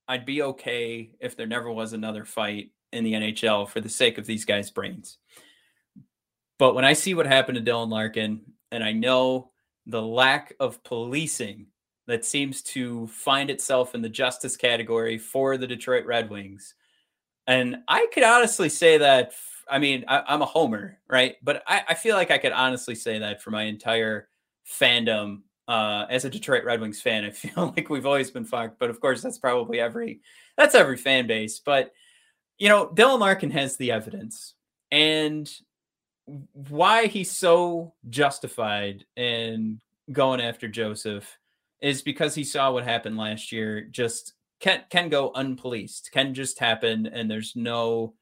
I'd 0.08 0.26
be 0.26 0.42
okay 0.42 1.10
if 1.20 1.36
there 1.36 1.46
never 1.46 1.70
was 1.70 1.92
another 1.92 2.24
fight 2.24 2.70
in 2.92 3.04
the 3.04 3.12
NHL 3.12 3.68
for 3.68 3.80
the 3.80 3.88
sake 3.88 4.18
of 4.18 4.26
these 4.26 4.44
guys' 4.44 4.70
brains. 4.70 5.18
But 6.58 6.74
when 6.74 6.84
I 6.84 6.94
see 6.94 7.14
what 7.14 7.26
happened 7.26 7.64
to 7.64 7.70
Dylan 7.70 7.90
Larkin, 7.90 8.40
and 8.70 8.84
I 8.84 8.92
know 8.92 9.50
the 9.86 10.02
lack 10.02 10.54
of 10.60 10.82
policing 10.84 11.66
that 12.06 12.24
seems 12.24 12.62
to 12.62 13.06
find 13.08 13.50
itself 13.50 13.94
in 13.94 14.02
the 14.02 14.08
justice 14.08 14.56
category 14.56 15.18
for 15.18 15.56
the 15.56 15.66
Detroit 15.66 16.06
Red 16.06 16.30
Wings, 16.30 16.74
and 17.46 17.78
I 17.88 18.06
could 18.12 18.24
honestly 18.24 18.68
say 18.68 18.98
that. 18.98 19.32
I 19.68 19.78
mean, 19.78 20.04
I, 20.08 20.34
am 20.34 20.42
a 20.42 20.46
homer, 20.46 20.98
right? 21.08 21.36
But 21.44 21.62
I, 21.64 21.82
I 21.90 21.94
feel 21.94 22.16
like 22.16 22.32
I 22.32 22.38
could 22.38 22.50
honestly 22.50 22.96
say 22.96 23.20
that 23.20 23.40
for 23.40 23.52
my 23.52 23.62
entire 23.64 24.28
fandom 24.66 25.42
uh, 25.68 26.04
as 26.10 26.24
a 26.24 26.30
Detroit 26.30 26.64
Red 26.64 26.80
Wings 26.80 27.00
fan, 27.00 27.24
I 27.24 27.30
feel 27.30 27.72
like 27.76 27.88
we've 27.88 28.06
always 28.06 28.30
been 28.30 28.44
fucked. 28.44 28.78
But 28.78 28.90
of 28.90 29.00
course, 29.00 29.22
that's 29.22 29.38
probably 29.38 29.80
every 29.80 30.20
that's 30.56 30.74
every 30.74 30.96
fan 30.96 31.26
base. 31.26 31.60
But 31.60 31.92
you 32.58 32.68
know, 32.68 32.88
Dylan 32.88 33.20
Larkin 33.20 33.52
has 33.52 33.76
the 33.76 33.92
evidence, 33.92 34.54
and 34.90 35.50
why 36.52 37.06
he's 37.06 37.30
so 37.30 37.94
justified 38.08 39.04
in 39.16 39.80
going 40.12 40.40
after 40.40 40.68
Joseph 40.68 41.38
is 41.80 42.02
because 42.02 42.34
he 42.34 42.44
saw 42.44 42.72
what 42.72 42.84
happened 42.84 43.16
last 43.16 43.52
year. 43.52 43.82
Just 43.82 44.34
can 44.60 44.82
can 44.90 45.08
go 45.08 45.32
unpoliced, 45.32 46.10
can 46.12 46.34
just 46.34 46.58
happen, 46.58 47.06
and 47.06 47.30
there's 47.30 47.54
no 47.56 48.14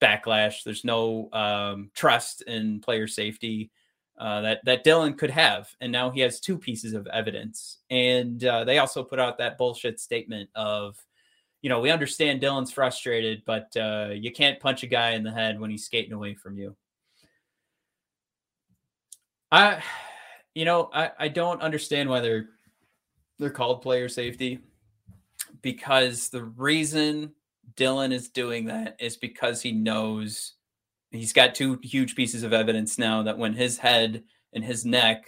backlash. 0.00 0.62
There's 0.64 0.84
no 0.84 1.28
um, 1.32 1.90
trust 1.94 2.42
in 2.42 2.80
player 2.80 3.06
safety 3.06 3.70
uh, 4.18 4.42
that 4.42 4.60
that 4.64 4.84
Dylan 4.84 5.16
could 5.16 5.30
have, 5.30 5.74
and 5.80 5.90
now 5.90 6.10
he 6.10 6.20
has 6.20 6.40
two 6.40 6.58
pieces 6.58 6.92
of 6.92 7.06
evidence. 7.06 7.78
And 7.88 8.44
uh, 8.44 8.64
they 8.64 8.78
also 8.78 9.02
put 9.02 9.18
out 9.18 9.38
that 9.38 9.56
bullshit 9.58 9.98
statement 9.98 10.50
of, 10.54 10.96
you 11.62 11.70
know, 11.70 11.80
we 11.80 11.90
understand 11.90 12.42
Dylan's 12.42 12.72
frustrated, 12.72 13.42
but 13.46 13.74
uh, 13.76 14.10
you 14.12 14.30
can't 14.30 14.60
punch 14.60 14.82
a 14.82 14.86
guy 14.86 15.12
in 15.12 15.22
the 15.22 15.32
head 15.32 15.58
when 15.58 15.70
he's 15.70 15.86
skating 15.86 16.12
away 16.12 16.34
from 16.34 16.58
you. 16.58 16.76
I, 19.52 19.82
you 20.54 20.64
know, 20.64 20.90
I, 20.92 21.10
I 21.18 21.28
don't 21.28 21.62
understand 21.62 22.08
why 22.08 22.20
they're 22.20 22.48
they're 23.38 23.50
called 23.50 23.82
player 23.82 24.08
safety 24.08 24.60
because 25.62 26.28
the 26.28 26.44
reason 26.44 27.32
Dylan 27.74 28.12
is 28.12 28.28
doing 28.28 28.66
that 28.66 28.96
is 29.00 29.16
because 29.16 29.62
he 29.62 29.72
knows 29.72 30.54
he's 31.10 31.32
got 31.32 31.54
two 31.54 31.78
huge 31.82 32.14
pieces 32.14 32.42
of 32.42 32.52
evidence 32.52 32.98
now 32.98 33.22
that 33.22 33.38
when 33.38 33.54
his 33.54 33.78
head 33.78 34.22
and 34.52 34.64
his 34.64 34.84
neck 34.84 35.24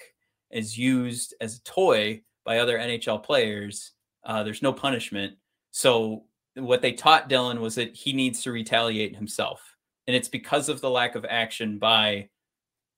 is 0.50 0.76
used 0.76 1.34
as 1.40 1.56
a 1.56 1.62
toy 1.62 2.22
by 2.44 2.58
other 2.58 2.78
NHL 2.78 3.22
players, 3.22 3.92
uh, 4.24 4.42
there's 4.42 4.62
no 4.62 4.72
punishment. 4.72 5.34
So 5.70 6.24
what 6.54 6.82
they 6.82 6.92
taught 6.92 7.30
Dylan 7.30 7.58
was 7.60 7.74
that 7.76 7.96
he 7.96 8.12
needs 8.12 8.42
to 8.42 8.52
retaliate 8.52 9.16
himself, 9.16 9.76
and 10.06 10.14
it's 10.14 10.28
because 10.28 10.68
of 10.68 10.80
the 10.80 10.90
lack 10.90 11.14
of 11.14 11.24
action 11.28 11.78
by 11.78 12.28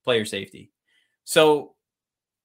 player 0.04 0.24
safety. 0.24 0.72
So 1.24 1.74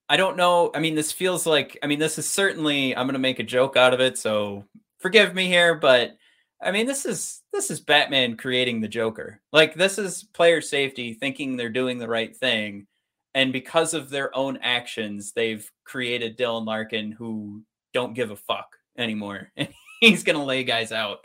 I 0.08 0.18
don't 0.18 0.38
know. 0.38 0.72
I 0.74 0.80
mean, 0.80 0.96
this 0.96 1.12
feels 1.12 1.46
like. 1.46 1.78
I 1.84 1.88
mean, 1.88 2.00
this 2.00 2.18
is 2.18 2.30
certainly. 2.30 2.96
I'm 2.96 3.06
going 3.06 3.14
to 3.14 3.20
make 3.20 3.40
a 3.40 3.44
joke 3.44 3.78
out 3.78 3.94
of 3.94 4.00
it, 4.00 4.18
so 4.18 4.66
forgive 5.00 5.34
me 5.34 5.48
here, 5.48 5.76
but 5.76 6.18
I 6.62 6.72
mean, 6.72 6.86
this 6.86 7.06
is 7.06 7.42
this 7.54 7.72
is 7.72 7.80
Batman 7.80 8.38
creating 8.38 8.82
the 8.82 8.88
Joker. 8.88 9.42
Like 9.52 9.76
this 9.76 9.98
is 9.98 10.24
player 10.24 10.62
safety 10.62 11.14
thinking 11.14 11.56
they're 11.56 11.70
doing 11.70 11.98
the 11.98 12.08
right 12.08 12.36
thing, 12.36 12.88
and 13.34 13.54
because 13.54 13.94
of 13.94 14.10
their 14.10 14.36
own 14.36 14.58
actions, 14.62 15.32
they've 15.32 15.70
created 15.86 16.38
Dylan 16.38 16.66
Larkin 16.66 17.12
who 17.12 17.64
don't 17.94 18.14
give 18.14 18.32
a 18.32 18.36
fuck 18.36 18.76
anymore, 18.98 19.52
and 19.58 19.70
he's 20.02 20.24
gonna 20.24 20.44
lay 20.44 20.64
guys 20.64 20.92
out. 20.92 21.20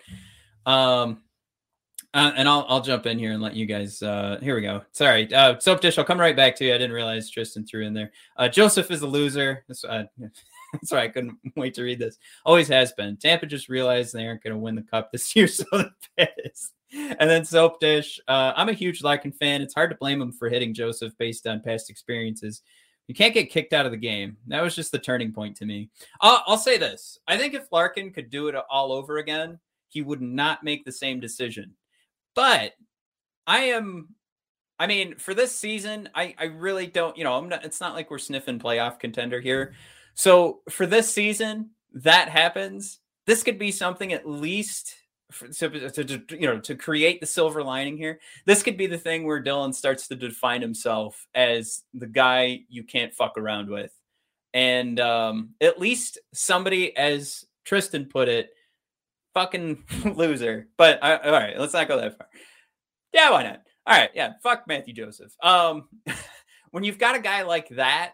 Um, 0.66 1.22
uh, 2.14 2.32
and 2.36 2.48
I'll 2.48 2.64
I'll 2.68 2.80
jump 2.80 3.06
in 3.06 3.18
here 3.18 3.32
and 3.32 3.42
let 3.42 3.54
you 3.54 3.66
guys. 3.66 4.02
Uh, 4.02 4.38
here 4.42 4.54
we 4.54 4.62
go. 4.62 4.82
Sorry, 4.92 5.32
uh, 5.34 5.58
soap 5.58 5.80
dish. 5.80 5.98
I'll 5.98 6.04
come 6.04 6.20
right 6.20 6.36
back 6.36 6.56
to 6.56 6.64
you. 6.64 6.74
I 6.74 6.78
didn't 6.78 6.92
realize 6.92 7.28
Tristan 7.28 7.66
threw 7.66 7.84
in 7.84 7.92
there. 7.92 8.12
Uh, 8.36 8.48
Joseph 8.48 8.90
is 8.90 9.02
a 9.02 9.06
loser. 9.06 9.64
This, 9.68 9.84
uh, 9.84 10.04
Sorry, 10.84 11.02
I 11.02 11.08
couldn't 11.08 11.38
wait 11.56 11.74
to 11.74 11.82
read 11.82 11.98
this. 11.98 12.18
Always 12.44 12.68
has 12.68 12.92
been. 12.92 13.16
Tampa 13.16 13.46
just 13.46 13.68
realized 13.68 14.12
they 14.12 14.26
aren't 14.26 14.42
going 14.42 14.54
to 14.54 14.58
win 14.58 14.74
the 14.74 14.82
cup 14.82 15.12
this 15.12 15.34
year, 15.36 15.46
so 15.46 15.64
they're 15.72 15.90
pissed. 16.16 16.72
And 16.92 17.28
then 17.28 17.44
Soap 17.44 17.80
Dish. 17.80 18.20
Uh, 18.28 18.52
I'm 18.56 18.68
a 18.68 18.74
huge 18.74 19.02
Larkin 19.02 19.32
fan. 19.32 19.62
It's 19.62 19.74
hard 19.74 19.90
to 19.90 19.96
blame 19.96 20.22
him 20.22 20.32
for 20.32 20.48
hitting 20.48 20.74
Joseph 20.74 21.12
based 21.18 21.46
on 21.46 21.60
past 21.60 21.90
experiences. 21.90 22.62
You 23.08 23.14
can't 23.14 23.34
get 23.34 23.50
kicked 23.50 23.72
out 23.72 23.84
of 23.84 23.92
the 23.92 23.98
game. 23.98 24.36
That 24.46 24.62
was 24.62 24.74
just 24.74 24.92
the 24.92 24.98
turning 24.98 25.32
point 25.32 25.56
to 25.56 25.66
me. 25.66 25.90
I'll, 26.20 26.42
I'll 26.46 26.58
say 26.58 26.78
this: 26.78 27.18
I 27.26 27.36
think 27.36 27.54
if 27.54 27.70
Larkin 27.72 28.12
could 28.12 28.30
do 28.30 28.48
it 28.48 28.54
all 28.70 28.92
over 28.92 29.18
again, 29.18 29.58
he 29.88 30.02
would 30.02 30.22
not 30.22 30.62
make 30.62 30.84
the 30.84 30.92
same 30.92 31.20
decision. 31.20 31.74
But 32.34 32.72
I 33.46 33.60
am 33.64 34.14
I 34.78 34.86
mean, 34.86 35.16
for 35.16 35.34
this 35.34 35.56
season, 35.56 36.08
I 36.14 36.34
I 36.38 36.44
really 36.44 36.86
don't. 36.86 37.16
You 37.16 37.24
know, 37.24 37.34
I'm 37.34 37.48
not. 37.48 37.64
It's 37.64 37.80
not 37.80 37.94
like 37.94 38.10
we're 38.10 38.18
sniffing 38.18 38.58
playoff 38.58 38.98
contender 38.98 39.40
here. 39.40 39.74
So 40.14 40.60
for 40.68 40.86
this 40.86 41.12
season, 41.12 41.70
that 41.94 42.28
happens. 42.28 43.00
This 43.26 43.42
could 43.42 43.58
be 43.58 43.70
something 43.70 44.12
at 44.12 44.28
least 44.28 44.94
for, 45.30 45.48
to, 45.48 45.90
to, 45.90 46.22
you 46.36 46.46
know 46.46 46.60
to 46.60 46.74
create 46.74 47.20
the 47.20 47.26
silver 47.26 47.62
lining 47.62 47.96
here. 47.96 48.20
This 48.46 48.62
could 48.62 48.76
be 48.76 48.86
the 48.86 48.98
thing 48.98 49.24
where 49.24 49.42
Dylan 49.42 49.74
starts 49.74 50.08
to 50.08 50.16
define 50.16 50.60
himself 50.60 51.26
as 51.34 51.82
the 51.94 52.06
guy 52.06 52.60
you 52.68 52.82
can't 52.82 53.14
fuck 53.14 53.38
around 53.38 53.70
with, 53.70 53.92
and 54.52 54.98
um, 54.98 55.50
at 55.60 55.80
least 55.80 56.18
somebody, 56.32 56.96
as 56.96 57.44
Tristan 57.64 58.06
put 58.06 58.28
it, 58.28 58.50
fucking 59.34 59.84
loser. 60.14 60.68
But 60.76 61.02
I, 61.02 61.16
all 61.16 61.32
right, 61.32 61.58
let's 61.58 61.74
not 61.74 61.88
go 61.88 62.00
that 62.00 62.16
far. 62.16 62.28
Yeah, 63.12 63.30
why 63.30 63.42
not? 63.42 63.60
All 63.86 63.98
right, 63.98 64.10
yeah, 64.14 64.32
fuck 64.42 64.66
Mathieu 64.66 64.94
Joseph. 64.94 65.32
Um, 65.42 65.88
when 66.70 66.84
you've 66.84 66.98
got 66.98 67.16
a 67.16 67.20
guy 67.20 67.42
like 67.42 67.68
that, 67.70 68.12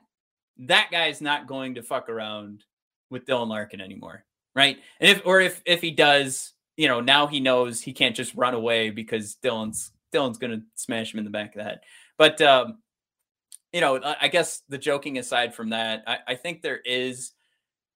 that 0.58 0.88
guy's 0.90 1.20
not 1.20 1.46
going 1.46 1.76
to 1.76 1.82
fuck 1.82 2.08
around 2.08 2.64
with 3.10 3.24
Dylan 3.24 3.48
Larkin 3.48 3.80
anymore, 3.80 4.24
right? 4.54 4.78
And 5.00 5.10
if 5.10 5.22
or 5.24 5.40
if 5.40 5.62
if 5.64 5.80
he 5.80 5.90
does, 5.90 6.52
you 6.76 6.88
know, 6.88 7.00
now 7.00 7.26
he 7.26 7.40
knows 7.40 7.80
he 7.80 7.92
can't 7.92 8.16
just 8.16 8.34
run 8.34 8.54
away 8.54 8.90
because 8.90 9.36
Dylan's 9.42 9.92
Dylan's 10.12 10.38
gonna 10.38 10.62
smash 10.74 11.12
him 11.12 11.18
in 11.18 11.24
the 11.24 11.30
back 11.30 11.54
of 11.54 11.58
the 11.58 11.64
head. 11.64 11.80
But 12.18 12.40
um, 12.42 12.78
you 13.72 13.80
know, 13.80 14.00
I 14.20 14.28
guess 14.28 14.62
the 14.68 14.78
joking 14.78 15.18
aside 15.18 15.54
from 15.54 15.70
that, 15.70 16.02
I, 16.06 16.18
I 16.28 16.34
think 16.34 16.60
there 16.60 16.80
is 16.84 17.32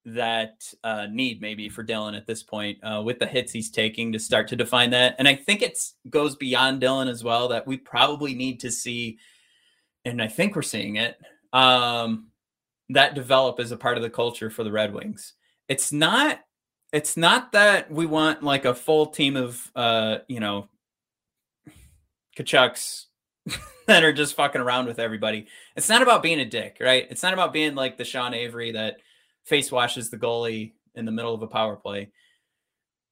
that 0.07 0.73
uh, 0.83 1.07
need 1.11 1.41
maybe 1.41 1.69
for 1.69 1.85
Dylan 1.85 2.17
at 2.17 2.27
this 2.27 2.43
point 2.43 2.79
uh, 2.83 3.03
with 3.03 3.19
the 3.19 3.27
hits 3.27 3.53
he's 3.53 3.71
taking 3.71 4.13
to 4.13 4.19
start 4.19 4.49
to 4.49 4.57
define 4.57 4.91
that. 4.91 5.17
And 5.19 5.27
I 5.27 5.35
think 5.35 5.63
it 5.63 5.79
goes 6.11 6.37
beyond 6.37 6.83
Dylan 6.83 7.09
as 7.09 7.25
well 7.25 7.49
that 7.49 7.67
we 7.67 7.79
probably 7.79 8.35
need 8.35 8.61
to 8.61 8.71
see, 8.71 9.19
and 10.05 10.21
I 10.21 10.29
think 10.29 10.55
we're 10.55 10.63
seeing 10.63 10.97
it, 10.97 11.19
um, 11.53 12.29
that 12.91 13.15
develop 13.15 13.61
as 13.61 13.73
a 13.73 13.77
part 13.77 13.97
of 13.97 14.03
the 14.03 14.11
culture 14.11 14.51
for 14.51 14.63
the 14.63 14.73
Red 14.73 14.93
Wings. 14.93 15.35
It's 15.69 15.93
not. 15.93 16.41
It's 16.93 17.17
not 17.17 17.51
that 17.53 17.91
we 17.91 18.07
want 18.07 18.45
like 18.45 18.67
a 18.67 18.75
full 18.75 19.07
team 19.07 19.37
of, 19.37 19.73
uh, 19.75 20.19
you 20.29 20.39
know, 20.39 20.69
Tkachuks 22.39 23.07
that 23.89 24.05
are 24.05 24.13
just 24.13 24.37
fucking 24.37 24.61
around 24.61 24.87
with 24.87 25.01
everybody. 25.01 25.49
It's 25.75 25.89
not 25.89 26.03
about 26.03 26.23
being 26.23 26.39
a 26.39 26.45
dick, 26.45 26.77
right? 26.81 27.09
It's 27.11 27.23
not 27.23 27.33
about 27.33 27.53
being 27.53 27.75
like 27.75 27.97
the 27.99 28.05
Sean 28.05 28.33
Avery 28.33 28.71
that 28.73 28.99
face 29.45 29.71
washes 29.71 30.11
the 30.11 30.17
goalie 30.17 30.73
in 30.95 31.05
the 31.05 31.13
middle 31.13 31.35
of 31.35 31.43
a 31.43 31.47
power 31.47 31.77
play. 31.77 32.11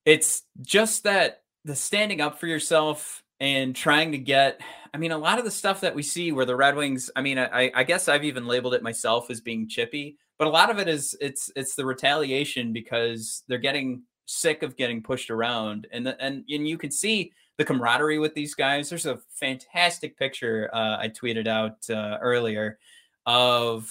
It's 0.05 0.43
just 0.61 1.05
that 1.05 1.43
the 1.65 1.77
standing 1.77 2.21
up 2.21 2.41
for 2.41 2.47
yourself 2.47 3.23
and 3.39 3.75
trying 3.75 4.13
to 4.13 4.19
get 4.19 4.61
I 4.95 4.99
mean, 4.99 5.13
a 5.13 5.19
lot 5.19 5.39
of 5.39 5.45
the 5.45 5.51
stuff 5.51 5.81
that 5.81 5.95
we 5.95 6.03
see 6.03 6.33
where 6.33 6.45
the 6.45 6.55
Red 6.55 6.77
Wings, 6.77 7.11
I 7.17 7.23
mean, 7.23 7.39
I, 7.39 7.71
I 7.75 7.83
guess 7.83 8.09
I've 8.09 8.25
even 8.25 8.47
labeled 8.47 8.75
it 8.75 8.83
myself 8.83 9.31
as 9.31 9.41
being 9.41 9.67
chippy, 9.67 10.19
but 10.39 10.47
a 10.47 10.51
lot 10.51 10.71
of 10.71 10.79
it 10.79 10.87
is 10.87 11.17
it's 11.21 11.51
it's 11.57 11.75
the 11.75 11.87
retaliation 11.87 12.73
because 12.75 13.43
they're 13.49 13.59
getting 13.59 14.03
sick 14.27 14.63
of 14.63 14.77
getting 14.77 15.03
pushed 15.03 15.31
around, 15.31 15.87
and 15.93 16.07
the, 16.07 16.23
and 16.23 16.45
and 16.49 16.69
you 16.69 16.77
can 16.77 16.91
see 16.91 17.33
the 17.57 17.65
camaraderie 17.65 18.19
with 18.19 18.35
these 18.35 18.55
guys. 18.55 18.91
There's 18.91 19.07
a 19.07 19.21
fantastic 19.31 20.19
picture 20.19 20.69
uh, 20.75 20.99
I 20.99 21.09
tweeted 21.09 21.47
out 21.47 21.89
uh, 21.89 22.19
earlier 22.21 22.79
of 23.25 23.91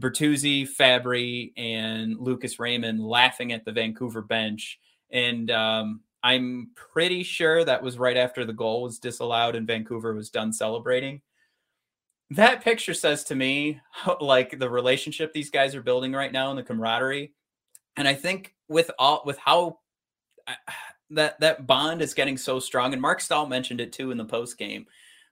Bertuzzi, 0.00 0.66
Fabbri, 0.68 1.52
and 1.56 2.18
Lucas 2.18 2.58
Raymond 2.58 3.04
laughing 3.04 3.52
at 3.52 3.64
the 3.64 3.72
Vancouver 3.72 4.22
bench. 4.22 4.80
And 5.10 5.50
um, 5.50 6.00
I'm 6.22 6.70
pretty 6.74 7.22
sure 7.22 7.64
that 7.64 7.82
was 7.82 7.98
right 7.98 8.16
after 8.16 8.44
the 8.44 8.52
goal 8.52 8.82
was 8.82 8.98
disallowed 8.98 9.56
and 9.56 9.66
Vancouver 9.66 10.14
was 10.14 10.30
done 10.30 10.52
celebrating. 10.52 11.20
That 12.30 12.62
picture 12.62 12.94
says 12.94 13.24
to 13.24 13.34
me, 13.34 13.80
like 14.20 14.58
the 14.58 14.70
relationship 14.70 15.32
these 15.32 15.50
guys 15.50 15.74
are 15.74 15.82
building 15.82 16.12
right 16.12 16.32
now 16.32 16.50
and 16.50 16.58
the 16.58 16.62
camaraderie. 16.62 17.32
And 17.96 18.06
I 18.06 18.14
think 18.14 18.54
with 18.68 18.90
all 18.98 19.22
with 19.24 19.38
how 19.38 19.80
uh, 20.46 20.54
that 21.12 21.40
that 21.40 21.66
bond 21.66 22.02
is 22.02 22.14
getting 22.14 22.36
so 22.36 22.60
strong, 22.60 22.92
and 22.92 23.02
Marc 23.02 23.20
Staal 23.20 23.46
mentioned 23.46 23.80
it 23.80 23.92
too 23.92 24.12
in 24.12 24.16
the 24.16 24.24
post 24.24 24.56
game 24.56 24.86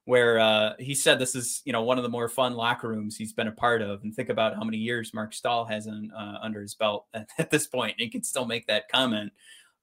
where 0.08 0.38
uh, 0.38 0.72
he 0.78 0.94
said 0.94 1.18
this 1.18 1.34
is 1.34 1.60
you 1.66 1.72
know 1.74 1.82
one 1.82 1.98
of 1.98 2.02
the 2.02 2.08
more 2.08 2.30
fun 2.30 2.54
locker 2.54 2.88
rooms 2.88 3.14
he's 3.14 3.34
been 3.34 3.46
a 3.46 3.52
part 3.52 3.82
of, 3.82 4.02
and 4.02 4.14
think 4.14 4.30
about 4.30 4.56
how 4.56 4.64
many 4.64 4.78
years 4.78 5.12
Marc 5.12 5.34
Staal 5.34 5.66
has 5.66 5.86
in, 5.86 6.10
uh, 6.16 6.38
under 6.42 6.62
his 6.62 6.74
belt 6.74 7.04
at, 7.14 7.28
at, 7.38 7.50
this 7.50 7.66
point, 7.66 7.92
and 7.98 8.00
he 8.00 8.08
can 8.08 8.22
still 8.22 8.46
make 8.46 8.66
that 8.68 8.88
comment. 8.88 9.30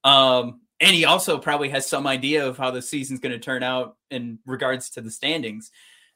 Um, 0.04 0.62
and 0.82 0.96
he 0.96 1.06
also 1.06 1.38
probably 1.38 1.70
has 1.70 1.86
some 1.86 2.08
idea 2.08 2.44
of 2.44 2.58
how 2.58 2.72
the 2.72 2.82
season's 2.82 3.20
going 3.20 3.34
to 3.34 3.40
turn 3.40 3.62
out 3.62 3.98
in 4.10 4.40
regards 4.48 4.90
to 4.92 5.02
the 5.02 5.12
standings. 5.12 5.70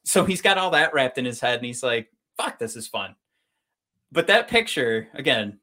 So 0.06 0.26
he's 0.26 0.42
got 0.42 0.58
all 0.58 0.72
that 0.72 0.92
wrapped 0.92 1.20
in 1.20 1.26
his 1.26 1.40
head, 1.40 1.58
and 1.58 1.66
he's 1.66 1.84
like, 1.84 2.12
"Fuck, 2.36 2.58
this 2.58 2.76
is 2.76 2.88
fun." 2.88 3.14
But 4.12 4.26
that 4.26 4.48
picture 4.48 5.08
again, 5.14 5.60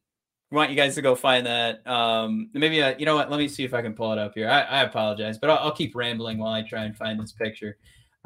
want 0.52 0.70
you 0.70 0.76
guys 0.76 0.94
to 0.94 1.02
go 1.02 1.16
find 1.16 1.46
that. 1.46 1.84
Um, 1.84 2.50
maybe 2.52 2.80
uh, 2.80 2.94
you 2.96 3.06
know 3.06 3.16
what? 3.16 3.28
Let 3.28 3.38
me 3.38 3.48
see 3.48 3.64
if 3.64 3.74
I 3.74 3.82
can 3.82 3.94
pull 3.94 4.12
it 4.12 4.20
up 4.20 4.34
here. 4.36 4.48
I, 4.48 4.60
I 4.60 4.82
apologize, 4.82 5.36
but 5.36 5.50
I'll, 5.50 5.58
I'll, 5.58 5.72
keep 5.72 5.96
rambling 5.96 6.38
while 6.38 6.52
I 6.52 6.62
try 6.62 6.84
and 6.84 6.96
find 6.96 7.18
this 7.18 7.32
picture. 7.32 7.76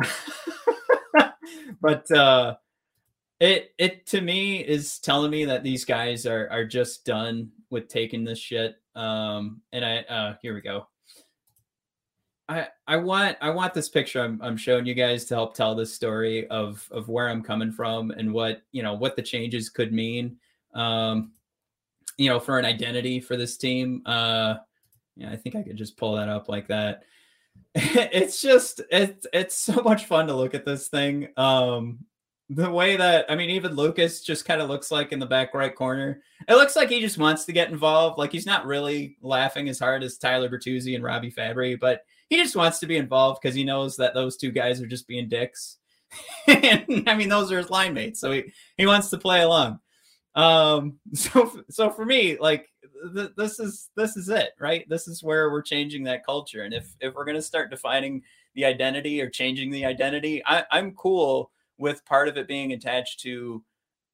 but 1.80 2.10
uh, 2.10 2.56
it 3.40 3.72
it 3.78 4.06
to 4.06 4.20
me 4.20 4.58
is 4.58 4.98
telling 4.98 5.30
me 5.30 5.44
that 5.46 5.62
these 5.62 5.84
guys 5.84 6.26
are 6.26 6.48
are 6.50 6.64
just 6.64 7.04
done 7.04 7.50
with 7.70 7.88
taking 7.88 8.24
this 8.24 8.38
shit. 8.38 8.76
Um, 8.94 9.62
and 9.72 9.84
I 9.84 9.98
uh, 9.98 10.34
here 10.42 10.54
we 10.54 10.60
go. 10.60 10.86
I, 12.50 12.66
I 12.88 12.96
want 12.96 13.36
I 13.40 13.50
want 13.50 13.74
this 13.74 13.88
picture 13.88 14.20
I'm, 14.20 14.40
I'm 14.42 14.56
showing 14.56 14.84
you 14.84 14.94
guys 14.94 15.24
to 15.26 15.34
help 15.34 15.54
tell 15.54 15.76
this 15.76 15.94
story 15.94 16.48
of 16.48 16.86
of 16.90 17.08
where 17.08 17.28
I'm 17.28 17.44
coming 17.44 17.70
from 17.70 18.10
and 18.10 18.32
what 18.32 18.62
you 18.72 18.82
know 18.82 18.94
what 18.94 19.14
the 19.14 19.22
changes 19.22 19.70
could 19.70 19.92
mean 19.92 20.36
um, 20.74 21.30
you 22.18 22.28
know 22.28 22.40
for 22.40 22.58
an 22.58 22.64
identity 22.64 23.20
for 23.20 23.36
this 23.36 23.56
team 23.56 24.02
uh, 24.04 24.56
yeah 25.14 25.30
I 25.30 25.36
think 25.36 25.54
I 25.54 25.62
could 25.62 25.76
just 25.76 25.96
pull 25.96 26.16
that 26.16 26.28
up 26.28 26.48
like 26.48 26.66
that 26.66 27.04
it's 27.74 28.40
just 28.40 28.80
it's 28.90 29.26
it's 29.32 29.54
so 29.54 29.82
much 29.82 30.06
fun 30.06 30.26
to 30.26 30.34
look 30.34 30.54
at 30.54 30.64
this 30.64 30.88
thing. 30.88 31.28
Um 31.36 32.00
the 32.52 32.68
way 32.68 32.96
that 32.96 33.26
I 33.30 33.36
mean, 33.36 33.50
even 33.50 33.76
Lucas 33.76 34.22
just 34.22 34.44
kind 34.44 34.60
of 34.60 34.68
looks 34.68 34.90
like 34.90 35.12
in 35.12 35.20
the 35.20 35.26
back 35.26 35.54
right 35.54 35.74
corner. 35.74 36.20
It 36.48 36.54
looks 36.54 36.74
like 36.74 36.88
he 36.88 37.00
just 37.00 37.16
wants 37.16 37.44
to 37.44 37.52
get 37.52 37.70
involved. 37.70 38.18
Like 38.18 38.32
he's 38.32 38.46
not 38.46 38.66
really 38.66 39.16
laughing 39.22 39.68
as 39.68 39.78
hard 39.78 40.02
as 40.02 40.18
Tyler 40.18 40.48
Bertuzzi 40.48 40.96
and 40.96 41.04
Robbie 41.04 41.30
Fabbri, 41.30 41.78
but 41.78 42.02
he 42.28 42.36
just 42.36 42.56
wants 42.56 42.80
to 42.80 42.86
be 42.86 42.96
involved 42.96 43.40
because 43.40 43.54
he 43.54 43.62
knows 43.62 43.96
that 43.96 44.14
those 44.14 44.36
two 44.36 44.50
guys 44.50 44.82
are 44.82 44.86
just 44.86 45.06
being 45.06 45.28
dicks. 45.28 45.76
and 46.48 47.08
I 47.08 47.14
mean, 47.14 47.28
those 47.28 47.52
are 47.52 47.58
his 47.58 47.70
line 47.70 47.94
mates, 47.94 48.20
so 48.20 48.32
he 48.32 48.52
he 48.76 48.84
wants 48.84 49.10
to 49.10 49.18
play 49.18 49.42
along. 49.42 49.78
Um, 50.34 50.98
so 51.14 51.62
so 51.70 51.90
for 51.90 52.04
me, 52.04 52.36
like 52.36 52.68
th- 53.14 53.32
this 53.36 53.58
is 53.60 53.90
this 53.96 54.16
is 54.16 54.28
it, 54.28 54.50
right? 54.58 54.88
This 54.88 55.08
is 55.08 55.22
where 55.22 55.50
we're 55.50 55.62
changing 55.62 56.04
that 56.04 56.24
culture. 56.24 56.62
And 56.62 56.74
if 56.74 56.94
if 57.00 57.14
we're 57.14 57.24
gonna 57.24 57.42
start 57.42 57.70
defining 57.70 58.22
the 58.54 58.64
identity 58.64 59.20
or 59.20 59.30
changing 59.30 59.70
the 59.70 59.84
identity, 59.84 60.42
I, 60.46 60.64
I'm 60.70 60.92
cool 60.92 61.50
with 61.78 62.04
part 62.04 62.28
of 62.28 62.36
it 62.36 62.48
being 62.48 62.72
attached 62.72 63.20
to 63.20 63.64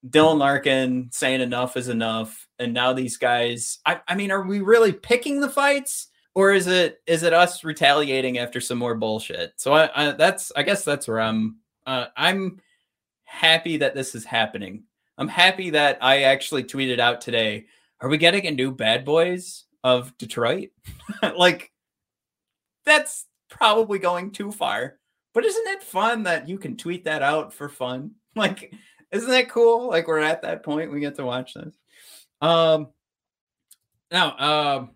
Dylan 0.08 0.38
Larkin 0.38 1.08
saying 1.12 1.40
enough 1.40 1.76
is 1.76 1.88
enough. 1.88 2.46
And 2.58 2.72
now 2.72 2.92
these 2.92 3.16
guys, 3.16 3.78
I, 3.86 4.00
I 4.06 4.14
mean, 4.14 4.30
are 4.30 4.42
we 4.42 4.60
really 4.60 4.92
picking 4.92 5.40
the 5.40 5.48
fights? 5.48 6.08
Or 6.34 6.52
is 6.52 6.66
it 6.66 7.00
is 7.06 7.22
it 7.22 7.32
us 7.32 7.64
retaliating 7.64 8.36
after 8.38 8.60
some 8.60 8.76
more 8.76 8.94
bullshit? 8.94 9.54
So 9.56 9.72
I, 9.72 9.90
I 9.94 10.12
that's 10.12 10.52
I 10.54 10.62
guess 10.64 10.84
that's 10.84 11.08
where 11.08 11.20
I'm 11.20 11.56
uh, 11.86 12.06
I'm 12.14 12.60
happy 13.24 13.78
that 13.78 13.94
this 13.94 14.14
is 14.14 14.24
happening. 14.24 14.84
I'm 15.16 15.28
happy 15.28 15.70
that 15.70 15.96
I 16.02 16.24
actually 16.24 16.64
tweeted 16.64 16.98
out 16.98 17.22
today 17.22 17.66
are 18.00 18.08
we 18.08 18.18
getting 18.18 18.46
a 18.46 18.50
new 18.50 18.72
Bad 18.72 19.04
Boys 19.04 19.64
of 19.82 20.16
Detroit? 20.18 20.70
like, 21.36 21.72
that's 22.84 23.26
probably 23.48 23.98
going 23.98 24.32
too 24.32 24.52
far. 24.52 24.98
But 25.34 25.44
isn't 25.44 25.68
it 25.68 25.82
fun 25.82 26.22
that 26.24 26.48
you 26.48 26.58
can 26.58 26.76
tweet 26.76 27.04
that 27.04 27.22
out 27.22 27.52
for 27.52 27.68
fun? 27.68 28.12
Like, 28.36 28.74
isn't 29.12 29.30
that 29.30 29.48
cool? 29.48 29.88
Like, 29.88 30.06
we're 30.06 30.18
at 30.18 30.42
that 30.42 30.62
point. 30.62 30.92
We 30.92 31.00
get 31.00 31.14
to 31.14 31.24
watch 31.24 31.54
this. 31.54 31.74
Um, 32.42 32.88
now, 34.10 34.36
um, 34.36 34.90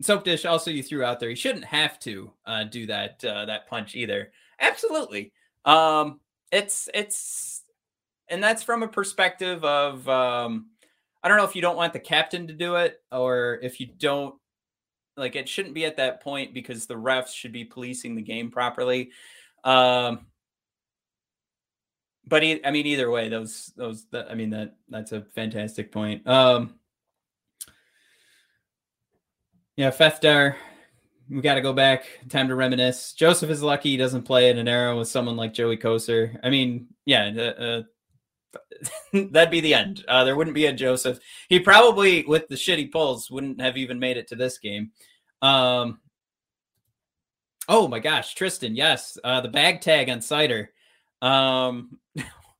soap 0.00 0.24
dish. 0.24 0.46
Also, 0.46 0.70
you 0.70 0.82
threw 0.82 1.04
out 1.04 1.20
there. 1.20 1.28
You 1.28 1.36
shouldn't 1.36 1.66
have 1.66 1.98
to 2.00 2.32
uh, 2.46 2.64
do 2.64 2.86
that 2.86 3.22
uh, 3.22 3.44
that 3.44 3.68
punch 3.68 3.94
either. 3.94 4.32
Absolutely. 4.58 5.32
Um, 5.66 6.20
it's 6.50 6.88
it's, 6.94 7.62
and 8.28 8.42
that's 8.42 8.62
from 8.62 8.82
a 8.82 8.88
perspective 8.88 9.62
of 9.64 10.08
um, 10.08 10.70
I 11.22 11.28
don't 11.28 11.36
know 11.36 11.44
if 11.44 11.56
you 11.56 11.62
don't 11.62 11.76
want 11.76 11.92
the 11.92 12.00
captain 12.00 12.46
to 12.46 12.52
do 12.52 12.76
it 12.76 13.00
or 13.10 13.58
if 13.62 13.80
you 13.80 13.86
don't 13.86 14.34
like 15.16 15.34
it 15.34 15.48
shouldn't 15.48 15.74
be 15.74 15.84
at 15.84 15.96
that 15.96 16.22
point 16.22 16.54
because 16.54 16.86
the 16.86 16.94
refs 16.94 17.34
should 17.34 17.52
be 17.52 17.64
policing 17.64 18.14
the 18.14 18.22
game 18.22 18.50
properly. 18.50 19.10
Um, 19.64 20.26
but 22.26 22.42
I 22.42 22.70
mean, 22.70 22.86
either 22.86 23.10
way, 23.10 23.28
those 23.28 23.72
those 23.76 24.06
I 24.12 24.34
mean 24.34 24.50
that 24.50 24.76
that's 24.88 25.12
a 25.12 25.22
fantastic 25.22 25.90
point. 25.90 26.26
Um, 26.26 26.74
yeah, 29.76 29.90
Fefdar 29.90 30.56
we 31.30 31.40
got 31.42 31.54
to 31.54 31.60
go 31.60 31.72
back. 31.72 32.04
Time 32.28 32.48
to 32.48 32.54
reminisce. 32.54 33.12
Joseph 33.12 33.50
is 33.50 33.62
lucky 33.62 33.90
he 33.90 33.96
doesn't 33.96 34.22
play 34.22 34.50
in 34.50 34.58
an 34.58 34.68
era 34.68 34.96
with 34.96 35.08
someone 35.08 35.36
like 35.36 35.52
Joey 35.52 35.76
Kocur. 35.76 36.38
I 36.42 36.50
mean, 36.50 36.88
yeah, 37.04 37.52
uh, 37.58 37.82
that'd 39.12 39.50
be 39.50 39.60
the 39.60 39.74
end. 39.74 40.04
Uh, 40.08 40.24
there 40.24 40.36
wouldn't 40.36 40.54
be 40.54 40.66
a 40.66 40.72
Joseph. 40.72 41.18
He 41.48 41.60
probably, 41.60 42.24
with 42.26 42.48
the 42.48 42.54
shitty 42.54 42.90
pulls, 42.90 43.30
wouldn't 43.30 43.60
have 43.60 43.76
even 43.76 43.98
made 43.98 44.16
it 44.16 44.28
to 44.28 44.36
this 44.36 44.58
game. 44.58 44.92
Um, 45.42 46.00
oh 47.68 47.88
my 47.88 47.98
gosh, 47.98 48.34
Tristan, 48.34 48.74
yes, 48.74 49.18
uh, 49.22 49.40
the 49.40 49.48
bag 49.48 49.80
tag 49.80 50.08
on 50.08 50.18
Seider. 50.18 50.68
Um, 51.20 51.98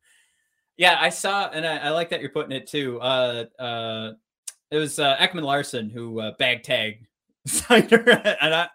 yeah, 0.76 0.96
I 1.00 1.08
saw, 1.08 1.48
and 1.48 1.66
I, 1.66 1.78
I, 1.78 1.90
like 1.90 2.10
that 2.10 2.20
you're 2.20 2.30
putting 2.30 2.52
it 2.52 2.66
too. 2.66 3.00
Uh, 3.00 3.44
uh, 3.58 4.12
it 4.70 4.78
was 4.78 4.98
uh, 4.98 5.16
Ekman 5.16 5.42
Larsson 5.42 5.90
who 5.90 6.20
uh, 6.20 6.32
bag 6.38 6.62
tagged 6.62 7.06
Seider, 7.48 8.36
and 8.40 8.54
I 8.54 8.68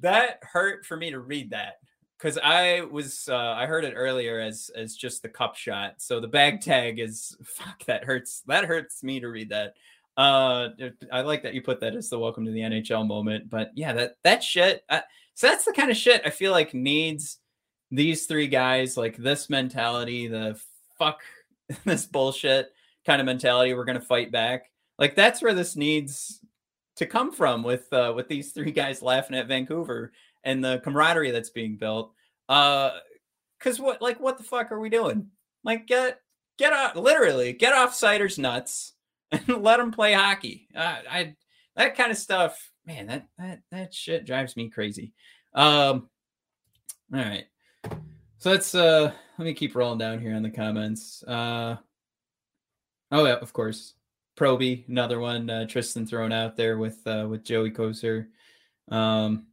that 0.00 0.40
hurt 0.42 0.84
for 0.84 0.96
me 0.96 1.10
to 1.10 1.18
read 1.18 1.50
that 1.50 1.76
because 2.18 2.38
I 2.42 2.82
was 2.82 3.28
uh, 3.30 3.36
I 3.36 3.66
heard 3.66 3.84
it 3.84 3.94
earlier 3.94 4.40
as 4.40 4.70
as 4.74 4.96
just 4.96 5.22
the 5.22 5.28
cup 5.28 5.56
shot. 5.56 5.94
So 5.98 6.20
the 6.20 6.28
bag 6.28 6.60
tag 6.60 6.98
is 6.98 7.36
fuck 7.44 7.84
that 7.86 8.04
hurts. 8.04 8.42
That 8.46 8.64
hurts 8.64 9.02
me 9.02 9.20
to 9.20 9.28
read 9.28 9.50
that. 9.50 9.74
Uh, 10.16 10.70
I 11.12 11.20
like 11.20 11.42
that 11.42 11.52
you 11.52 11.60
put 11.60 11.80
that 11.80 11.94
as 11.94 12.08
the 12.08 12.18
welcome 12.18 12.46
to 12.46 12.50
the 12.50 12.60
NHL 12.60 13.06
moment. 13.06 13.50
But 13.50 13.72
yeah, 13.74 13.92
that 13.92 14.16
that 14.24 14.42
shit. 14.42 14.82
Uh, 14.88 15.00
so 15.34 15.48
that's 15.48 15.64
the 15.64 15.72
kind 15.72 15.90
of 15.90 15.96
shit 15.96 16.22
I 16.24 16.30
feel 16.30 16.52
like 16.52 16.72
needs 16.72 17.38
these 17.90 18.26
three 18.26 18.48
guys 18.48 18.96
like 18.96 19.16
this 19.16 19.50
mentality, 19.50 20.26
the 20.26 20.58
fuck 20.98 21.20
this 21.84 22.06
bullshit 22.06 22.72
kind 23.04 23.20
of 23.20 23.26
mentality. 23.26 23.74
We're 23.74 23.84
gonna 23.84 24.00
fight 24.00 24.32
back. 24.32 24.70
Like 24.98 25.14
that's 25.14 25.42
where 25.42 25.54
this 25.54 25.76
needs 25.76 26.40
to 26.96 27.04
come 27.04 27.30
from 27.30 27.62
with 27.62 27.92
uh, 27.92 28.14
with 28.16 28.28
these 28.28 28.52
three 28.52 28.72
guys 28.72 29.02
laughing 29.02 29.36
at 29.36 29.48
Vancouver 29.48 30.12
and 30.46 30.64
the 30.64 30.80
camaraderie 30.82 31.32
that's 31.32 31.50
being 31.50 31.76
built. 31.76 32.12
Uh, 32.48 32.92
cause 33.60 33.78
what 33.78 34.00
like 34.00 34.18
what 34.20 34.38
the 34.38 34.44
fuck 34.44 34.72
are 34.72 34.80
we 34.80 34.88
doing? 34.88 35.26
Like 35.64 35.86
get 35.86 36.20
get 36.56 36.72
off 36.72 36.96
literally 36.96 37.52
get 37.52 37.74
off 37.74 37.94
Seider's 37.94 38.38
nuts 38.38 38.94
and 39.32 39.62
let 39.62 39.76
them 39.76 39.92
play 39.92 40.14
hockey. 40.14 40.68
Uh, 40.74 40.96
I 41.10 41.34
that 41.74 41.96
kind 41.96 42.10
of 42.10 42.16
stuff, 42.16 42.70
man. 42.86 43.08
That 43.08 43.26
that 43.36 43.60
that 43.72 43.92
shit 43.92 44.24
drives 44.24 44.56
me 44.56 44.70
crazy. 44.70 45.12
Um, 45.52 46.08
all 47.12 47.20
right. 47.20 47.46
So 48.38 48.50
let's 48.50 48.74
uh 48.74 49.12
let 49.38 49.44
me 49.44 49.52
keep 49.52 49.74
rolling 49.74 49.98
down 49.98 50.20
here 50.20 50.34
on 50.34 50.42
the 50.42 50.50
comments. 50.50 51.22
Uh 51.24 51.76
oh 53.10 53.26
yeah, 53.26 53.34
of 53.34 53.52
course. 53.52 53.94
Proby, 54.38 54.86
another 54.88 55.18
one. 55.18 55.48
Uh, 55.48 55.66
Tristan 55.66 56.06
thrown 56.06 56.30
out 56.30 56.56
there 56.56 56.76
with 56.76 57.04
uh, 57.06 57.26
with 57.28 57.42
Joey 57.42 57.70
Kocur. 57.70 58.26
Um, 58.90 59.46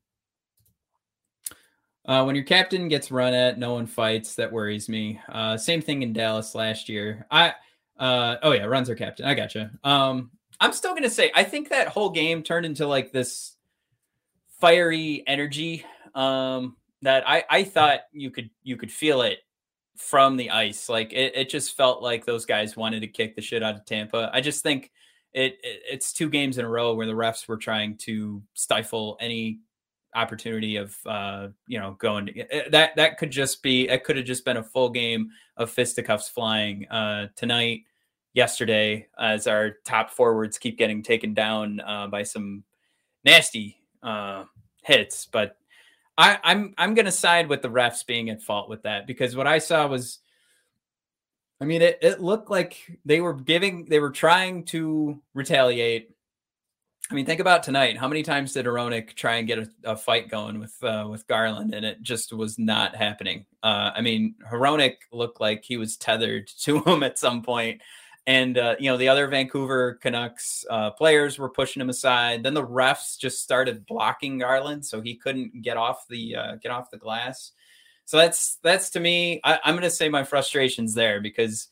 uh, 2.05 2.23
when 2.23 2.35
your 2.35 2.43
captain 2.43 2.87
gets 2.87 3.11
run 3.11 3.33
at, 3.33 3.57
no 3.57 3.73
one 3.73 3.87
fights. 3.87 4.35
That 4.35 4.51
worries 4.51 4.89
me. 4.89 5.19
Uh, 5.29 5.57
same 5.57 5.81
thing 5.81 6.01
in 6.01 6.13
Dallas 6.13 6.53
last 6.53 6.89
year. 6.89 7.25
I 7.31 7.53
uh, 7.97 8.37
oh 8.43 8.51
yeah, 8.51 8.65
runs 8.65 8.89
our 8.89 8.95
captain. 8.95 9.25
I 9.25 9.33
gotcha. 9.33 9.71
Um, 9.83 10.31
I'm 10.59 10.73
still 10.73 10.93
gonna 10.93 11.09
say 11.09 11.31
I 11.33 11.43
think 11.43 11.69
that 11.69 11.87
whole 11.87 12.09
game 12.09 12.43
turned 12.43 12.65
into 12.65 12.87
like 12.87 13.11
this 13.11 13.55
fiery 14.59 15.23
energy 15.27 15.85
um, 16.13 16.75
that 17.01 17.27
I 17.27 17.43
I 17.49 17.63
thought 17.63 18.01
you 18.11 18.31
could 18.31 18.49
you 18.63 18.75
could 18.77 18.91
feel 18.91 19.21
it 19.21 19.39
from 19.95 20.35
the 20.35 20.49
ice. 20.49 20.89
Like 20.89 21.13
it, 21.13 21.35
it 21.35 21.49
just 21.49 21.77
felt 21.77 22.01
like 22.01 22.25
those 22.25 22.45
guys 22.45 22.75
wanted 22.75 23.01
to 23.01 23.07
kick 23.07 23.35
the 23.35 23.41
shit 23.41 23.63
out 23.63 23.75
of 23.75 23.85
Tampa. 23.85 24.29
I 24.33 24.41
just 24.41 24.63
think 24.63 24.91
it, 25.33 25.57
it, 25.63 25.81
it's 25.89 26.13
two 26.13 26.29
games 26.29 26.57
in 26.57 26.65
a 26.65 26.69
row 26.69 26.93
where 26.93 27.07
the 27.07 27.13
refs 27.13 27.47
were 27.47 27.57
trying 27.57 27.97
to 27.99 28.41
stifle 28.53 29.17
any 29.19 29.59
opportunity 30.16 30.78
of 30.78 30.97
uh 31.05 31.47
you 31.68 31.80
know 31.80 31.95
going 31.99 32.26
to, 32.26 32.39
eh, 32.39 32.70
that 32.70 32.95
that 32.95 33.18
could 33.18 33.32
just 33.32 33.64
be 33.64 33.88
it 33.89 34.03
could 34.03 34.18
have 34.18 34.26
just 34.26 34.45
been 34.45 34.57
a 34.57 34.64
full 34.64 34.89
game 34.89 35.30
of 35.57 35.70
fisticuffs 35.70 36.30
flying 36.30 36.88
uh 36.89 37.28
tonight 37.36 37.82
yesterday 38.34 39.07
as 39.20 39.47
our 39.47 39.72
top 39.86 40.09
forwards 40.09 40.57
keep 40.57 40.78
getting 40.78 41.03
taken 41.03 41.34
down 41.34 41.80
uh 41.82 42.07
by 42.07 42.24
some 42.24 42.64
nasty 43.24 43.78
uh 44.01 44.43
hits 44.84 45.26
but 45.26 45.57
I, 46.18 46.38
I'm 46.43 46.74
I'm 46.78 46.93
gonna 46.93 47.11
side 47.11 47.47
with 47.47 47.61
the 47.61 47.70
refs 47.70 48.05
being 48.05 48.30
at 48.30 48.41
fault 48.41 48.70
with 48.70 48.84
that 48.84 49.07
because 49.07 49.36
what 49.36 49.47
I 49.47 49.57
saw 49.57 49.88
was, 49.88 50.20
I 51.59 51.66
mean, 51.66 51.82
it, 51.82 51.97
it 52.01 52.22
looked 52.22 52.51
like 52.51 52.99
they 53.05 53.20
were 53.20 53.34
giving 53.34 53.86
they 53.86 53.99
were 53.99 54.11
trying 54.11 54.66
to 54.66 55.20
retaliate. 55.34 56.11
I 57.11 57.15
mean, 57.15 57.25
think 57.25 57.41
about 57.41 57.63
tonight. 57.63 57.97
How 57.97 58.07
many 58.07 58.23
times 58.23 58.53
did 58.53 58.65
Hronek 58.65 59.13
try 59.13 59.35
and 59.35 59.47
get 59.47 59.59
a, 59.59 59.69
a 59.83 59.97
fight 59.97 60.29
going 60.29 60.59
with 60.59 60.81
uh, 60.83 61.07
with 61.09 61.27
Garland, 61.27 61.73
and 61.73 61.85
it 61.85 62.01
just 62.01 62.33
was 62.33 62.57
not 62.57 62.95
happening. 62.95 63.45
Uh, 63.61 63.91
I 63.93 64.01
mean, 64.01 64.35
Hronek 64.49 64.95
looked 65.11 65.41
like 65.41 65.63
he 65.63 65.77
was 65.77 65.97
tethered 65.97 66.47
to 66.61 66.81
him 66.83 67.03
at 67.03 67.19
some 67.19 67.41
point 67.41 67.81
and 68.25 68.57
uh, 68.57 68.75
you 68.79 68.89
know 68.89 68.97
the 68.97 69.09
other 69.09 69.27
Vancouver 69.27 69.95
Canucks 69.95 70.65
uh, 70.69 70.91
players 70.91 71.37
were 71.37 71.49
pushing 71.49 71.81
him 71.81 71.89
aside. 71.89 72.43
Then 72.43 72.53
the 72.53 72.65
refs 72.65 73.17
just 73.17 73.43
started 73.43 73.85
blocking 73.85 74.37
Garland, 74.37 74.85
so 74.85 75.01
he 75.01 75.15
couldn't 75.15 75.61
get 75.61 75.77
off 75.77 76.07
the 76.07 76.35
uh, 76.35 76.55
get 76.55 76.71
off 76.71 76.89
the 76.89 76.97
glass. 76.97 77.51
So 78.05 78.17
that's 78.17 78.57
that's 78.63 78.89
to 78.91 78.99
me. 78.99 79.41
I, 79.43 79.59
I'm 79.63 79.73
going 79.73 79.83
to 79.83 79.89
say 79.89 80.09
my 80.09 80.23
frustrations 80.23 80.93
there 80.93 81.19
because 81.19 81.67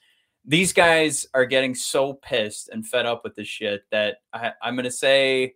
these 0.46 0.74
guys 0.74 1.26
are 1.34 1.46
getting 1.46 1.76
so 1.76 2.14
pissed 2.14 2.70
and 2.70 2.88
fed 2.88 3.06
up 3.06 3.22
with 3.24 3.36
this 3.36 3.48
shit 3.48 3.84
that 3.92 4.18
I, 4.34 4.54
am 4.64 4.76
going 4.76 4.86
to 4.86 4.92
say, 4.92 5.54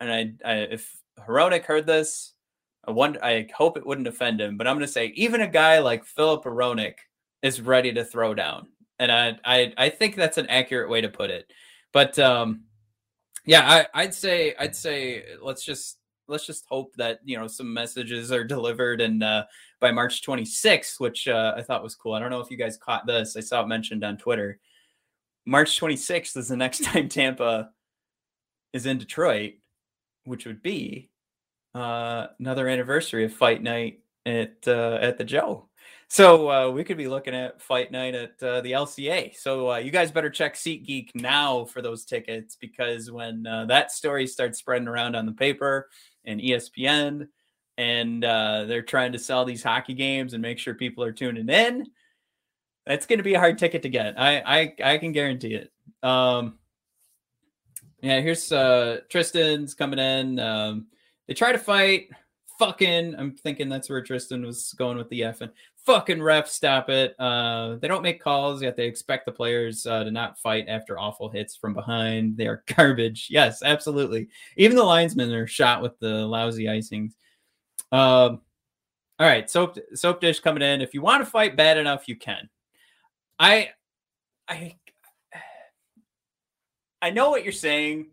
and 0.00 0.12
I, 0.12 0.32
I 0.44 0.54
if 0.58 0.96
Hronek 1.18 1.64
heard 1.64 1.86
this, 1.86 2.34
I 2.86 2.92
wonder. 2.92 3.22
I 3.24 3.48
hope 3.54 3.76
it 3.76 3.86
wouldn't 3.86 4.06
offend 4.06 4.40
him, 4.40 4.56
but 4.56 4.66
I'm 4.66 4.76
going 4.76 4.86
to 4.86 4.92
say 4.92 5.06
even 5.16 5.40
a 5.40 5.48
guy 5.48 5.80
like 5.80 6.04
Philip 6.04 6.44
Hronek 6.44 6.94
is 7.42 7.60
ready 7.60 7.92
to 7.92 8.04
throw 8.04 8.34
down 8.34 8.68
and 8.98 9.12
I, 9.12 9.38
I 9.44 9.72
I 9.76 9.88
think 9.88 10.16
that's 10.16 10.38
an 10.38 10.48
accurate 10.48 10.90
way 10.90 11.00
to 11.00 11.08
put 11.08 11.30
it. 11.30 11.50
But 11.92 12.18
um, 12.18 12.64
yeah, 13.46 13.86
I, 13.94 14.02
I'd 14.02 14.14
say 14.14 14.54
I'd 14.58 14.76
say 14.76 15.24
let's 15.42 15.64
just 15.64 15.98
let's 16.26 16.46
just 16.46 16.64
hope 16.68 16.94
that 16.96 17.20
you 17.24 17.38
know 17.38 17.46
some 17.46 17.72
messages 17.72 18.32
are 18.32 18.44
delivered 18.44 19.00
and 19.00 19.22
uh, 19.22 19.44
by 19.80 19.92
March 19.92 20.22
26th, 20.22 20.98
which 20.98 21.28
uh, 21.28 21.54
I 21.56 21.62
thought 21.62 21.82
was 21.82 21.94
cool. 21.94 22.14
I 22.14 22.20
don't 22.20 22.30
know 22.30 22.40
if 22.40 22.50
you 22.50 22.56
guys 22.56 22.76
caught 22.76 23.06
this. 23.06 23.36
I 23.36 23.40
saw 23.40 23.62
it 23.62 23.68
mentioned 23.68 24.04
on 24.04 24.16
Twitter. 24.16 24.58
March 25.46 25.80
26th 25.80 26.36
is 26.36 26.48
the 26.48 26.56
next 26.56 26.84
time 26.84 27.08
Tampa 27.08 27.70
is 28.72 28.86
in 28.86 28.98
Detroit, 28.98 29.54
which 30.24 30.46
would 30.46 30.62
be 30.62 31.10
uh, 31.74 32.28
another 32.38 32.68
anniversary 32.68 33.24
of 33.24 33.32
Fight 33.32 33.62
Night 33.62 34.00
at 34.26 34.56
uh, 34.66 34.98
at 35.00 35.18
the 35.18 35.24
Joe. 35.24 35.68
So 36.10 36.50
uh, 36.50 36.70
we 36.70 36.84
could 36.84 36.96
be 36.96 37.06
looking 37.06 37.34
at 37.34 37.60
fight 37.60 37.92
night 37.92 38.14
at 38.14 38.42
uh, 38.42 38.62
the 38.62 38.72
LCA. 38.72 39.36
So 39.36 39.72
uh, 39.72 39.76
you 39.76 39.90
guys 39.90 40.10
better 40.10 40.30
check 40.30 40.54
SeatGeek 40.54 41.10
now 41.14 41.66
for 41.66 41.82
those 41.82 42.06
tickets 42.06 42.56
because 42.56 43.10
when 43.10 43.46
uh, 43.46 43.66
that 43.66 43.92
story 43.92 44.26
starts 44.26 44.58
spreading 44.58 44.88
around 44.88 45.16
on 45.16 45.26
the 45.26 45.32
paper 45.32 45.90
and 46.24 46.40
ESPN, 46.40 47.28
and 47.78 48.22
uh, 48.24 48.64
they're 48.64 48.82
trying 48.82 49.12
to 49.12 49.18
sell 49.18 49.46
these 49.46 49.62
hockey 49.62 49.94
games 49.94 50.34
and 50.34 50.42
make 50.42 50.58
sure 50.58 50.74
people 50.74 51.02
are 51.02 51.12
tuning 51.12 51.48
in, 51.48 51.86
that's 52.84 53.06
going 53.06 53.18
to 53.18 53.22
be 53.22 53.34
a 53.34 53.38
hard 53.38 53.56
ticket 53.56 53.82
to 53.82 53.88
get. 53.88 54.20
I 54.20 54.42
I, 54.84 54.92
I 54.92 54.98
can 54.98 55.12
guarantee 55.12 55.54
it. 55.54 55.72
Um, 56.02 56.58
yeah, 58.02 58.20
here's 58.20 58.52
uh, 58.52 58.98
Tristan's 59.08 59.74
coming 59.74 59.98
in. 59.98 60.38
Um, 60.38 60.88
they 61.26 61.34
try 61.34 61.52
to 61.52 61.58
fight 61.58 62.08
fucking 62.58 63.14
i'm 63.14 63.36
thinking 63.36 63.68
that's 63.68 63.88
where 63.88 64.02
tristan 64.02 64.44
was 64.44 64.74
going 64.76 64.98
with 64.98 65.08
the 65.10 65.22
f 65.22 65.42
and 65.42 65.52
fucking 65.88 66.22
ref, 66.22 66.46
stop 66.48 66.90
it. 66.90 67.18
Uh, 67.18 67.76
they 67.76 67.88
don't 67.88 68.02
make 68.02 68.22
calls 68.22 68.60
yet. 68.60 68.76
They 68.76 68.84
expect 68.84 69.24
the 69.24 69.32
players 69.32 69.86
uh, 69.86 70.04
to 70.04 70.10
not 70.10 70.38
fight 70.38 70.66
after 70.68 70.98
awful 70.98 71.30
hits 71.30 71.56
from 71.56 71.72
behind. 71.72 72.36
They 72.36 72.46
are 72.46 72.62
garbage. 72.76 73.28
Yes, 73.30 73.62
absolutely. 73.62 74.28
Even 74.58 74.76
the 74.76 74.84
linesmen 74.84 75.32
are 75.32 75.46
shot 75.46 75.80
with 75.80 75.98
the 75.98 76.26
lousy 76.26 76.64
icings. 76.64 77.12
Um, 77.92 78.40
all 79.20 79.26
right, 79.26 79.50
soap 79.50 79.78
soap 79.94 80.20
dish 80.20 80.40
coming 80.40 80.62
in. 80.62 80.80
If 80.80 80.94
you 80.94 81.02
want 81.02 81.24
to 81.24 81.30
fight 81.30 81.56
bad 81.56 81.76
enough, 81.76 82.08
you 82.08 82.16
can. 82.16 82.48
I, 83.38 83.70
I, 84.48 84.76
I 87.02 87.10
know 87.10 87.30
what 87.30 87.44
you're 87.44 87.52
saying. 87.52 88.08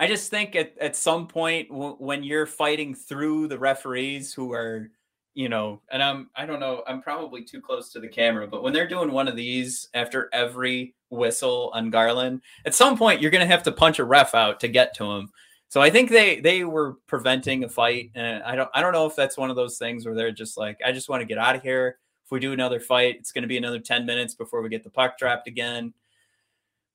I 0.00 0.06
just 0.06 0.30
think 0.30 0.54
at, 0.54 0.78
at 0.78 0.96
some 0.96 1.26
point 1.26 1.68
w- 1.68 1.96
when 1.98 2.22
you're 2.22 2.46
fighting 2.46 2.94
through 2.94 3.48
the 3.48 3.58
referees 3.58 4.32
who 4.32 4.52
are 4.52 4.90
you 5.38 5.48
know, 5.48 5.80
and 5.92 6.02
I'm 6.02 6.30
I 6.34 6.46
don't 6.46 6.58
know, 6.58 6.82
I'm 6.88 7.00
probably 7.00 7.44
too 7.44 7.60
close 7.60 7.92
to 7.92 8.00
the 8.00 8.08
camera, 8.08 8.48
but 8.48 8.64
when 8.64 8.72
they're 8.72 8.88
doing 8.88 9.12
one 9.12 9.28
of 9.28 9.36
these 9.36 9.88
after 9.94 10.28
every 10.32 10.96
whistle 11.10 11.70
on 11.74 11.90
Garland, 11.90 12.42
at 12.66 12.74
some 12.74 12.98
point 12.98 13.22
you're 13.22 13.30
gonna 13.30 13.46
have 13.46 13.62
to 13.62 13.70
punch 13.70 14.00
a 14.00 14.04
ref 14.04 14.34
out 14.34 14.58
to 14.58 14.66
get 14.66 14.94
to 14.96 15.04
him. 15.04 15.30
So 15.68 15.82
I 15.82 15.90
think 15.90 16.10
they 16.10 16.40
they 16.40 16.64
were 16.64 16.94
preventing 17.06 17.64
a 17.64 17.68
fight, 17.68 18.10
and 18.14 18.42
I 18.42 18.56
don't 18.56 18.70
I 18.72 18.80
don't 18.80 18.92
know 18.92 19.06
if 19.06 19.14
that's 19.14 19.36
one 19.36 19.50
of 19.50 19.56
those 19.56 19.78
things 19.78 20.06
where 20.06 20.14
they're 20.14 20.32
just 20.32 20.56
like, 20.56 20.78
I 20.84 20.92
just 20.92 21.08
want 21.08 21.20
to 21.20 21.26
get 21.26 21.38
out 21.38 21.56
of 21.56 21.62
here. 21.62 21.98
If 22.24 22.30
we 22.30 22.40
do 22.40 22.52
another 22.52 22.80
fight, 22.80 23.16
it's 23.18 23.32
going 23.32 23.42
to 23.42 23.48
be 23.48 23.58
another 23.58 23.78
ten 23.78 24.06
minutes 24.06 24.34
before 24.34 24.62
we 24.62 24.70
get 24.70 24.82
the 24.82 24.90
puck 24.90 25.18
dropped 25.18 25.46
again. 25.46 25.92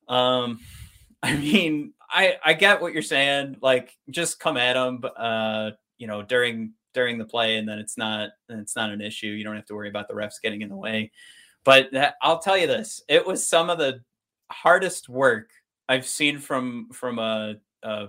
Um, 0.07 0.59
I 1.23 1.37
mean, 1.37 1.93
I 2.09 2.37
I 2.43 2.53
get 2.53 2.81
what 2.81 2.93
you're 2.93 3.03
saying. 3.03 3.57
Like, 3.61 3.95
just 4.09 4.39
come 4.39 4.57
at 4.57 4.73
them, 4.73 5.01
uh, 5.17 5.71
you 5.97 6.07
know, 6.07 6.23
during 6.23 6.73
during 6.93 7.19
the 7.19 7.25
play, 7.25 7.57
and 7.57 7.69
then 7.69 7.77
it's 7.77 7.97
not 7.97 8.31
it's 8.49 8.75
not 8.75 8.89
an 8.89 9.01
issue. 9.01 9.27
You 9.27 9.43
don't 9.43 9.55
have 9.55 9.65
to 9.67 9.75
worry 9.75 9.89
about 9.89 10.07
the 10.07 10.15
refs 10.15 10.41
getting 10.41 10.63
in 10.63 10.69
the 10.69 10.75
way. 10.75 11.11
But 11.63 11.91
that, 11.91 12.15
I'll 12.23 12.39
tell 12.39 12.57
you 12.57 12.67
this: 12.67 13.03
it 13.07 13.25
was 13.25 13.47
some 13.47 13.69
of 13.69 13.77
the 13.77 14.01
hardest 14.51 15.09
work 15.09 15.51
I've 15.87 16.07
seen 16.07 16.39
from 16.39 16.89
from 16.91 17.19
a, 17.19 17.55
a 17.83 18.07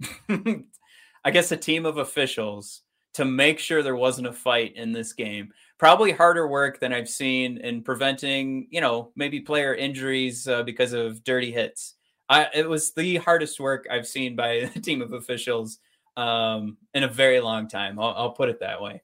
I 0.28 1.30
guess 1.30 1.52
a 1.52 1.56
team 1.56 1.86
of 1.86 1.98
officials 1.98 2.82
to 3.14 3.24
make 3.24 3.58
sure 3.58 3.82
there 3.82 3.96
wasn't 3.96 4.26
a 4.26 4.32
fight 4.32 4.76
in 4.76 4.92
this 4.92 5.12
game. 5.12 5.50
Probably 5.78 6.12
harder 6.12 6.46
work 6.48 6.80
than 6.80 6.92
I've 6.92 7.08
seen 7.08 7.58
in 7.58 7.82
preventing, 7.82 8.68
you 8.70 8.80
know, 8.80 9.10
maybe 9.16 9.40
player 9.40 9.74
injuries 9.74 10.46
uh, 10.46 10.62
because 10.62 10.92
of 10.92 11.24
dirty 11.24 11.50
hits. 11.50 11.94
I, 12.28 12.48
it 12.54 12.68
was 12.68 12.92
the 12.92 13.16
hardest 13.16 13.58
work 13.58 13.86
I've 13.90 14.06
seen 14.06 14.36
by 14.36 14.48
a 14.76 14.80
team 14.80 15.00
of 15.00 15.12
officials 15.12 15.78
um, 16.16 16.76
in 16.94 17.04
a 17.04 17.08
very 17.08 17.40
long 17.40 17.68
time. 17.68 17.98
I'll, 17.98 18.14
I'll 18.16 18.32
put 18.32 18.48
it 18.48 18.60
that 18.60 18.82
way. 18.82 19.02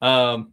Um, 0.00 0.52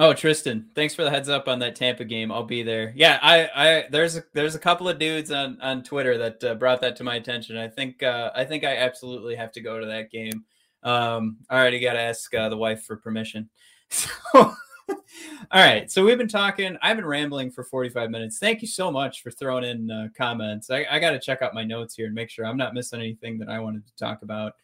oh, 0.00 0.12
Tristan, 0.12 0.68
thanks 0.74 0.94
for 0.94 1.04
the 1.04 1.10
heads 1.10 1.28
up 1.28 1.46
on 1.46 1.60
that 1.60 1.76
Tampa 1.76 2.04
game. 2.04 2.32
I'll 2.32 2.42
be 2.42 2.64
there. 2.64 2.92
Yeah, 2.96 3.20
I, 3.22 3.48
I 3.54 3.84
there's 3.90 4.16
a, 4.16 4.24
there's 4.32 4.56
a 4.56 4.58
couple 4.58 4.88
of 4.88 4.98
dudes 4.98 5.30
on 5.30 5.60
on 5.60 5.84
Twitter 5.84 6.18
that 6.18 6.42
uh, 6.42 6.54
brought 6.54 6.80
that 6.80 6.96
to 6.96 7.04
my 7.04 7.14
attention. 7.14 7.56
I 7.56 7.68
think 7.68 8.02
uh, 8.02 8.32
I 8.34 8.44
think 8.44 8.64
I 8.64 8.76
absolutely 8.76 9.36
have 9.36 9.52
to 9.52 9.60
go 9.60 9.78
to 9.78 9.86
that 9.86 10.10
game. 10.10 10.44
Um, 10.82 11.36
I 11.48 11.60
already 11.60 11.78
got 11.78 11.92
to 11.92 12.00
ask 12.00 12.34
uh, 12.34 12.48
the 12.48 12.56
wife 12.56 12.82
for 12.82 12.96
permission. 12.96 13.48
So. 13.92 14.54
All 15.52 15.64
right. 15.64 15.90
So 15.90 16.04
we've 16.04 16.18
been 16.18 16.28
talking. 16.28 16.76
I've 16.82 16.96
been 16.96 17.06
rambling 17.06 17.50
for 17.50 17.64
45 17.64 18.10
minutes. 18.10 18.38
Thank 18.38 18.62
you 18.62 18.68
so 18.68 18.90
much 18.90 19.22
for 19.22 19.30
throwing 19.30 19.64
in 19.64 19.90
uh, 19.90 20.08
comments. 20.16 20.70
I, 20.70 20.86
I 20.90 20.98
got 20.98 21.10
to 21.10 21.18
check 21.18 21.42
out 21.42 21.54
my 21.54 21.64
notes 21.64 21.94
here 21.94 22.06
and 22.06 22.14
make 22.14 22.30
sure 22.30 22.46
I'm 22.46 22.56
not 22.56 22.74
missing 22.74 23.00
anything 23.00 23.38
that 23.38 23.48
I 23.48 23.58
wanted 23.58 23.86
to 23.86 23.96
talk 23.96 24.22
about. 24.22 24.54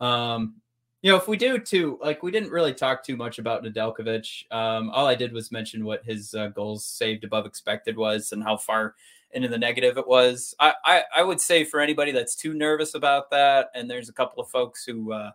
Um, 0.00 0.56
you 1.02 1.10
know, 1.10 1.16
if 1.16 1.28
we 1.28 1.36
do 1.36 1.58
too, 1.58 1.98
like 2.02 2.22
we 2.22 2.30
didn't 2.30 2.50
really 2.50 2.74
talk 2.74 3.02
too 3.02 3.16
much 3.16 3.38
about 3.38 3.64
Nedeljkovic. 3.64 4.52
Um, 4.52 4.90
all 4.90 5.06
I 5.06 5.14
did 5.14 5.32
was 5.32 5.50
mention 5.50 5.84
what 5.84 6.04
his 6.04 6.34
uh, 6.34 6.48
goals 6.48 6.84
saved 6.84 7.24
above 7.24 7.46
expected 7.46 7.96
was 7.96 8.32
and 8.32 8.42
how 8.42 8.56
far 8.56 8.94
into 9.32 9.48
the 9.48 9.58
negative 9.58 9.96
it 9.96 10.06
was. 10.06 10.54
I, 10.58 10.74
I, 10.84 11.02
I 11.16 11.22
would 11.22 11.40
say 11.40 11.64
for 11.64 11.80
anybody 11.80 12.12
that's 12.12 12.34
too 12.34 12.52
nervous 12.52 12.94
about 12.94 13.30
that, 13.30 13.70
and 13.74 13.90
there's 13.90 14.08
a 14.08 14.12
couple 14.12 14.42
of 14.42 14.50
folks 14.50 14.84
who 14.84 15.12
uh, 15.12 15.30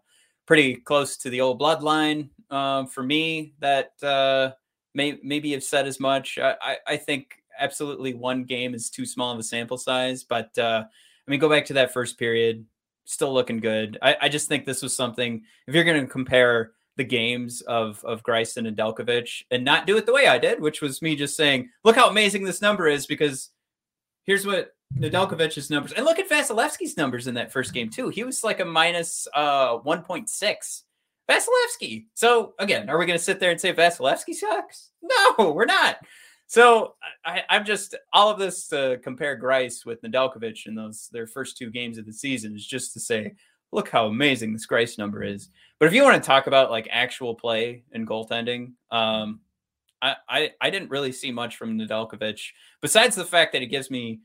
pretty 0.46 0.76
close 0.76 1.18
to 1.18 1.30
the 1.30 1.42
old 1.42 1.60
bloodline 1.60 2.30
um, 2.52 2.88
for 2.88 3.04
me 3.04 3.54
that 3.60 3.92
uh, 4.04 4.52
may 4.94 5.18
maybe 5.24 5.52
have 5.52 5.64
said 5.64 5.88
as 5.88 6.00
much. 6.00 6.38
I, 6.38 6.56
I, 6.62 6.78
I, 6.88 6.98
think 6.98 7.42
absolutely 7.60 8.14
one 8.14 8.44
game 8.44 8.76
is 8.76 8.90
too 8.90 9.06
small 9.06 9.32
of 9.32 9.40
a 9.40 9.44
sample 9.44 9.78
size, 9.78 10.24
but 10.24 10.56
uh, 10.58 10.84
I 11.28 11.32
mean, 11.32 11.40
go 11.40 11.50
back 11.50 11.66
to 11.66 11.74
that 11.74 11.94
first 11.94 12.20
period, 12.20 12.66
still 13.06 13.34
looking 13.34 13.60
good. 13.60 13.98
I, 14.02 14.18
I 14.24 14.30
just 14.30 14.48
think 14.48 14.66
this 14.66 14.82
was 14.82 14.96
something. 14.96 15.44
If 15.68 15.74
you're 15.74 15.84
going 15.84 16.02
to 16.02 16.08
compare 16.08 16.72
the 16.98 17.04
games 17.04 17.62
of 17.62 18.04
of 18.04 18.24
Greiss 18.24 18.58
and 18.58 18.68
Nedeljkovic 18.68 19.44
and 19.52 19.64
not 19.64 19.88
do 19.88 19.98
it 19.98 20.06
the 20.06 20.14
way 20.14 20.28
I 20.28 20.38
did, 20.38 20.62
which 20.62 20.82
was 20.82 21.02
me 21.02 21.16
just 21.16 21.36
saying, 21.38 21.70
look 21.84 21.96
how 21.96 22.10
amazing 22.10 22.44
this 22.44 22.62
number 22.62 22.88
is 22.88 23.06
because 23.06 23.50
here's 24.24 24.46
what 24.46 24.72
Nedeljkovic's 24.98 25.70
numbers, 25.70 25.92
and 25.94 26.06
look 26.06 26.20
at 26.20 26.30
Vasilevskiy's 26.30 26.98
numbers 26.98 27.28
in 27.28 27.36
that 27.36 27.52
first 27.52 27.74
game 27.74 27.90
too. 27.90 28.10
He 28.10 28.24
was 28.24 28.44
like 28.44 28.60
a 28.60 28.66
minus 28.66 29.28
uh 29.34 29.80
1.6. 29.80 30.82
Vasilevskiy. 31.30 32.06
So 32.14 32.54
again, 32.60 32.90
are 32.90 32.98
we 32.98 33.06
going 33.06 33.18
to 33.18 33.24
sit 33.24 33.40
there 33.40 33.52
and 33.52 33.60
say 33.60 33.74
Vasilevskiy 33.74 34.36
sucks? 34.36 34.92
No, 35.02 35.52
we're 35.52 35.66
not. 35.66 35.98
So 36.48 36.94
I, 37.26 37.44
am 37.50 37.66
just 37.66 37.96
all 38.14 38.30
of 38.30 38.38
this 38.38 38.68
to 38.68 39.00
compare 39.04 39.40
Greiss 39.40 39.86
with 39.86 40.02
Nedeljkovic 40.04 40.68
in 40.68 40.76
those 40.76 41.10
their 41.12 41.28
first 41.28 41.58
two 41.58 41.72
games 41.72 41.98
of 41.98 42.06
the 42.06 42.14
season 42.14 42.56
is 42.56 42.66
just 42.66 42.94
to 42.94 43.00
say, 43.00 43.34
look 43.72 43.90
how 43.90 44.08
amazing 44.08 44.54
this 44.54 44.68
Greiss 44.68 44.98
number 44.98 45.24
is. 45.24 45.50
But 45.80 45.88
if 45.88 45.94
you 45.94 46.04
want 46.04 46.22
to 46.22 46.26
talk 46.26 46.48
about 46.48 46.72
like 46.72 46.88
actual 46.92 47.36
play 47.36 47.84
and 47.92 48.08
goaltending, 48.08 48.74
um, 48.92 49.42
I, 50.02 50.16
I 50.30 50.52
I 50.62 50.70
didn't 50.70 50.92
really 50.92 51.12
see 51.12 51.32
much 51.32 51.58
from 51.58 51.78
Nedeljkovic 51.78 52.40
besides 52.82 53.16
the 53.16 53.26
fact 53.26 53.54
that 53.54 53.62
he 53.62 53.68
gives 53.68 53.90
me 53.90 54.22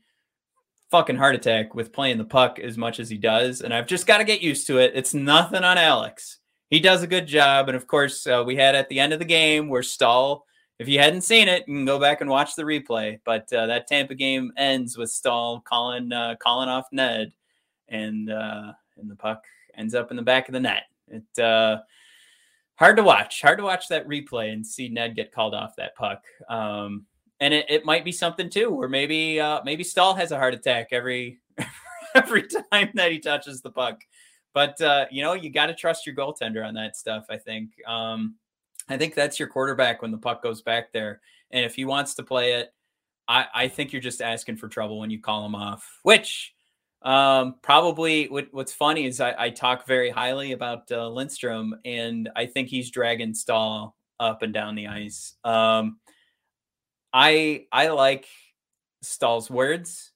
fucking 0.91 1.15
heart 1.15 1.35
attack 1.35 1.73
with 1.73 1.93
playing 1.93 2.17
the 2.17 2.25
puck 2.25 2.59
as 2.59 2.77
much 2.77 2.99
as 2.99 3.09
he 3.09 3.17
does, 3.17 3.61
and 3.61 3.73
I've 3.73 3.87
just 3.87 4.05
got 4.05 4.19
to 4.19 4.23
get 4.23 4.41
used 4.41 4.67
to 4.67 4.77
it. 4.77 4.91
It's 4.93 5.13
nothing 5.13 5.63
on 5.63 5.77
Alex. 5.77 6.37
He 6.69 6.79
does 6.79 7.01
a 7.01 7.07
good 7.07 7.27
job, 7.27 7.67
and 7.67 7.75
of 7.75 7.87
course, 7.87 8.27
uh, 8.27 8.43
we 8.45 8.55
had 8.55 8.75
at 8.75 8.89
the 8.89 8.99
end 8.99 9.11
of 9.13 9.19
the 9.19 9.25
game 9.25 9.69
where 9.69 9.83
Staal. 9.83 10.45
If 10.81 10.87
you 10.87 10.97
hadn't 10.97 11.21
seen 11.21 11.47
it, 11.47 11.63
you 11.67 11.75
can 11.75 11.85
go 11.85 11.99
back 11.99 12.21
and 12.21 12.29
watch 12.29 12.55
the 12.55 12.63
replay. 12.63 13.19
But 13.23 13.53
uh, 13.53 13.67
that 13.67 13.85
Tampa 13.85 14.15
game 14.15 14.51
ends 14.57 14.97
with 14.97 15.11
Staal 15.11 15.59
calling 15.59 16.11
uh, 16.11 16.37
calling 16.39 16.69
off 16.69 16.87
Ned, 16.91 17.33
and 17.87 18.31
uh, 18.31 18.73
and 18.97 19.07
the 19.07 19.15
puck 19.15 19.43
ends 19.75 19.93
up 19.93 20.09
in 20.09 20.17
the 20.17 20.23
back 20.23 20.49
of 20.49 20.53
the 20.53 20.59
net. 20.59 20.85
It 21.07 21.39
uh, 21.39 21.81
hard 22.77 22.97
to 22.97 23.03
watch. 23.03 23.43
Hard 23.43 23.59
to 23.59 23.63
watch 23.63 23.89
that 23.89 24.07
replay 24.07 24.53
and 24.53 24.65
see 24.65 24.89
Ned 24.89 25.15
get 25.15 25.31
called 25.31 25.53
off 25.53 25.75
that 25.75 25.95
puck. 25.95 26.23
Um, 26.49 27.05
and 27.39 27.53
it, 27.53 27.67
it 27.69 27.85
might 27.85 28.03
be 28.03 28.11
something 28.11 28.49
too, 28.49 28.71
where 28.71 28.89
maybe 28.89 29.39
uh, 29.39 29.61
maybe 29.63 29.83
Staal 29.83 30.15
has 30.15 30.31
a 30.31 30.37
heart 30.39 30.55
attack 30.55 30.87
every 30.91 31.41
every 32.15 32.47
time 32.71 32.89
that 32.95 33.11
he 33.11 33.19
touches 33.19 33.61
the 33.61 33.69
puck. 33.69 34.01
But 34.55 34.81
uh, 34.81 35.05
you 35.11 35.21
know, 35.21 35.33
you 35.33 35.51
got 35.51 35.67
to 35.67 35.75
trust 35.75 36.07
your 36.07 36.15
goaltender 36.15 36.67
on 36.67 36.73
that 36.73 36.97
stuff. 36.97 37.27
I 37.29 37.37
think. 37.37 37.69
Um, 37.85 38.37
I 38.91 38.97
think 38.97 39.15
that's 39.15 39.39
your 39.39 39.47
quarterback 39.47 40.01
when 40.01 40.11
the 40.11 40.17
puck 40.17 40.43
goes 40.43 40.61
back 40.61 40.91
there, 40.91 41.21
and 41.51 41.65
if 41.65 41.75
he 41.75 41.85
wants 41.85 42.15
to 42.15 42.23
play 42.23 42.53
it, 42.53 42.73
I, 43.27 43.45
I 43.53 43.67
think 43.67 43.93
you're 43.93 44.01
just 44.01 44.21
asking 44.21 44.57
for 44.57 44.67
trouble 44.67 44.99
when 44.99 45.09
you 45.09 45.19
call 45.19 45.45
him 45.45 45.55
off. 45.55 45.99
Which 46.03 46.53
um, 47.01 47.55
probably 47.61 48.27
what, 48.27 48.47
what's 48.51 48.73
funny 48.73 49.05
is 49.05 49.19
I, 49.19 49.33
I 49.37 49.49
talk 49.49 49.87
very 49.87 50.09
highly 50.09 50.51
about 50.51 50.91
uh, 50.91 51.07
Lindstrom, 51.09 51.75
and 51.85 52.29
I 52.35 52.45
think 52.45 52.69
he's 52.69 52.91
dragging 52.91 53.33
Staal 53.33 53.95
up 54.19 54.41
and 54.41 54.53
down 54.53 54.75
the 54.75 54.87
ice. 54.87 55.35
Um, 55.43 55.99
I 57.13 57.65
I 57.71 57.89
like 57.89 58.27
Staal's 59.01 59.49
words. 59.49 60.11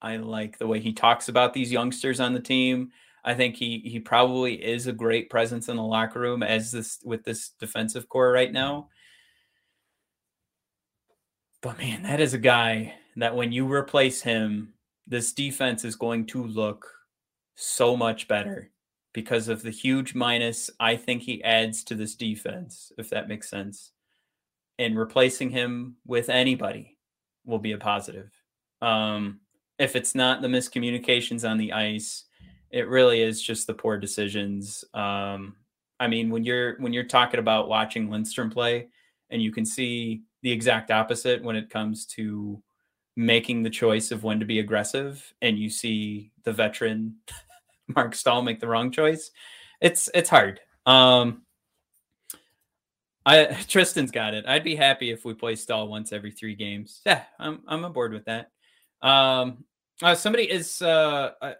I 0.00 0.16
like 0.16 0.58
the 0.58 0.66
way 0.66 0.80
he 0.80 0.92
talks 0.92 1.28
about 1.28 1.54
these 1.54 1.72
youngsters 1.72 2.20
on 2.20 2.32
the 2.32 2.40
team. 2.40 2.90
I 3.28 3.34
think 3.34 3.56
he 3.56 3.80
he 3.84 4.00
probably 4.00 4.54
is 4.54 4.86
a 4.86 4.92
great 4.92 5.28
presence 5.28 5.68
in 5.68 5.76
the 5.76 5.82
locker 5.82 6.20
room 6.20 6.42
as 6.42 6.72
this 6.72 6.98
with 7.04 7.24
this 7.24 7.50
defensive 7.60 8.08
core 8.08 8.32
right 8.32 8.52
now. 8.52 8.88
But 11.60 11.78
man, 11.78 12.02
that 12.04 12.20
is 12.20 12.34
a 12.34 12.38
guy 12.38 12.94
that 13.16 13.36
when 13.36 13.52
you 13.52 13.70
replace 13.70 14.22
him, 14.22 14.72
this 15.06 15.32
defense 15.32 15.84
is 15.84 15.96
going 15.96 16.26
to 16.26 16.44
look 16.44 16.86
so 17.56 17.96
much 17.96 18.28
better 18.28 18.70
because 19.12 19.48
of 19.48 19.62
the 19.62 19.70
huge 19.70 20.14
minus 20.14 20.70
I 20.78 20.96
think 20.96 21.22
he 21.22 21.42
adds 21.42 21.82
to 21.84 21.94
this 21.94 22.14
defense, 22.14 22.92
if 22.96 23.10
that 23.10 23.28
makes 23.28 23.50
sense 23.50 23.92
and 24.78 24.96
replacing 24.96 25.50
him 25.50 25.96
with 26.06 26.28
anybody 26.28 26.96
will 27.44 27.58
be 27.58 27.72
a 27.72 27.78
positive. 27.78 28.30
Um, 28.80 29.40
if 29.78 29.96
it's 29.96 30.14
not 30.14 30.40
the 30.40 30.48
miscommunications 30.48 31.48
on 31.48 31.58
the 31.58 31.72
ice, 31.72 32.24
it 32.70 32.88
really 32.88 33.22
is 33.22 33.42
just 33.42 33.66
the 33.66 33.74
poor 33.74 33.98
decisions. 33.98 34.84
Um, 34.94 35.56
I 36.00 36.06
mean, 36.06 36.30
when 36.30 36.44
you're 36.44 36.76
when 36.78 36.92
you're 36.92 37.04
talking 37.04 37.40
about 37.40 37.68
watching 37.68 38.10
Lindstrom 38.10 38.50
play, 38.50 38.88
and 39.30 39.42
you 39.42 39.52
can 39.52 39.64
see 39.64 40.22
the 40.42 40.52
exact 40.52 40.90
opposite 40.90 41.42
when 41.42 41.56
it 41.56 41.70
comes 41.70 42.06
to 42.06 42.62
making 43.16 43.62
the 43.62 43.70
choice 43.70 44.10
of 44.10 44.22
when 44.22 44.38
to 44.40 44.46
be 44.46 44.60
aggressive, 44.60 45.34
and 45.42 45.58
you 45.58 45.70
see 45.70 46.30
the 46.44 46.52
veteran 46.52 47.16
Marc 47.88 48.14
Staal 48.14 48.42
make 48.42 48.60
the 48.60 48.68
wrong 48.68 48.90
choice, 48.90 49.30
it's 49.80 50.08
it's 50.14 50.30
hard. 50.30 50.60
Um, 50.86 51.42
I 53.26 53.44
Tristan's 53.68 54.10
got 54.10 54.34
it. 54.34 54.46
I'd 54.46 54.64
be 54.64 54.76
happy 54.76 55.10
if 55.10 55.24
we 55.24 55.34
play 55.34 55.56
Staal 55.56 55.88
once 55.88 56.12
every 56.12 56.30
three 56.30 56.54
games. 56.54 57.00
Yeah, 57.04 57.22
I'm 57.38 57.60
I'm 57.66 57.84
on 57.84 57.92
board 57.92 58.12
with 58.12 58.24
that. 58.26 58.50
Um, 59.02 59.64
uh, 60.02 60.14
somebody 60.14 60.44
is 60.44 60.80
uh, 60.80 61.32
uh, 61.40 61.54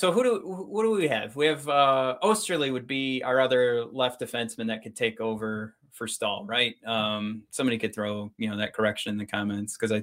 so 0.00 0.10
who 0.12 0.22
do 0.22 0.40
what 0.42 0.84
do 0.84 0.92
we 0.92 1.08
have? 1.08 1.36
We 1.36 1.44
have 1.44 1.68
uh 1.68 2.16
Oesterle 2.22 2.72
would 2.72 2.86
be 2.86 3.22
our 3.22 3.38
other 3.38 3.84
left 3.84 4.18
defenseman 4.18 4.68
that 4.68 4.82
could 4.82 4.96
take 4.96 5.20
over 5.20 5.74
for 5.92 6.08
Staal, 6.08 6.46
right? 6.46 6.74
Um, 6.86 7.42
somebody 7.50 7.76
could 7.76 7.94
throw 7.94 8.32
you 8.38 8.48
know 8.48 8.56
that 8.56 8.72
correction 8.72 9.12
in 9.12 9.18
the 9.18 9.26
comments 9.26 9.76
because 9.76 9.92
I 9.92 10.02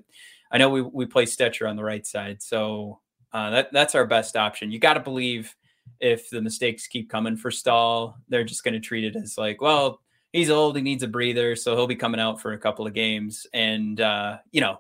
I 0.52 0.60
know 0.60 0.70
we 0.70 0.84
we 0.84 1.08
play 1.08 1.26
Stecher 1.26 1.68
on 1.68 1.76
the 1.76 1.84
right 1.84 2.06
side, 2.06 2.44
so 2.44 3.00
uh, 3.34 3.50
that 3.50 3.74
that's 3.74 3.96
our 3.96 4.06
best 4.06 4.36
option. 4.36 4.72
You 4.72 4.78
got 4.78 4.94
to 4.94 5.00
believe 5.00 5.56
if 6.00 6.30
the 6.30 6.44
mistakes 6.44 6.86
keep 6.86 7.10
coming 7.10 7.36
for 7.36 7.50
Staal, 7.50 8.18
they're 8.30 8.44
just 8.44 8.64
going 8.64 8.76
to 8.76 8.80
treat 8.80 9.04
it 9.04 9.16
as 9.16 9.36
like, 9.36 9.62
well, 9.62 10.00
he's 10.32 10.52
old, 10.52 10.76
he 10.76 10.84
needs 10.84 11.02
a 11.02 11.08
breather, 11.08 11.56
so 11.56 11.76
he'll 11.76 11.88
be 11.88 11.96
coming 11.96 12.22
out 12.22 12.40
for 12.40 12.54
a 12.54 12.60
couple 12.60 12.86
of 12.86 12.94
games. 12.94 13.48
And 13.52 14.00
uh, 14.00 14.38
you 14.52 14.62
know, 14.62 14.80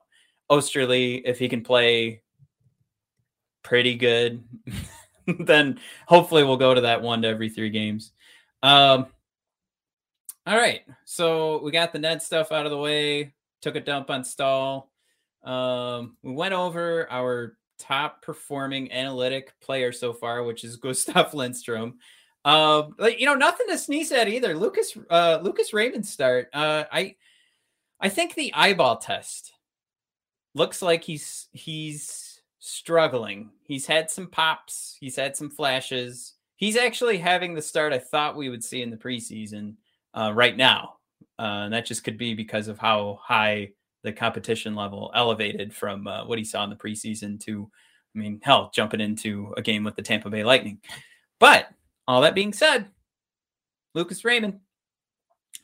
Oesterle, 0.51 1.23
if 1.25 1.39
he 1.39 1.49
can 1.49 1.63
play 1.63 2.21
pretty 3.63 3.95
good, 3.95 4.43
then 5.39 5.79
hopefully 6.07 6.43
we'll 6.43 6.57
go 6.57 6.73
to 6.73 6.81
that 6.81 7.01
one 7.01 7.21
to 7.21 7.27
every 7.27 7.49
three 7.49 7.69
games. 7.69 8.11
Um, 8.63 9.07
all 10.45 10.57
right, 10.57 10.81
so 11.05 11.61
we 11.61 11.71
got 11.71 11.91
the 11.91 11.99
Ned 11.99 12.21
stuff 12.21 12.51
out 12.51 12.65
of 12.65 12.71
the 12.71 12.77
way. 12.77 13.33
Took 13.61 13.75
a 13.75 13.81
dump 13.81 14.09
on 14.09 14.23
Staal. 14.23 14.89
Um, 15.43 16.17
we 16.23 16.33
went 16.33 16.53
over 16.53 17.11
our 17.11 17.57
top 17.79 18.21
performing 18.21 18.91
analytic 18.91 19.53
player 19.61 19.91
so 19.91 20.13
far, 20.13 20.43
which 20.43 20.63
is 20.63 20.77
Gustav 20.77 21.33
Lindstrom. 21.33 21.99
Um, 22.45 22.95
like, 22.97 23.19
you 23.19 23.25
know, 23.25 23.35
nothing 23.35 23.67
to 23.67 23.77
sneeze 23.77 24.11
at 24.11 24.29
either. 24.29 24.55
Lucas, 24.55 24.97
uh, 25.09 25.39
Lucas 25.41 25.73
Raymond 25.73 26.05
start. 26.05 26.47
Uh, 26.53 26.85
I, 26.91 27.15
I 27.99 28.09
think 28.09 28.35
the 28.35 28.53
eyeball 28.53 28.97
test 28.97 29.51
looks 30.53 30.81
like 30.81 31.03
he's 31.03 31.49
he's 31.51 32.26
struggling. 32.67 33.49
He's 33.63 33.85
had 33.85 34.09
some 34.09 34.27
pops. 34.27 34.97
He's 34.99 35.15
had 35.15 35.35
some 35.35 35.49
flashes. 35.49 36.33
He's 36.55 36.77
actually 36.77 37.17
having 37.17 37.53
the 37.53 37.61
start 37.61 37.93
I 37.93 37.99
thought 37.99 38.35
we 38.35 38.49
would 38.49 38.63
see 38.63 38.81
in 38.81 38.89
the 38.89 38.97
preseason 38.97 39.75
uh, 40.13 40.31
right 40.33 40.55
now. 40.55 40.95
Uh, 41.39 41.65
and 41.65 41.73
that 41.73 41.85
just 41.85 42.03
could 42.03 42.17
be 42.17 42.33
because 42.33 42.67
of 42.67 42.79
how 42.79 43.19
high 43.21 43.69
the 44.03 44.11
competition 44.11 44.75
level 44.75 45.11
elevated 45.15 45.73
from 45.73 46.07
uh, 46.07 46.25
what 46.25 46.37
he 46.37 46.43
saw 46.43 46.63
in 46.63 46.69
the 46.69 46.75
preseason 46.75 47.39
to, 47.41 47.69
I 48.15 48.19
mean, 48.19 48.39
hell, 48.43 48.71
jumping 48.73 49.01
into 49.01 49.53
a 49.57 49.61
game 49.61 49.83
with 49.83 49.95
the 49.95 50.01
Tampa 50.01 50.29
Bay 50.29 50.43
Lightning. 50.43 50.79
But 51.39 51.67
all 52.07 52.21
that 52.21 52.35
being 52.35 52.53
said, 52.53 52.87
Lucas 53.93 54.25
Raymond 54.25 54.59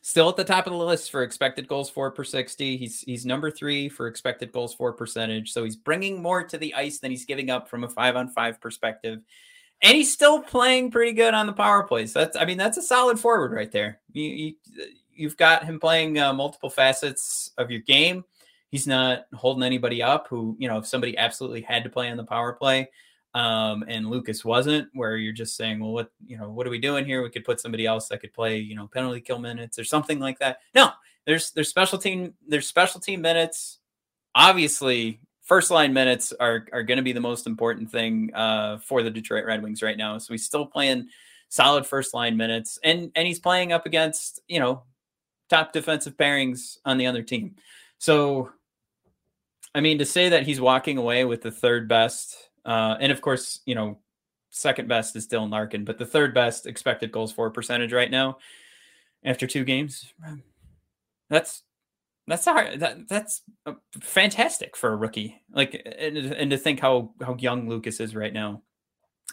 still 0.06 0.28
at 0.28 0.36
the 0.36 0.44
top 0.44 0.66
of 0.66 0.72
the 0.74 0.78
list 0.78 1.10
for 1.10 1.22
expected 1.22 1.66
goals 1.66 1.88
for 1.88 2.10
per 2.10 2.24
60. 2.24 2.76
He's 2.76 3.00
he's 3.00 3.24
number 3.24 3.50
three 3.50 3.88
for 3.88 4.06
expected 4.06 4.52
goals 4.52 4.74
for 4.74 4.92
percentage. 4.92 5.50
So 5.50 5.64
he's 5.64 5.76
bringing 5.76 6.20
more 6.20 6.44
to 6.44 6.58
the 6.58 6.74
ice 6.74 6.98
than 6.98 7.10
he's 7.10 7.24
giving 7.24 7.48
up 7.48 7.70
from 7.70 7.84
a 7.84 7.88
five 7.88 8.14
on 8.14 8.28
five 8.28 8.60
perspective. 8.60 9.22
And 9.80 9.96
he's 9.96 10.12
still 10.12 10.42
playing 10.42 10.90
pretty 10.90 11.12
good 11.12 11.32
on 11.32 11.46
the 11.46 11.54
power 11.54 11.84
plays. 11.84 12.12
That's 12.12 12.36
I 12.36 12.44
mean 12.44 12.58
that's 12.58 12.76
a 12.76 12.82
solid 12.82 13.18
forward 13.18 13.52
right 13.52 13.72
there. 13.72 14.00
You, 14.12 14.24
you 14.24 14.54
you've 15.10 15.38
got 15.38 15.64
him 15.64 15.80
playing 15.80 16.18
uh, 16.18 16.34
multiple 16.34 16.70
facets 16.70 17.50
of 17.56 17.70
your 17.70 17.80
game. 17.80 18.24
He's 18.68 18.86
not 18.86 19.24
holding 19.32 19.62
anybody 19.62 20.02
up 20.02 20.26
who, 20.28 20.54
you 20.58 20.68
know, 20.68 20.78
if 20.78 20.86
somebody 20.86 21.16
absolutely 21.16 21.62
had 21.62 21.82
to 21.84 21.90
play 21.90 22.10
on 22.10 22.18
the 22.18 22.24
power 22.24 22.52
play 22.52 22.90
um, 23.34 23.84
and 23.88 24.08
Lucas 24.08 24.44
wasn't, 24.44 24.88
where 24.94 25.16
you're 25.16 25.32
just 25.32 25.56
saying, 25.56 25.80
well, 25.80 25.92
what, 25.92 26.12
you 26.24 26.38
know, 26.38 26.48
what 26.48 26.66
are 26.66 26.70
we 26.70 26.78
doing 26.78 27.04
here? 27.04 27.22
We 27.22 27.30
could 27.30 27.44
put 27.44 27.60
somebody 27.60 27.84
else 27.84 28.08
that 28.08 28.20
could 28.20 28.32
play, 28.32 28.58
you 28.58 28.76
know, 28.76 28.86
penalty 28.86 29.20
kill 29.20 29.40
minutes 29.40 29.78
or 29.78 29.84
something 29.84 30.20
like 30.20 30.38
that. 30.38 30.58
No, 30.74 30.90
there's, 31.26 31.50
there's 31.50 31.68
special 31.68 31.98
team, 31.98 32.34
there's 32.46 32.68
special 32.68 33.00
team 33.00 33.20
minutes. 33.20 33.80
Obviously, 34.36 35.20
first 35.42 35.70
line 35.70 35.92
minutes 35.92 36.32
are, 36.38 36.66
are 36.72 36.84
going 36.84 36.96
to 36.96 37.02
be 37.02 37.12
the 37.12 37.20
most 37.20 37.46
important 37.46 37.90
thing 37.90 38.30
uh, 38.34 38.78
for 38.78 39.02
the 39.02 39.10
Detroit 39.10 39.44
Red 39.44 39.62
Wings 39.62 39.82
right 39.82 39.98
now. 39.98 40.16
So 40.18 40.32
he's 40.32 40.44
still 40.44 40.66
playing 40.66 41.08
solid 41.48 41.86
first 41.86 42.14
line 42.14 42.36
minutes 42.36 42.78
and, 42.84 43.10
and 43.14 43.26
he's 43.26 43.40
playing 43.40 43.72
up 43.72 43.84
against, 43.84 44.40
you 44.48 44.60
know, 44.60 44.84
top 45.50 45.72
defensive 45.72 46.16
pairings 46.16 46.78
on 46.84 46.98
the 46.98 47.06
other 47.06 47.22
team. 47.22 47.56
So, 47.98 48.50
I 49.74 49.80
mean, 49.80 49.98
to 49.98 50.04
say 50.04 50.28
that 50.30 50.44
he's 50.44 50.60
walking 50.60 50.98
away 50.98 51.24
with 51.24 51.42
the 51.42 51.50
third 51.50 51.88
best, 51.88 52.43
uh, 52.64 52.96
and 53.00 53.12
of 53.12 53.20
course, 53.20 53.60
you 53.66 53.74
know, 53.74 53.98
second 54.50 54.88
best 54.88 55.16
is 55.16 55.28
Dylan 55.28 55.50
Larkin, 55.50 55.84
but 55.84 55.98
the 55.98 56.06
third 56.06 56.34
best 56.34 56.66
expected 56.66 57.12
goals 57.12 57.32
for 57.32 57.50
percentage 57.50 57.92
right 57.92 58.10
now 58.10 58.38
after 59.24 59.46
two 59.46 59.64
games, 59.64 60.12
that's 61.28 61.62
that's 62.26 62.44
hard. 62.44 62.80
That 62.80 63.08
that's 63.08 63.42
fantastic 64.00 64.76
for 64.76 64.92
a 64.92 64.96
rookie. 64.96 65.42
Like, 65.52 65.86
and, 65.98 66.16
and 66.16 66.50
to 66.50 66.58
think 66.58 66.80
how 66.80 67.12
how 67.20 67.36
young 67.38 67.68
Lucas 67.68 68.00
is 68.00 68.14
right 68.14 68.32
now, 68.32 68.62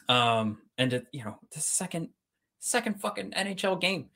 um, 0.09 0.59
and 0.77 0.91
to, 0.91 1.05
you 1.11 1.23
know, 1.23 1.37
the 1.53 1.59
second 1.59 2.09
second 2.59 3.01
fucking 3.01 3.31
NHL 3.31 3.79
game, 3.79 4.09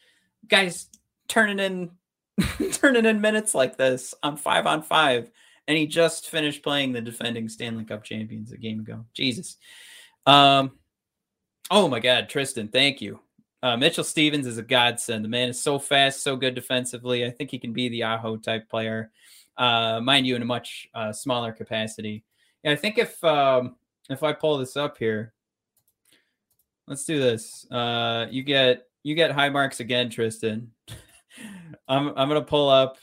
guys 0.48 0.90
turning 1.28 1.60
in 1.60 1.92
turning 2.74 3.06
in 3.06 3.22
minutes 3.22 3.56
like 3.56 3.78
this 3.78 4.14
on 4.24 4.38
five 4.38 4.66
on 4.66 4.82
five. 4.82 5.30
And 5.68 5.78
he 5.78 5.88
just 5.88 6.30
finished 6.30 6.64
playing 6.64 6.94
the 6.94 7.02
defending 7.02 7.50
Stanley 7.50 7.86
Cup 7.86 8.04
champions 8.04 8.52
a 8.52 8.58
game 8.58 8.80
ago. 8.80 9.06
Jesus. 9.14 9.58
Um, 10.26 10.72
oh 11.72 11.88
my 11.88 12.00
God, 12.00 12.30
Tristan, 12.30 12.68
thank 12.68 13.02
you. 13.02 13.20
Uh, 13.64 13.76
Mitchell 13.76 14.04
Stephens 14.04 14.46
is 14.46 14.60
a 14.60 14.64
godsend. 14.64 15.26
The 15.26 15.30
man 15.30 15.50
is 15.50 15.62
so 15.62 15.80
fast, 15.80 16.22
so 16.22 16.36
good 16.36 16.54
defensively. 16.54 17.26
I 17.26 17.32
think 17.32 17.50
he 17.50 17.58
can 17.58 17.74
be 17.74 17.90
the 17.90 18.04
Aho 18.04 18.38
type 18.38 18.70
player, 18.70 19.12
uh, 19.58 20.00
mind 20.02 20.28
you, 20.28 20.36
in 20.36 20.44
a 20.44 20.46
much 20.46 20.88
uh, 20.94 21.12
smaller 21.12 21.52
capacity. 21.52 22.24
I 22.64 22.76
think 22.76 22.98
if 22.98 23.24
um, 23.24 23.76
if 24.10 24.24
I 24.24 24.34
pull 24.34 24.58
this 24.58 24.76
up 24.76 24.98
here, 24.98 25.34
let's 26.88 27.06
do 27.06 27.20
this. 27.20 27.70
Uh, 27.72 28.28
you 28.30 28.44
get 28.44 28.88
you 29.04 29.16
get 29.16 29.32
high 29.32 29.50
marks 29.50 29.80
again, 29.80 30.10
Tristan. 30.10 30.72
I'm 31.88 32.10
I'm 32.10 32.28
gonna 32.28 32.42
pull 32.42 32.70
up 32.70 32.98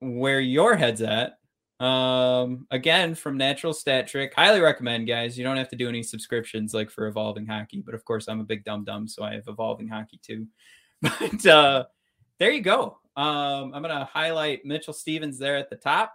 where 0.00 0.40
your 0.40 0.76
head's 0.76 1.02
at. 1.02 1.35
Um, 1.78 2.66
again 2.70 3.14
from 3.14 3.36
Natural 3.36 3.74
Stat 3.74 4.08
Trick. 4.08 4.32
Highly 4.34 4.60
recommend, 4.60 5.06
guys. 5.06 5.36
You 5.36 5.44
don't 5.44 5.58
have 5.58 5.68
to 5.68 5.76
do 5.76 5.88
any 5.88 6.02
subscriptions 6.02 6.72
like 6.72 6.90
for 6.90 7.06
Evolving 7.06 7.46
Hockey, 7.46 7.82
but 7.84 7.94
of 7.94 8.04
course 8.04 8.28
I'm 8.28 8.40
a 8.40 8.44
big 8.44 8.64
dumb 8.64 8.84
dumb, 8.84 9.06
so 9.06 9.22
I 9.22 9.34
have 9.34 9.48
Evolving 9.48 9.88
Hockey 9.88 10.20
too. 10.22 10.46
But 11.02 11.44
uh, 11.44 11.84
there 12.38 12.50
you 12.50 12.62
go. 12.62 12.98
Um, 13.16 13.74
I'm 13.74 13.82
gonna 13.82 14.08
highlight 14.10 14.64
Mitchell 14.64 14.94
Stephens 14.94 15.38
there 15.38 15.56
at 15.56 15.68
the 15.68 15.76
top. 15.76 16.14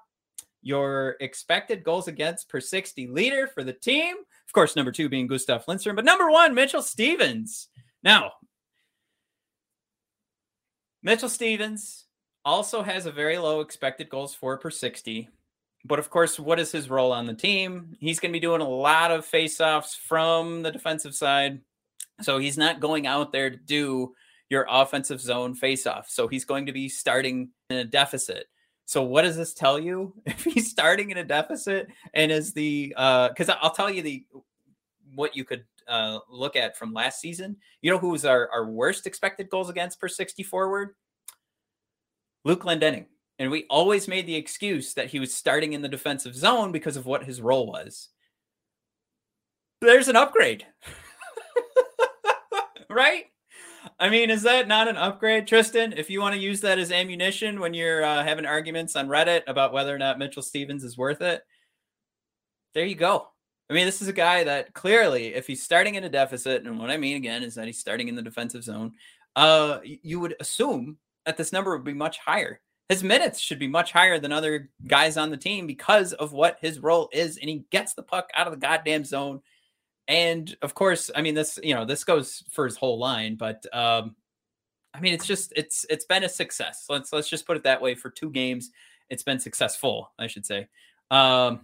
Your 0.64 1.18
expected 1.20 1.84
goals 1.84 2.08
against 2.08 2.50
per 2.50 2.60
60 2.60 3.08
leader 3.08 3.48
for 3.48 3.64
the 3.64 3.74
team. 3.74 4.16
Of 4.18 4.54
course, 4.54 4.76
number 4.76 4.92
two 4.92 5.10
being 5.10 5.28
Gustav 5.28 5.68
Lindstrom, 5.68 5.96
but 5.96 6.06
number 6.06 6.30
one, 6.32 6.56
Mitchell 6.56 6.82
Stephens. 6.82 7.68
Now, 8.04 8.32
Mitchell 11.04 11.30
Stephens 11.30 12.06
also 12.44 12.82
has 12.82 13.06
a 13.06 13.12
very 13.12 13.38
low 13.38 13.62
expected 13.62 14.10
goals 14.10 14.34
for 14.34 14.58
per 14.58 14.72
60. 14.72 15.30
But 15.84 16.00
of 16.00 16.10
course, 16.10 16.40
what 16.40 16.60
is 16.60 16.72
his 16.72 16.90
role 16.90 17.12
on 17.12 17.26
the 17.26 17.34
team? 17.34 17.96
He's 18.00 18.20
going 18.20 18.32
to 18.32 18.36
be 18.36 18.40
doing 18.40 18.62
a 18.62 18.70
lot 18.70 19.12
of 19.12 19.30
faceoffs 19.30 19.98
from 19.98 20.62
the 20.62 20.72
defensive 20.72 21.16
side. 21.16 21.62
So 22.22 22.38
he's 22.38 22.58
not 22.58 22.80
going 22.80 23.08
out 23.08 23.32
there 23.32 23.50
to 23.50 23.58
do 23.58 24.14
your 24.50 24.68
offensive 24.70 25.20
zone 25.20 25.56
faceoff. 25.56 26.08
So 26.08 26.28
he's 26.28 26.46
going 26.46 26.68
to 26.68 26.72
be 26.72 26.88
starting 26.88 27.50
in 27.70 27.78
a 27.78 27.86
deficit. 27.86 28.48
So 28.86 29.02
what 29.02 29.24
does 29.24 29.38
this 29.38 29.54
tell 29.54 29.80
you? 29.80 30.14
If 30.26 30.44
he's 30.44 30.70
starting 30.70 31.10
in 31.10 31.18
a 31.18 31.24
deficit 31.24 31.88
and 32.14 32.32
is 32.32 32.54
the 32.54 32.94
uh 32.98 33.30
because 33.30 33.50
I'll 33.50 33.74
tell 33.74 33.90
you 33.90 34.02
the 34.02 34.26
what 35.16 35.36
you 35.36 35.46
could 35.46 35.64
uh, 35.88 36.20
look 36.30 36.56
at 36.56 36.78
from 36.78 36.94
last 36.94 37.20
season. 37.20 37.58
You 37.82 37.92
know 37.92 37.98
who 37.98 38.10
was 38.10 38.26
our, 38.26 38.50
our 38.52 38.66
worst 38.66 39.08
expected 39.08 39.50
goals 39.50 39.70
against 39.70 40.00
per 40.00 40.08
60 40.08 40.44
forward? 40.44 40.96
Luke 42.44 42.64
Glendening. 42.64 43.06
And 43.42 43.50
we 43.50 43.66
always 43.72 44.08
made 44.08 44.28
the 44.28 44.36
excuse 44.36 44.94
that 44.94 45.08
he 45.08 45.20
was 45.20 45.34
starting 45.34 45.74
in 45.74 45.82
the 45.82 45.90
defensive 45.90 46.36
zone 46.36 46.72
because 46.72 46.96
of 46.96 47.08
what 47.08 47.24
his 47.24 47.42
role 47.42 47.66
was. 47.66 48.10
There's 49.82 50.08
an 50.10 50.16
upgrade. 50.16 50.68
right? 52.92 53.24
I 54.00 54.10
mean, 54.10 54.30
is 54.30 54.44
that 54.44 54.68
not 54.68 54.88
an 54.88 54.96
upgrade, 54.96 55.48
Tristan? 55.48 55.92
If 55.98 56.12
you 56.12 56.22
want 56.22 56.36
to 56.36 56.40
use 56.40 56.62
that 56.62 56.78
as 56.78 56.92
ammunition 56.92 57.60
when 57.60 57.74
you're 57.74 58.06
uh, 58.06 58.24
having 58.24 58.46
arguments 58.46 58.96
on 58.96 59.08
Reddit 59.08 59.42
about 59.48 59.74
whether 59.74 59.96
or 59.96 59.98
not 59.98 60.20
Mitchell 60.20 60.44
Stephens 60.44 60.84
is 60.84 60.96
worth 60.96 61.22
it, 61.22 61.42
there 62.76 62.86
you 62.86 62.94
go. 62.94 63.30
I 63.72 63.74
mean, 63.74 63.88
this 63.88 64.04
is 64.04 64.08
a 64.08 64.14
guy 64.14 64.44
that 64.44 64.76
clearly, 64.76 65.34
if 65.34 65.48
he's 65.48 65.64
starting 65.64 65.96
in 65.96 66.04
a 66.04 66.10
deficit, 66.10 66.64
and 66.64 66.78
what 66.78 66.92
I 66.92 66.98
mean 66.98 67.18
again 67.18 67.42
is 67.42 67.56
that 67.56 67.66
he's 67.66 67.80
starting 67.80 68.08
in 68.08 68.14
the 68.14 68.22
defensive 68.22 68.64
zone, 68.64 68.92
uh, 69.36 69.80
you 69.84 70.20
would 70.20 70.36
assume 70.40 70.98
that 71.26 71.38
this 71.38 71.52
number 71.52 71.72
would 71.72 71.84
be 71.84 71.96
much 71.96 72.20
higher. 72.20 72.62
His 72.92 73.06
minutes 73.06 73.40
should 73.40 73.58
be 73.58 73.70
much 73.70 73.94
higher 73.94 74.20
than 74.20 74.34
other 74.34 74.70
guys 74.86 75.16
on 75.16 75.30
the 75.30 75.38
team 75.38 75.66
because 75.66 76.12
of 76.12 76.34
what 76.34 76.58
his 76.60 76.82
role 76.82 77.08
is, 77.14 77.38
and 77.38 77.50
he 77.50 77.64
gets 77.70 77.94
the 77.94 78.04
puck 78.04 78.30
out 78.36 78.48
of 78.48 78.52
the 78.52 78.60
goddamn 78.60 79.06
zone. 79.06 79.40
And 80.10 80.54
of 80.62 80.74
course, 80.74 81.10
I 81.16 81.22
mean 81.22 81.34
this, 81.34 81.58
you 81.64 81.74
know, 81.74 81.86
this 81.86 82.04
goes 82.04 82.44
for 82.52 82.66
his 82.66 82.76
whole 82.76 83.00
line, 83.00 83.36
but 83.36 83.66
um, 83.74 84.18
I 84.94 85.00
mean, 85.00 85.14
it's 85.14 85.26
just 85.26 85.54
it's 85.56 85.86
it's 85.90 86.04
been 86.04 86.26
a 86.26 86.30
success. 86.30 86.88
Let's 86.90 87.14
let's 87.14 87.30
just 87.30 87.48
put 87.48 87.56
it 87.56 87.64
that 87.64 87.82
way. 87.82 87.96
For 87.96 88.10
two 88.10 88.30
games, 88.30 88.72
it's 89.10 89.24
been 89.24 89.40
successful, 89.40 90.12
I 90.20 90.28
should 90.28 90.46
say. 90.46 90.68
Um, 91.10 91.62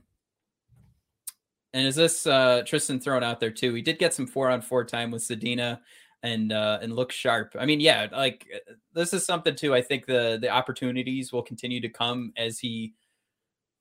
and 1.73 1.85
is 1.85 1.95
this 1.95 2.25
uh, 2.25 2.63
Tristan 2.65 3.01
thrown 3.01 3.25
out 3.25 3.41
there 3.41 3.51
too? 3.51 3.73
He 3.73 3.81
did 3.81 3.99
get 3.99 4.13
some 4.13 4.27
four 4.27 4.49
on 4.49 4.61
four 4.61 4.85
time 4.85 5.11
with 5.11 5.23
Zadina 5.23 5.79
and 6.23 6.51
uh, 6.51 6.79
and 6.81 6.95
look 6.95 7.11
sharp. 7.11 7.55
I 7.57 7.65
mean, 7.65 7.79
yeah, 7.79 8.07
like 8.11 8.47
uh, 8.53 8.73
this 8.93 9.13
is 9.13 9.25
something 9.25 9.55
too. 9.55 9.73
I 9.73 9.81
think 9.81 10.05
the 10.05 10.37
the 10.41 10.49
opportunities 10.49 11.31
will 11.31 11.43
continue 11.43 11.81
to 11.81 11.89
come 11.89 12.33
as 12.37 12.59
he, 12.59 12.93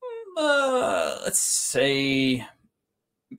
mm, 0.03 0.43
uh, 0.43 1.19
let's 1.25 1.41
say, 1.41 2.47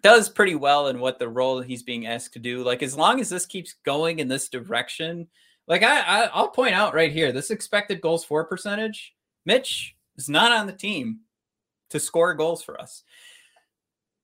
does 0.01 0.29
pretty 0.29 0.55
well 0.55 0.87
in 0.87 0.99
what 0.99 1.19
the 1.19 1.29
role 1.29 1.61
he's 1.61 1.83
being 1.83 2.07
asked 2.07 2.33
to 2.33 2.39
do. 2.39 2.63
Like 2.63 2.83
as 2.83 2.97
long 2.97 3.19
as 3.19 3.29
this 3.29 3.45
keeps 3.45 3.75
going 3.85 4.19
in 4.19 4.27
this 4.27 4.49
direction, 4.49 5.27
like 5.67 5.83
I, 5.83 6.01
I 6.01 6.23
I'll 6.33 6.49
point 6.49 6.73
out 6.73 6.93
right 6.93 7.11
here, 7.11 7.31
this 7.31 7.51
expected 7.51 8.01
goals 8.01 8.25
for 8.25 8.45
percentage, 8.45 9.13
Mitch 9.45 9.95
is 10.17 10.29
not 10.29 10.51
on 10.51 10.65
the 10.67 10.73
team 10.73 11.21
to 11.89 11.99
score 11.99 12.33
goals 12.33 12.63
for 12.63 12.79
us. 12.79 13.03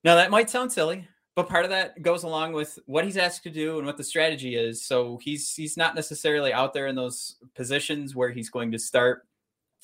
Now 0.03 0.15
that 0.15 0.31
might 0.31 0.49
sound 0.49 0.71
silly, 0.71 1.07
but 1.35 1.49
part 1.49 1.65
of 1.65 1.71
that 1.71 2.01
goes 2.01 2.23
along 2.23 2.53
with 2.53 2.77
what 2.85 3.05
he's 3.05 3.17
asked 3.17 3.43
to 3.43 3.49
do 3.49 3.77
and 3.77 3.87
what 3.87 3.97
the 3.97 4.03
strategy 4.03 4.55
is. 4.55 4.85
So 4.85 5.19
he's 5.21 5.53
he's 5.53 5.77
not 5.77 5.95
necessarily 5.95 6.53
out 6.53 6.73
there 6.73 6.87
in 6.87 6.95
those 6.95 7.35
positions 7.55 8.15
where 8.15 8.29
he's 8.29 8.49
going 8.49 8.71
to 8.71 8.79
start 8.79 9.25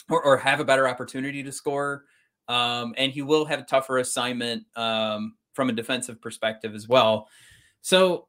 or, 0.10 0.24
or 0.24 0.38
have 0.38 0.60
a 0.60 0.66
better 0.66 0.88
opportunity 0.88 1.44
to 1.44 1.52
score 1.52 2.06
um, 2.50 2.96
and 2.98 3.12
he 3.12 3.22
will 3.22 3.46
have 3.46 3.60
a 3.60 3.64
tougher 3.64 4.00
assignment 4.00 4.64
um, 4.76 5.36
from 5.54 5.70
a 5.70 5.74
defensive 5.74 6.20
perspective 6.20 6.74
as 6.74 6.88
well. 6.88 7.30
So 7.82 8.28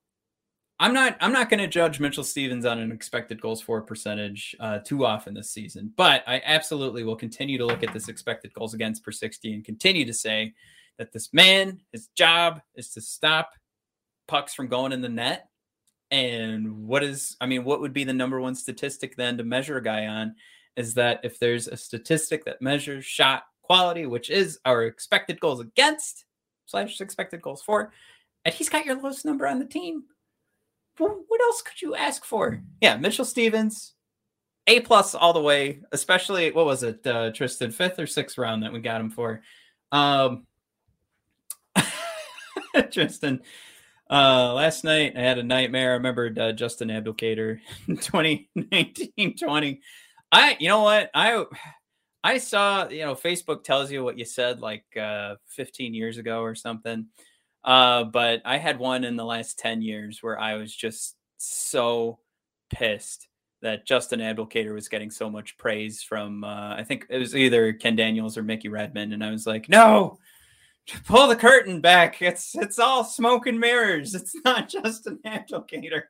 I'm 0.78 0.92
not 0.92 1.16
I'm 1.20 1.32
not 1.32 1.50
going 1.50 1.60
to 1.60 1.66
judge 1.66 1.98
Mitchell 1.98 2.22
Stephens 2.22 2.64
on 2.64 2.78
an 2.78 2.92
expected 2.92 3.40
goals 3.40 3.60
for 3.60 3.80
percentage 3.82 4.54
uh, 4.60 4.78
too 4.78 5.04
often 5.04 5.34
this 5.34 5.50
season, 5.50 5.92
but 5.96 6.22
I 6.26 6.40
absolutely 6.44 7.02
will 7.02 7.16
continue 7.16 7.58
to 7.58 7.66
look 7.66 7.82
at 7.82 7.92
this 7.92 8.08
expected 8.08 8.52
goals 8.52 8.74
against 8.74 9.02
per 9.02 9.10
60 9.10 9.54
and 9.54 9.64
continue 9.64 10.04
to 10.04 10.14
say 10.14 10.54
that 11.00 11.12
this 11.12 11.32
man, 11.32 11.80
his 11.92 12.08
job 12.14 12.60
is 12.74 12.90
to 12.90 13.00
stop 13.00 13.52
pucks 14.28 14.54
from 14.54 14.68
going 14.68 14.92
in 14.92 15.00
the 15.00 15.08
net. 15.08 15.48
And 16.10 16.86
what 16.86 17.02
is, 17.02 17.36
I 17.40 17.46
mean, 17.46 17.64
what 17.64 17.80
would 17.80 17.94
be 17.94 18.04
the 18.04 18.12
number 18.12 18.38
one 18.38 18.54
statistic 18.54 19.16
then 19.16 19.38
to 19.38 19.44
measure 19.44 19.78
a 19.78 19.82
guy 19.82 20.06
on? 20.06 20.34
Is 20.76 20.92
that 20.94 21.20
if 21.24 21.38
there's 21.38 21.68
a 21.68 21.76
statistic 21.76 22.44
that 22.44 22.60
measures 22.60 23.06
shot 23.06 23.44
quality, 23.62 24.04
which 24.04 24.28
is 24.28 24.58
our 24.66 24.84
expected 24.84 25.40
goals 25.40 25.60
against 25.60 26.26
slash 26.66 27.00
expected 27.00 27.40
goals 27.40 27.62
for, 27.62 27.92
and 28.44 28.54
he's 28.54 28.68
got 28.68 28.84
your 28.84 29.00
lowest 29.00 29.24
number 29.24 29.46
on 29.46 29.58
the 29.58 29.64
team. 29.64 30.04
What 30.98 31.40
else 31.40 31.62
could 31.62 31.80
you 31.80 31.94
ask 31.94 32.26
for? 32.26 32.62
Yeah, 32.82 32.98
Mitchell 32.98 33.24
Stephens, 33.24 33.94
A 34.66 34.80
plus 34.80 35.14
all 35.14 35.32
the 35.32 35.40
way. 35.40 35.80
Especially 35.92 36.50
what 36.50 36.66
was 36.66 36.82
it, 36.82 37.06
uh, 37.06 37.30
Tristan, 37.32 37.70
fifth 37.70 37.98
or 37.98 38.06
sixth 38.06 38.36
round 38.36 38.62
that 38.64 38.72
we 38.72 38.80
got 38.80 39.00
him 39.00 39.08
for? 39.08 39.40
Um, 39.92 40.46
Tristan, 42.90 43.40
uh, 44.10 44.52
last 44.54 44.84
night 44.84 45.14
I 45.16 45.20
had 45.20 45.38
a 45.38 45.42
nightmare. 45.42 45.90
I 45.90 45.94
remembered 45.94 46.38
uh, 46.38 46.52
Justin 46.52 46.88
Abdelkader 46.88 47.60
2019 47.86 49.36
20. 49.36 49.80
I, 50.32 50.56
you 50.60 50.68
know 50.68 50.82
what? 50.82 51.10
I, 51.14 51.44
I 52.22 52.38
saw, 52.38 52.88
you 52.88 53.04
know, 53.04 53.14
Facebook 53.14 53.64
tells 53.64 53.90
you 53.90 54.04
what 54.04 54.18
you 54.18 54.24
said 54.24 54.60
like 54.60 54.84
uh, 54.96 55.36
15 55.46 55.94
years 55.94 56.18
ago 56.18 56.40
or 56.40 56.54
something. 56.54 57.06
Uh, 57.64 58.04
but 58.04 58.42
I 58.44 58.58
had 58.58 58.78
one 58.78 59.04
in 59.04 59.16
the 59.16 59.24
last 59.24 59.58
10 59.58 59.82
years 59.82 60.22
where 60.22 60.38
I 60.38 60.54
was 60.54 60.74
just 60.74 61.16
so 61.38 62.18
pissed 62.70 63.28
that 63.62 63.86
Justin 63.86 64.20
Abdelkader 64.20 64.72
was 64.72 64.88
getting 64.88 65.10
so 65.10 65.28
much 65.28 65.58
praise 65.58 66.02
from, 66.02 66.44
uh, 66.44 66.74
I 66.74 66.84
think 66.84 67.06
it 67.10 67.18
was 67.18 67.36
either 67.36 67.72
Ken 67.74 67.96
Daniels 67.96 68.38
or 68.38 68.42
Mickey 68.42 68.68
Redmond. 68.68 69.12
And 69.12 69.22
I 69.22 69.30
was 69.30 69.46
like, 69.46 69.68
no, 69.68 70.18
pull 71.06 71.28
the 71.28 71.36
curtain 71.36 71.80
back. 71.80 72.20
It's, 72.22 72.54
it's 72.54 72.78
all 72.78 73.04
smoke 73.04 73.46
and 73.46 73.58
mirrors. 73.58 74.14
It's 74.14 74.34
not 74.44 74.68
Justin 74.68 75.18
Abdelkader. 75.24 76.04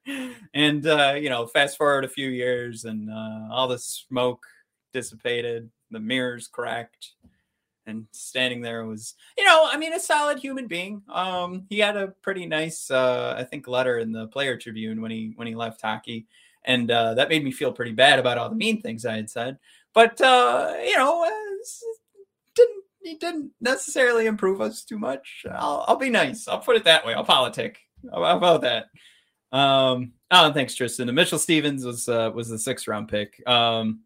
And, 0.55 0.87
uh, 0.87 1.15
you 1.17 1.29
know, 1.29 1.47
fast 1.47 1.77
forward 1.77 2.05
a 2.05 2.09
few 2.09 2.29
years 2.29 2.85
and 2.85 3.11
uh, 3.11 3.49
all 3.51 3.69
the 3.69 3.79
smoke 3.79 4.45
dissipated, 4.93 5.71
the 5.91 6.01
mirrors 6.01 6.49
cracked 6.49 7.13
and 7.87 8.07
standing 8.13 8.61
there 8.61 8.85
was 8.85 9.15
you 9.37 9.45
know 9.45 9.69
i 9.71 9.77
mean 9.77 9.93
a 9.93 10.01
solid 10.01 10.39
human 10.39 10.67
being 10.67 11.03
um 11.09 11.65
he 11.71 11.79
had 11.79 11.97
a 11.97 12.09
pretty 12.23 12.47
nice 12.47 12.91
uh 12.91 13.35
i 13.37 13.43
think 13.43 13.67
letter 13.67 13.99
in 13.99 14.13
the 14.13 14.27
player 14.29 14.57
tribune 14.57 15.01
when 15.01 15.11
he 15.11 15.33
when 15.37 15.47
he 15.47 15.55
left 15.55 15.81
hockey 15.81 16.27
and 16.65 16.91
uh 16.91 17.15
that 17.15 17.29
made 17.29 17.43
me 17.43 17.51
feel 17.51 17.73
pretty 17.73 17.93
bad 17.93 18.19
about 18.19 18.39
all 18.39 18.49
the 18.49 18.55
mean 18.55 18.81
things 18.81 19.07
i 19.07 19.17
had 19.17 19.31
said 19.31 19.59
but 19.95 20.21
uh 20.21 20.75
you 20.85 20.97
know 20.97 21.27
didn't 21.27 22.00
he 23.11 23.17
didn't 23.17 23.51
necessarily 23.61 24.27
improve 24.27 24.61
us 24.61 24.85
too 24.85 24.99
much 24.99 25.45
i'll, 25.53 25.85
I'll 25.89 25.97
be 25.97 26.11
nice 26.11 26.49
i'll 26.49 26.61
put 26.61 26.77
it 26.77 26.85
that 26.85 27.05
way 27.05 27.15
i'll 27.15 27.25
politic 27.25 27.79
how 28.11 28.23
about 28.23 28.63
that 28.63 28.87
um 29.53 30.13
oh 30.31 30.53
thanks 30.53 30.75
tristan 30.75 31.07
the 31.07 31.13
mitchell 31.13 31.39
Stephens 31.39 31.85
was 31.85 32.09
uh 32.09 32.31
was 32.35 32.49
the 32.49 32.59
sixth 32.59 32.87
round 32.87 33.09
pick 33.09 33.43
um 33.47 34.01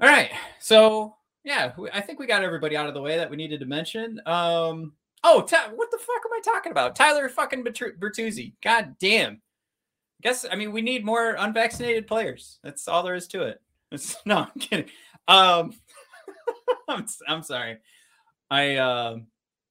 all 0.00 0.08
right 0.08 0.30
so 0.60 1.16
yeah, 1.44 1.72
I 1.92 2.00
think 2.00 2.18
we 2.18 2.26
got 2.26 2.42
everybody 2.42 2.76
out 2.76 2.88
of 2.88 2.94
the 2.94 3.02
way 3.02 3.18
that 3.18 3.30
we 3.30 3.36
needed 3.36 3.60
to 3.60 3.66
mention. 3.66 4.18
Um, 4.24 4.94
oh, 5.22 5.42
ta- 5.42 5.70
what 5.74 5.90
the 5.90 5.98
fuck 5.98 6.22
am 6.24 6.32
I 6.32 6.40
talking 6.42 6.72
about? 6.72 6.96
Tyler 6.96 7.28
fucking 7.28 7.62
Bertuzzi. 7.64 8.54
God 8.62 8.96
damn. 8.98 9.42
Guess 10.22 10.46
I 10.50 10.56
mean 10.56 10.72
we 10.72 10.80
need 10.80 11.04
more 11.04 11.36
unvaccinated 11.38 12.06
players. 12.06 12.58
That's 12.64 12.88
all 12.88 13.02
there 13.02 13.14
is 13.14 13.28
to 13.28 13.42
it. 13.42 13.60
It's, 13.92 14.16
no, 14.26 14.38
I'm 14.38 14.58
kidding. 14.58 14.90
Um, 15.28 15.74
I'm, 16.88 17.06
I'm 17.28 17.42
sorry. 17.42 17.78
I 18.50 18.76
uh, 18.76 19.16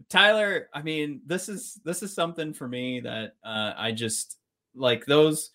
Tyler. 0.10 0.70
I 0.74 0.82
mean, 0.82 1.22
this 1.26 1.50
is 1.50 1.80
this 1.84 2.04
is 2.04 2.14
something 2.14 2.54
for 2.54 2.68
me 2.68 3.00
that 3.02 3.36
uh, 3.44 3.74
I 3.78 3.92
just 3.92 4.38
like 4.76 5.06
those 5.06 5.52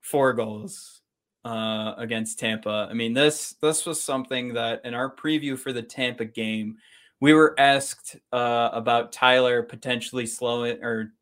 four 0.00 0.32
goals 0.32 1.00
uh, 1.44 1.94
against 1.96 2.38
Tampa. 2.38 2.88
I 2.90 2.94
mean, 2.94 3.12
this 3.14 3.54
this 3.60 3.86
was 3.86 4.02
something 4.02 4.54
that 4.54 4.82
in 4.84 4.94
our 4.94 5.14
preview 5.14 5.58
for 5.58 5.72
the 5.72 5.82
Tampa 5.82 6.24
game, 6.24 6.76
we 7.20 7.34
were 7.34 7.54
asked 7.58 8.16
uh, 8.32 8.70
about 8.72 9.12
Tyler 9.12 9.62
potentially 9.62 10.26
slowing 10.26 10.82
or 10.82 11.12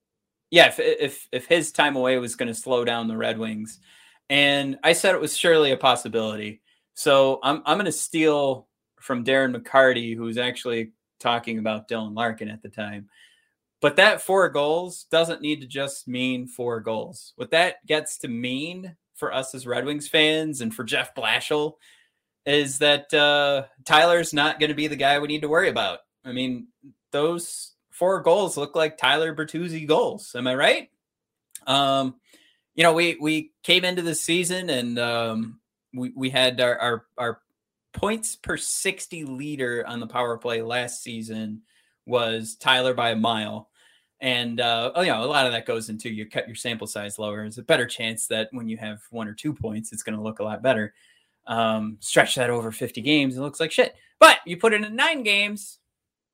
yeah, 0.51 0.69
if 0.69 0.79
if 0.79 1.29
if 1.33 1.47
his 1.47 1.73
time 1.73 1.97
away 1.97 2.17
was 2.19 2.37
going 2.37 2.47
to 2.47 2.55
slow 2.55 2.85
down 2.85 3.09
the 3.09 3.17
Red 3.17 3.39
Wings, 3.39 3.81
and 4.31 4.79
I 4.85 4.93
said 4.93 5.15
it 5.15 5.21
was 5.21 5.37
surely 5.37 5.73
a 5.73 5.77
possibility. 5.77 6.63
So 6.95 7.41
I'm 7.43 7.63
I'm 7.67 7.77
going 7.77 7.87
to 7.87 7.93
steal 7.93 8.69
from 9.05 9.23
Darren 9.23 9.55
McCarty, 9.55 10.17
who 10.17 10.23
was 10.23 10.39
actually 10.39 10.93
talking 11.21 11.59
about 11.59 11.89
Dylan 11.89 12.17
Larkin 12.17 12.49
at 12.49 12.63
the 12.63 12.71
time. 12.71 13.11
But 13.83 13.97
that 13.97 14.23
four 14.23 14.49
goals 14.49 15.05
doesn't 15.11 15.43
need 15.43 15.61
to 15.61 15.67
just 15.67 16.09
mean 16.09 16.47
four 16.47 16.81
goals. 16.81 17.35
What 17.37 17.51
that 17.51 17.85
gets 17.85 18.17
to 18.19 18.29
mean 18.29 18.97
for 19.15 19.31
us 19.31 19.55
as 19.55 19.67
Red 19.67 19.85
Wings 19.85 20.09
fans 20.09 20.63
and 20.63 20.75
for 20.75 20.85
Jeff 20.85 21.15
Blashill 21.15 21.75
is 22.47 22.79
that 22.79 23.13
uh, 23.13 23.65
Tyler's 23.85 24.33
not 24.33 24.59
going 24.59 24.71
to 24.71 24.75
be 24.75 24.87
the 24.87 24.97
guy 24.97 25.19
we 25.19 25.29
need 25.29 25.43
to 25.43 25.51
worry 25.51 25.69
about. 25.69 25.99
I 26.25 26.33
mean, 26.33 26.69
those 27.11 27.75
four 27.91 28.23
goals 28.23 28.57
look 28.57 28.75
like 28.75 28.97
Tyler 28.97 29.37
Bertuzzi 29.37 29.87
goals. 29.87 30.35
Am 30.35 30.47
I 30.47 30.55
right? 30.55 30.89
Um, 31.67 32.15
you 32.75 32.83
know, 32.83 32.95
we 32.95 33.19
we 33.21 33.53
came 33.63 33.85
into 33.85 34.01
the 34.01 34.15
season 34.15 34.71
and 34.71 34.99
um, 34.99 35.61
we 35.93 36.11
we 36.17 36.31
had 36.31 36.59
our, 36.63 36.79
our 36.79 37.05
our 37.19 37.41
points 37.95 38.37
per 38.37 38.57
sixty 38.57 39.25
leader 39.25 39.85
on 39.87 40.01
the 40.01 40.07
power 40.07 40.37
play 40.37 40.61
last 40.63 41.03
season 41.03 41.63
was 42.07 42.57
Tyler 42.57 42.95
by 42.95 43.11
a 43.11 43.17
mile. 43.17 43.71
And 44.21 44.61
uh, 44.61 44.93
oh, 44.95 45.03
you 45.03 45.13
know, 45.13 45.23
a 45.23 45.27
lot 45.27 45.47
of 45.47 45.53
that 45.53 45.67
goes 45.67 45.89
into 45.89 46.11
you 46.11 46.29
cut 46.29 46.47
your 46.47 46.55
sample 46.55 46.87
size 46.87 47.19
lower. 47.19 47.43
There's 47.43 47.59
a 47.59 47.63
better 47.63 47.87
chance 47.87 48.27
that 48.29 48.49
when 48.53 48.69
you 48.69 48.77
have 48.79 49.01
one 49.11 49.29
or 49.29 49.35
two 49.35 49.53
points, 49.53 49.93
it's 49.93 50.03
going 50.03 50.17
to 50.17 50.23
look 50.23 50.39
a 50.39 50.45
lot 50.45 50.63
better. 50.63 50.95
Um, 51.47 51.99
stretch 52.01 52.37
that 52.37 52.49
over 52.49 52.73
50 52.73 53.03
games, 53.03 53.37
it 53.37 53.41
looks 53.41 53.61
like 53.61 53.71
shit. 53.71 53.95
But 54.19 54.39
you 54.47 54.57
put 54.57 54.73
it 54.73 54.83
in 54.83 54.97
nine 54.97 55.23
games, 55.23 55.79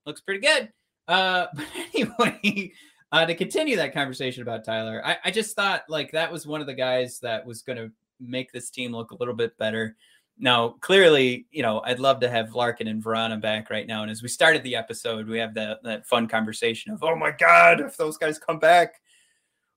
looks 0.06 0.20
pretty 0.20 0.40
good. 0.40 0.72
Uh, 1.08 1.46
but 1.54 1.66
anyway, 1.94 2.72
uh, 3.11 3.26
to 3.26 3.34
continue 3.34 3.76
that 3.76 3.94
conversation 3.94 4.42
about 4.42 4.64
Tyler, 4.64 5.02
I, 5.04 5.16
I 5.24 5.30
just 5.30 5.56
thought 5.56 5.82
like 5.88 6.12
that 6.12 6.30
was 6.30 6.46
one 6.46 6.61
of 6.61 6.68
the 6.68 6.74
guys 6.74 7.18
that 7.20 7.44
was 7.44 7.62
going 7.62 7.78
to 7.78 7.90
make 8.20 8.52
this 8.52 8.70
team 8.70 8.92
look 8.92 9.11
a 9.11 9.16
little 9.16 9.34
bit 9.34 9.56
better. 9.58 9.96
Now, 10.43 10.70
clearly, 10.80 11.47
you 11.51 11.62
know, 11.62 11.82
I'd 11.84 12.01
love 12.01 12.20
to 12.20 12.30
have 12.30 12.55
Larkin 12.55 12.88
and 12.88 13.05
Vrana 13.05 13.38
back 13.38 13.68
right 13.68 13.86
now. 13.86 14.03
And 14.03 14.11
as 14.11 14.22
we 14.22 14.28
started 14.28 14.62
the 14.62 14.74
episode, 14.74 15.28
we 15.28 15.38
have 15.38 15.55
that 15.55 15.82
that 15.82 16.07
fun 16.07 16.26
conversation 16.26 16.93
of, 16.93 17.03
oh 17.03 17.14
my 17.14 17.30
God, 17.30 17.80
if 17.80 17.97
those 17.97 18.16
guys 18.16 18.38
come 18.38 18.59
back, 18.59 19.01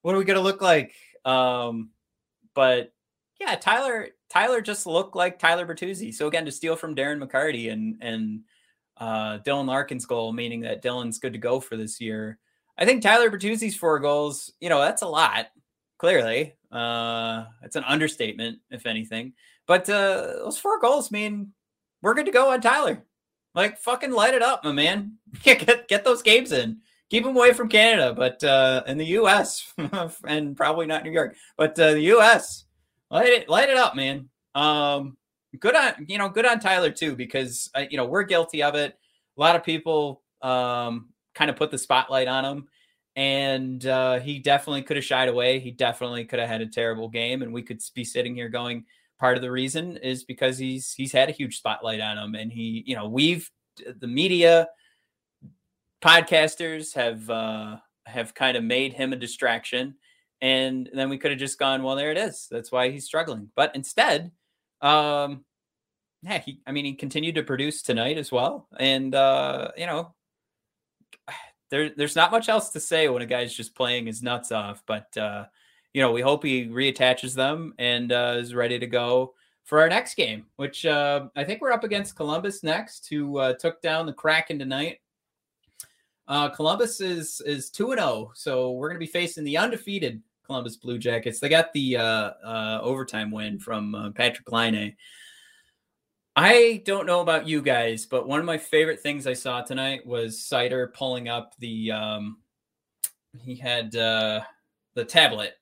what 0.02 0.16
are 0.16 0.18
we 0.18 0.24
gonna 0.24 0.40
look 0.40 0.62
like? 0.62 0.94
Um, 1.26 1.90
but 2.54 2.94
yeah, 3.42 3.56
Tyler, 3.56 4.10
Tyler 4.30 4.62
just 4.62 4.88
looked 4.88 5.18
like 5.18 5.38
Tyler 5.38 5.66
Bertuzzi. 5.66 6.14
So 6.14 6.28
again, 6.28 6.46
to 6.46 6.52
steal 6.52 6.78
from 6.78 6.96
Darren 6.96 7.22
McCarty 7.22 7.72
and 7.72 7.98
and 8.00 8.42
uh, 8.98 9.40
Dylan 9.40 9.66
Larkin's 9.66 10.06
goal, 10.06 10.32
meaning 10.32 10.62
that 10.62 10.82
Dylan's 10.82 11.20
good 11.20 11.34
to 11.34 11.40
go 11.40 11.60
for 11.60 11.76
this 11.76 12.00
year. 12.00 12.40
I 12.78 12.86
think 12.86 13.04
Tyler 13.04 13.30
Bertuzzi's 13.30 13.76
four 13.76 14.00
goals, 14.00 14.54
you 14.62 14.70
know, 14.70 14.80
that's 14.80 15.02
a 15.02 15.08
lot. 15.08 15.48
Clearly, 15.98 16.54
uh, 16.72 17.46
it's 17.62 17.76
an 17.76 17.84
understatement, 17.84 18.60
if 18.72 18.86
anything. 18.86 19.34
But 19.74 19.90
uh, 19.90 20.34
those 20.44 20.60
four 20.60 20.80
goals 20.80 21.10
mean 21.10 21.52
we're 22.04 22.14
good 22.14 22.28
to 22.28 22.32
go 22.32 22.52
on 22.52 22.62
Tyler. 22.62 23.02
Like 23.56 23.80
fucking 23.80 24.12
light 24.12 24.36
it 24.36 24.44
up, 24.44 24.64
my 24.64 24.72
man. 24.72 25.14
get 25.44 25.88
get 25.88 26.06
those 26.06 26.22
games 26.22 26.52
in. 26.52 26.78
Keep 27.10 27.24
them 27.24 27.36
away 27.36 27.54
from 27.54 27.70
Canada, 27.70 28.14
but 28.14 28.44
uh, 28.44 28.84
in 28.86 29.00
the 29.00 29.06
U.S. 29.18 29.74
and 30.28 30.56
probably 30.56 30.86
not 30.86 31.04
New 31.04 31.10
York, 31.10 31.36
but 31.58 31.80
uh, 31.80 31.94
the 31.94 32.02
U.S. 32.02 32.66
Light 33.10 33.30
it 33.30 33.50
light 33.50 33.70
it 33.70 33.78
up, 33.78 33.96
man. 33.96 34.30
Um, 34.54 35.18
good 35.60 35.76
on 35.76 36.06
you 36.08 36.20
know 36.20 36.30
good 36.30 36.46
on 36.46 36.60
Tyler 36.60 36.92
too 36.92 37.16
because 37.16 37.72
uh, 37.74 37.86
you 37.90 37.98
know 37.98 38.06
we're 38.06 38.22
guilty 38.22 38.62
of 38.62 38.76
it. 38.76 38.96
A 39.36 39.42
lot 39.42 39.56
of 39.56 39.64
people 39.64 40.22
um, 40.44 41.10
kind 41.34 41.50
of 41.50 41.56
put 41.56 41.72
the 41.72 41.80
spotlight 41.80 42.28
on 42.28 42.46
him, 42.46 42.68
and 43.16 43.84
uh, 43.88 44.20
he 44.20 44.38
definitely 44.38 44.84
could 44.84 44.98
have 44.98 45.04
shied 45.04 45.30
away. 45.30 45.58
He 45.58 45.72
definitely 45.72 46.26
could 46.26 46.38
have 46.38 46.50
had 46.50 46.62
a 46.62 46.68
terrible 46.68 47.10
game, 47.10 47.42
and 47.42 47.52
we 47.52 47.64
could 47.64 47.82
be 47.96 48.04
sitting 48.04 48.36
here 48.36 48.50
going, 48.50 48.86
part 49.24 49.38
of 49.38 49.42
the 49.42 49.50
reason 49.50 49.96
is 49.98 50.26
because 50.26 50.58
he's 50.58 50.92
he's 50.92 51.14
had 51.14 51.30
a 51.30 51.32
huge 51.32 51.58
spotlight 51.58 52.02
on 52.02 52.18
him 52.18 52.36
and 52.36 52.52
he 52.52 52.84
you 52.86 52.94
know 52.94 53.08
we've 53.08 53.50
the 54.00 54.08
media 54.08 54.68
podcasters 56.04 56.94
have 56.94 57.30
uh 57.30 57.78
have 58.06 58.34
kind 58.34 58.58
of 58.58 58.64
made 58.66 58.92
him 58.92 59.14
a 59.14 59.16
distraction 59.16 59.96
and 60.42 60.90
then 60.94 61.08
we 61.08 61.18
could 61.18 61.32
have 61.32 61.40
just 61.40 61.58
gone 61.58 61.84
well 61.84 61.96
there 61.96 62.12
it 62.12 62.18
is 62.18 62.48
that's 62.52 62.70
why 62.70 62.90
he's 62.90 63.06
struggling 63.06 63.50
but 63.56 63.74
instead 63.76 64.30
um 64.82 65.46
yeah, 66.24 66.40
he, 66.40 66.62
I 66.66 66.72
mean, 66.72 66.86
he 66.86 66.94
continued 66.94 67.36
to 67.36 67.44
produce 67.44 67.82
tonight 67.82 68.18
as 68.18 68.32
well. 68.32 68.68
And, 68.80 69.14
uh, 69.14 69.72
you 69.78 69.86
know, 69.86 70.16
there, 71.70 71.90
there's 71.90 72.16
not 72.16 72.32
much 72.32 72.48
else 72.48 72.70
to 72.72 72.80
say 72.80 73.10
when 73.10 73.22
a 73.22 73.26
guy's 73.26 73.54
just 73.54 73.76
playing 73.76 74.08
his 74.08 74.24
nuts 74.24 74.52
off. 74.52 74.84
But, 74.88 75.16
uh, 75.18 75.46
you 75.94 76.02
know, 76.02 76.12
we 76.12 76.22
hope 76.22 76.44
he 76.44 76.66
reattaches 76.66 77.36
them 77.36 77.74
and 77.78 78.12
uh, 78.12 78.36
is 78.38 78.56
ready 78.56 78.80
to 78.80 78.88
go 78.88 79.36
for 79.64 79.80
our 79.80 79.88
next 79.88 80.16
game, 80.16 80.46
which 80.58 80.86
uh, 80.86 81.28
I 81.36 81.44
think 81.44 81.62
we're 81.62 81.72
up 81.72 81.84
against 81.84 82.16
Columbus 82.16 82.64
next, 82.64 83.08
who 83.08 83.38
uh, 83.38 83.54
took 83.54 83.82
down 83.82 84.06
the 84.06 84.14
Kraken 84.14 84.60
tonight. 84.60 85.00
Uh, 86.28 86.50
Columbus 86.50 87.00
is 87.02 87.42
is 87.46 87.70
two 87.70 87.92
and 87.92 88.00
zero, 88.00 88.10
oh, 88.10 88.32
so 88.34 88.72
we're 88.72 88.90
going 88.90 89.00
to 89.00 89.06
be 89.06 89.12
facing 89.12 89.44
the 89.44 89.58
undefeated 89.58 90.22
Columbus 90.46 90.78
Blue 90.78 90.98
Jackets. 90.98 91.40
They 91.40 91.50
got 91.50 91.72
the 91.74 91.98
uh, 91.98 92.32
uh, 92.44 92.80
overtime 92.82 93.30
win 93.30 93.60
from 93.60 93.94
uh, 93.94 94.10
Patrik 94.12 94.52
Laine. 94.52 94.96
I 96.36 96.82
don't 96.86 97.06
know 97.06 97.22
about 97.22 97.48
you 97.48 97.62
guys, 97.62 98.06
but 98.06 98.28
one 98.28 98.40
of 98.40 98.46
my 98.46 98.58
favorite 98.58 99.02
things 99.02 99.28
I 99.28 99.34
saw 99.34 99.62
tonight 99.62 100.06
was 100.06 100.38
Seider 100.38 100.92
pulling 100.94 101.30
up 101.30 101.54
the. 101.60 101.92
Um, 101.92 102.38
he 103.40 103.56
had 103.56 103.92
the 103.92 104.46
tablet 105.08 105.56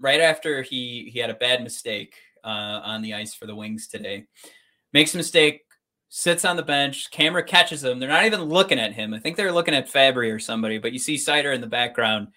right 0.00 0.20
after 0.20 0.62
he 0.62 1.10
he 1.12 1.18
had 1.18 1.30
a 1.30 1.34
bad 1.34 1.62
mistake 1.62 2.14
uh, 2.44 2.80
on 2.82 3.02
the 3.02 3.14
ice 3.14 3.34
for 3.34 3.46
the 3.46 3.54
Wings 3.54 3.86
today. 3.86 4.24
Makes 4.92 5.14
a 5.14 5.18
mistake, 5.18 5.62
sits 6.08 6.44
on 6.44 6.56
the 6.56 6.62
bench. 6.62 7.10
Camera 7.10 7.42
catches 7.42 7.84
him. 7.84 7.98
They're 7.98 8.08
not 8.08 8.26
even 8.26 8.42
looking 8.42 8.80
at 8.80 8.92
him. 8.92 9.14
I 9.14 9.18
think 9.18 9.36
they're 9.36 9.52
looking 9.52 9.74
at 9.74 9.90
Fabbri 9.90 10.34
or 10.34 10.38
somebody, 10.38 10.78
but 10.78 10.92
you 10.92 10.98
see 10.98 11.14
Seider 11.14 11.54
in 11.54 11.60
the 11.60 11.66
background, 11.66 12.28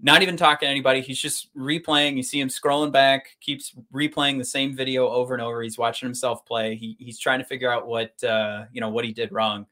not 0.00 0.22
even 0.22 0.36
talking 0.36 0.66
to 0.66 0.70
anybody. 0.70 1.00
He's 1.00 1.18
just 1.18 1.54
replaying. 1.56 2.16
You 2.16 2.22
see 2.22 2.40
him 2.40 2.48
scrolling 2.48 2.92
back, 2.92 3.28
keeps 3.40 3.74
replaying 3.92 4.38
the 4.38 4.44
same 4.44 4.76
video 4.76 5.08
over 5.08 5.32
and 5.32 5.42
over. 5.42 5.62
He's 5.62 5.78
watching 5.78 6.06
himself 6.06 6.44
play. 6.44 6.76
He, 6.76 6.96
he's 6.98 7.18
trying 7.18 7.38
to 7.38 7.46
figure 7.46 7.70
out 7.70 7.86
what 7.86 8.22
uh, 8.22 8.64
you 8.72 8.80
know 8.80 8.90
what 8.90 9.04
he 9.04 9.12
did 9.12 9.32
wrong. 9.32 9.66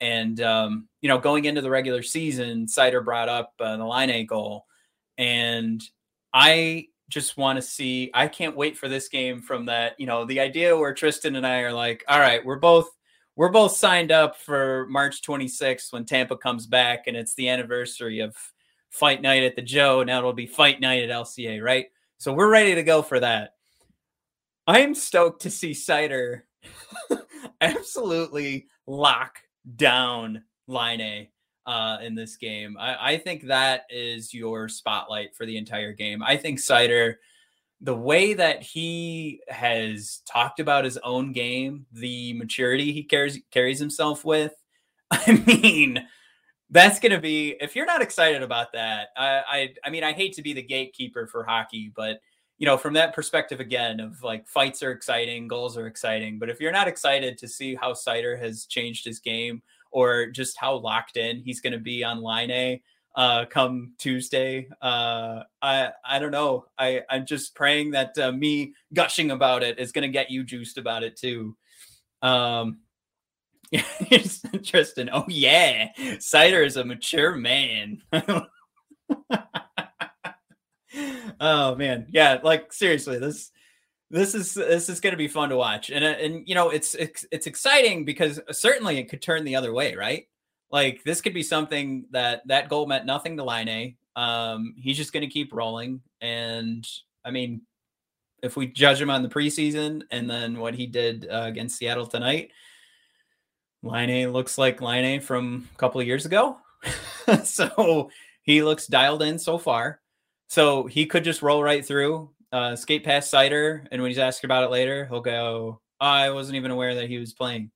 And 0.00 0.40
um, 0.40 0.88
you 1.00 1.08
know, 1.08 1.18
going 1.18 1.44
into 1.44 1.60
the 1.60 1.70
regular 1.70 2.02
season, 2.02 2.66
Seider 2.66 3.04
brought 3.04 3.28
up 3.28 3.52
uh, 3.60 3.76
the 3.76 3.86
Laine 3.86 4.26
goal, 4.26 4.66
and 5.18 5.82
I 6.38 6.88
just 7.08 7.38
want 7.38 7.56
to 7.56 7.62
see. 7.62 8.10
I 8.12 8.28
can't 8.28 8.54
wait 8.54 8.76
for 8.76 8.88
this 8.88 9.08
game 9.08 9.40
from 9.40 9.64
that. 9.66 9.98
You 9.98 10.04
know, 10.04 10.26
the 10.26 10.40
idea 10.40 10.76
where 10.76 10.92
Tristan 10.92 11.34
and 11.34 11.46
I 11.46 11.60
are 11.60 11.72
like, 11.72 12.04
all 12.08 12.20
right, 12.20 12.44
we're 12.44 12.58
both 12.58 12.90
we're 13.36 13.50
both 13.50 13.72
signed 13.72 14.12
up 14.12 14.36
for 14.36 14.86
March 14.90 15.22
26th 15.22 15.94
when 15.94 16.04
Tampa 16.04 16.36
comes 16.36 16.66
back, 16.66 17.04
and 17.06 17.16
it's 17.16 17.34
the 17.36 17.48
anniversary 17.48 18.20
of 18.20 18.36
Fight 18.90 19.22
Night 19.22 19.44
at 19.44 19.56
the 19.56 19.62
Joe. 19.62 20.02
Now 20.02 20.18
it'll 20.18 20.34
be 20.34 20.46
Fight 20.46 20.78
Night 20.78 21.02
at 21.02 21.08
LCA, 21.08 21.62
right? 21.62 21.86
So 22.18 22.34
we're 22.34 22.50
ready 22.50 22.74
to 22.74 22.82
go 22.82 23.00
for 23.00 23.18
that. 23.18 23.54
I'm 24.66 24.94
stoked 24.94 25.40
to 25.42 25.50
see 25.50 25.70
Seider 25.70 26.42
absolutely 27.62 28.66
lock 28.86 29.38
down 29.74 30.44
Laine 30.66 31.28
uh, 31.66 31.98
in 32.00 32.14
this 32.14 32.36
game. 32.36 32.76
I, 32.78 33.12
I, 33.12 33.18
think 33.18 33.42
that 33.46 33.82
is 33.90 34.32
your 34.32 34.68
spotlight 34.68 35.34
for 35.34 35.44
the 35.44 35.56
entire 35.56 35.92
game. 35.92 36.22
I 36.22 36.36
think 36.36 36.60
Seider, 36.60 37.14
the 37.80 37.94
way 37.94 38.34
that 38.34 38.62
he 38.62 39.40
has 39.48 40.22
talked 40.30 40.60
about 40.60 40.84
his 40.84 40.96
own 40.98 41.32
game, 41.32 41.86
the 41.92 42.34
maturity 42.34 42.92
he 42.92 43.02
carries 43.02 43.40
carries 43.50 43.80
himself 43.80 44.24
with, 44.24 44.54
I 45.10 45.42
mean, 45.46 46.06
that's 46.70 47.00
going 47.00 47.12
to 47.12 47.20
be. 47.20 47.56
If 47.60 47.74
you're 47.74 47.86
not 47.86 48.02
excited 48.02 48.42
about 48.42 48.72
that, 48.72 49.08
I, 49.16 49.42
I, 49.48 49.74
I 49.84 49.90
mean, 49.90 50.04
I 50.04 50.12
hate 50.12 50.34
to 50.34 50.42
be 50.42 50.52
the 50.52 50.62
gatekeeper 50.62 51.26
for 51.26 51.42
hockey, 51.42 51.92
but 51.94 52.20
you 52.58 52.66
know, 52.66 52.78
from 52.78 52.94
that 52.94 53.12
perspective 53.12 53.60
again 53.60 54.00
of 54.00 54.22
like 54.22 54.48
fights 54.48 54.82
are 54.82 54.92
exciting, 54.92 55.48
goals 55.48 55.76
are 55.76 55.86
exciting, 55.88 56.38
but 56.38 56.48
if 56.48 56.60
you're 56.60 56.72
not 56.72 56.88
excited 56.88 57.36
to 57.38 57.48
see 57.48 57.74
how 57.74 57.92
Seider 57.92 58.38
has 58.38 58.66
changed 58.66 59.04
his 59.04 59.18
game 59.18 59.62
or 59.96 60.26
just 60.26 60.58
how 60.60 60.76
locked 60.76 61.16
in 61.16 61.40
he's 61.42 61.62
going 61.62 61.72
to 61.72 61.78
be 61.78 62.04
on 62.04 62.22
Laine 62.22 62.78
uh, 63.14 63.46
come 63.46 63.94
Tuesday. 63.98 64.68
Uh, 64.82 65.40
I 65.62 65.88
I 66.04 66.18
don't 66.18 66.32
know. 66.32 66.66
I 66.78 67.00
I'm 67.08 67.24
just 67.24 67.54
praying 67.54 67.92
that 67.92 68.16
uh, 68.18 68.30
me 68.30 68.74
gushing 68.92 69.30
about 69.30 69.62
it 69.62 69.78
is 69.78 69.92
going 69.92 70.02
to 70.02 70.12
get 70.12 70.30
you 70.30 70.44
juiced 70.44 70.76
about 70.76 71.02
it 71.02 71.16
too. 71.16 71.56
Um, 72.20 72.80
Tristan. 74.62 75.08
Oh 75.10 75.24
yeah, 75.28 75.88
Seider 75.98 76.64
is 76.64 76.76
a 76.76 76.84
mature 76.84 77.34
man. 77.34 78.02
oh 81.40 81.74
man, 81.74 82.06
yeah. 82.10 82.38
Like 82.42 82.70
seriously, 82.70 83.18
this 83.18 83.50
this 84.10 84.34
is 84.34 84.54
this 84.54 84.88
is 84.88 85.00
going 85.00 85.12
to 85.12 85.18
be 85.18 85.28
fun 85.28 85.48
to 85.48 85.56
watch. 85.56 85.90
And 85.90 86.04
uh, 86.04 86.08
and 86.08 86.46
you 86.48 86.54
know 86.54 86.70
it's, 86.70 86.94
it's 86.94 87.26
it's 87.30 87.46
exciting 87.46 88.04
because 88.04 88.40
certainly 88.52 88.98
it 88.98 89.08
could 89.08 89.22
turn 89.22 89.44
the 89.44 89.56
other 89.56 89.72
way 89.72 89.94
right? 89.94 90.26
Like 90.70 91.02
this 91.04 91.20
could 91.20 91.34
be 91.34 91.42
something 91.42 92.06
that 92.10 92.46
that 92.46 92.68
goal 92.68 92.86
meant 92.86 93.06
nothing 93.06 93.36
to 93.36 93.44
Laine 93.44 93.96
um 94.16 94.74
he's 94.78 94.96
just 94.96 95.12
going 95.12 95.26
to 95.26 95.32
keep 95.32 95.52
rolling. 95.52 96.00
And 96.20 96.86
i 97.24 97.30
mean 97.30 97.62
if 98.42 98.56
we 98.56 98.66
judge 98.66 99.00
him 99.00 99.10
on 99.10 99.22
the 99.22 99.28
preseason 99.28 100.02
and 100.10 100.28
then 100.28 100.58
what 100.58 100.74
he 100.74 100.86
did 100.86 101.26
uh, 101.30 101.44
against 101.46 101.78
Seattle 101.78 102.06
tonight 102.06 102.50
Laine 103.82 104.30
looks 104.30 104.58
like 104.58 104.80
Laine 104.80 105.20
from 105.20 105.68
a 105.74 105.78
couple 105.78 106.00
of 106.00 106.06
years 106.06 106.26
ago. 106.26 106.58
So 107.42 108.10
he 108.42 108.62
looks 108.62 108.86
dialed 108.86 109.22
in 109.22 109.40
so 109.40 109.58
far. 109.58 110.00
So 110.46 110.86
he 110.86 111.06
could 111.06 111.24
just 111.24 111.42
roll 111.42 111.60
right 111.60 111.84
through 111.84 112.30
uh, 112.56 112.74
skate 112.74 113.04
past 113.04 113.30
Seider, 113.30 113.86
and 113.90 114.00
when 114.00 114.10
he's 114.10 114.18
asked 114.18 114.42
about 114.42 114.64
it 114.64 114.70
later, 114.70 115.04
he'll 115.04 115.20
go, 115.20 115.82
"I 116.00 116.30
wasn't 116.30 116.56
even 116.56 116.70
aware 116.70 116.94
that 116.94 117.08
he 117.08 117.18
was 117.18 117.34
playing." 117.34 117.70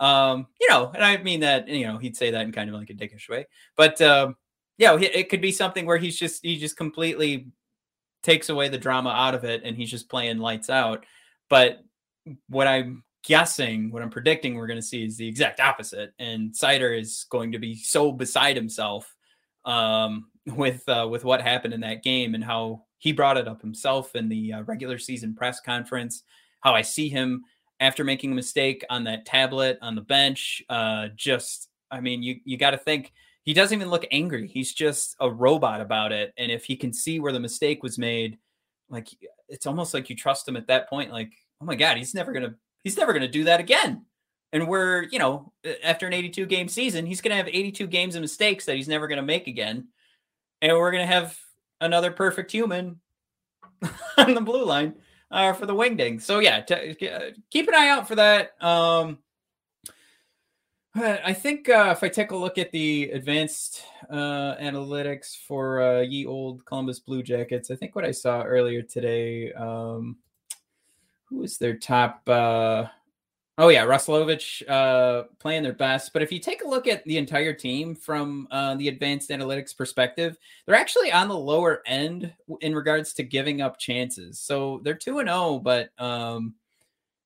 Um, 0.00 0.46
you 0.58 0.66
know, 0.70 0.90
and 0.94 1.04
I 1.04 1.18
mean 1.18 1.40
that 1.40 1.68
you 1.68 1.86
know 1.86 1.98
he'd 1.98 2.16
say 2.16 2.30
that 2.30 2.40
in 2.40 2.50
kind 2.50 2.70
of 2.70 2.74
like 2.74 2.88
a 2.88 2.94
dickish 2.94 3.28
way, 3.28 3.46
but 3.76 4.00
um, 4.00 4.36
yeah, 4.78 4.96
it 4.98 5.28
could 5.28 5.42
be 5.42 5.52
something 5.52 5.84
where 5.84 5.98
he's 5.98 6.18
just 6.18 6.42
he 6.42 6.56
just 6.56 6.74
completely 6.78 7.48
takes 8.22 8.48
away 8.48 8.70
the 8.70 8.78
drama 8.78 9.10
out 9.10 9.34
of 9.34 9.44
it, 9.44 9.60
and 9.62 9.76
he's 9.76 9.90
just 9.90 10.08
playing 10.08 10.38
lights 10.38 10.70
out. 10.70 11.04
But 11.50 11.84
what 12.48 12.66
I'm 12.66 13.04
guessing, 13.24 13.90
what 13.90 14.02
I'm 14.02 14.08
predicting, 14.08 14.54
we're 14.54 14.66
going 14.66 14.80
to 14.80 14.86
see 14.86 15.04
is 15.04 15.18
the 15.18 15.28
exact 15.28 15.60
opposite, 15.60 16.14
and 16.18 16.52
Seider 16.52 16.98
is 16.98 17.26
going 17.28 17.52
to 17.52 17.58
be 17.58 17.74
so 17.74 18.10
beside 18.10 18.56
himself 18.56 19.14
um, 19.66 20.28
with 20.46 20.82
uh, 20.88 21.06
with 21.10 21.26
what 21.26 21.42
happened 21.42 21.74
in 21.74 21.80
that 21.80 22.02
game 22.02 22.34
and 22.34 22.42
how 22.42 22.84
he 23.04 23.12
brought 23.12 23.36
it 23.36 23.46
up 23.46 23.60
himself 23.60 24.16
in 24.16 24.30
the 24.30 24.54
uh, 24.54 24.62
regular 24.62 24.96
season 24.96 25.34
press 25.34 25.60
conference. 25.60 26.22
How 26.62 26.74
I 26.74 26.80
see 26.80 27.10
him 27.10 27.44
after 27.78 28.02
making 28.02 28.32
a 28.32 28.34
mistake 28.34 28.82
on 28.88 29.04
that 29.04 29.26
tablet 29.26 29.78
on 29.82 29.94
the 29.94 30.00
bench. 30.00 30.62
Uh, 30.70 31.08
just, 31.14 31.68
I 31.90 32.00
mean, 32.00 32.22
you 32.22 32.40
you 32.46 32.56
got 32.56 32.70
to 32.70 32.78
think 32.78 33.12
he 33.42 33.52
doesn't 33.52 33.76
even 33.76 33.90
look 33.90 34.06
angry. 34.10 34.48
He's 34.48 34.72
just 34.72 35.16
a 35.20 35.30
robot 35.30 35.82
about 35.82 36.12
it. 36.12 36.32
And 36.38 36.50
if 36.50 36.64
he 36.64 36.76
can 36.76 36.94
see 36.94 37.20
where 37.20 37.32
the 37.32 37.38
mistake 37.38 37.82
was 37.82 37.98
made, 37.98 38.38
like 38.88 39.08
it's 39.50 39.66
almost 39.66 39.92
like 39.92 40.08
you 40.08 40.16
trust 40.16 40.48
him 40.48 40.56
at 40.56 40.68
that 40.68 40.88
point. 40.88 41.12
Like, 41.12 41.32
oh 41.60 41.66
my 41.66 41.74
god, 41.74 41.98
he's 41.98 42.14
never 42.14 42.32
gonna 42.32 42.54
he's 42.84 42.96
never 42.96 43.12
gonna 43.12 43.28
do 43.28 43.44
that 43.44 43.60
again. 43.60 44.06
And 44.54 44.66
we're, 44.66 45.02
you 45.02 45.18
know, 45.18 45.52
after 45.82 46.06
an 46.06 46.14
82 46.14 46.46
game 46.46 46.68
season, 46.68 47.04
he's 47.04 47.20
going 47.20 47.32
to 47.32 47.36
have 47.36 47.48
82 47.48 47.88
games 47.88 48.14
of 48.14 48.20
mistakes 48.20 48.66
that 48.66 48.76
he's 48.76 48.86
never 48.86 49.08
going 49.08 49.16
to 49.16 49.22
make 49.22 49.48
again. 49.48 49.88
And 50.62 50.72
we're 50.78 50.92
going 50.92 51.02
to 51.02 51.12
have 51.12 51.36
another 51.84 52.10
perfect 52.10 52.50
human 52.50 53.00
on 54.16 54.34
the 54.34 54.40
blue 54.40 54.64
line 54.64 54.94
uh, 55.30 55.52
for 55.52 55.66
the 55.66 55.74
wingding. 55.74 56.20
So 56.20 56.38
yeah, 56.40 56.60
t- 56.60 57.08
uh, 57.08 57.20
keep 57.50 57.68
an 57.68 57.74
eye 57.74 57.88
out 57.88 58.08
for 58.08 58.14
that. 58.16 58.52
Um, 58.62 59.18
I 60.96 61.32
think 61.32 61.68
uh, 61.68 61.92
if 61.96 62.04
I 62.04 62.08
take 62.08 62.30
a 62.30 62.36
look 62.36 62.56
at 62.56 62.70
the 62.70 63.10
advanced 63.10 63.82
uh, 64.08 64.54
analytics 64.60 65.36
for 65.36 65.82
uh, 65.82 66.00
ye 66.02 66.24
old 66.24 66.64
Columbus 66.66 67.00
Blue 67.00 67.20
Jackets, 67.20 67.72
I 67.72 67.74
think 67.74 67.96
what 67.96 68.04
I 68.04 68.12
saw 68.12 68.44
earlier 68.44 68.80
today, 68.80 69.52
um, 69.54 70.18
who 71.24 71.38
was 71.38 71.58
their 71.58 71.76
top 71.76 72.22
uh, 72.28 72.84
Oh 73.56 73.68
yeah, 73.68 73.84
Roslovic 73.84 74.68
uh, 74.68 75.24
playing 75.38 75.62
their 75.62 75.72
best. 75.72 76.12
But 76.12 76.22
if 76.22 76.32
you 76.32 76.40
take 76.40 76.64
a 76.64 76.68
look 76.68 76.88
at 76.88 77.04
the 77.04 77.18
entire 77.18 77.52
team 77.52 77.94
from 77.94 78.48
uh, 78.50 78.74
the 78.74 78.88
advanced 78.88 79.30
analytics 79.30 79.76
perspective, 79.76 80.36
they're 80.66 80.74
actually 80.74 81.12
on 81.12 81.28
the 81.28 81.38
lower 81.38 81.80
end 81.86 82.32
in 82.62 82.74
regards 82.74 83.12
to 83.14 83.22
giving 83.22 83.60
up 83.60 83.78
chances. 83.78 84.40
So 84.40 84.80
they're 84.82 84.94
two 84.94 85.20
and 85.20 85.28
zero, 85.28 85.38
oh, 85.38 85.58
but 85.60 85.90
um, 85.98 86.54